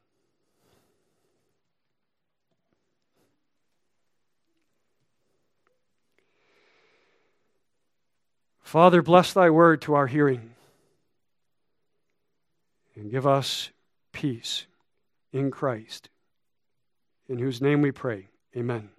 Father, 8.62 9.02
bless 9.02 9.34
thy 9.34 9.50
word 9.50 9.82
to 9.84 9.94
our 9.94 10.08
hearing 10.08 10.56
and 12.96 13.12
give 13.12 13.28
us 13.28 13.70
peace 14.12 14.66
in 15.32 15.52
Christ, 15.52 16.10
in 17.28 17.38
whose 17.38 17.62
name 17.62 17.82
we 17.82 17.92
pray. 17.92 18.28
Amen. 18.58 18.90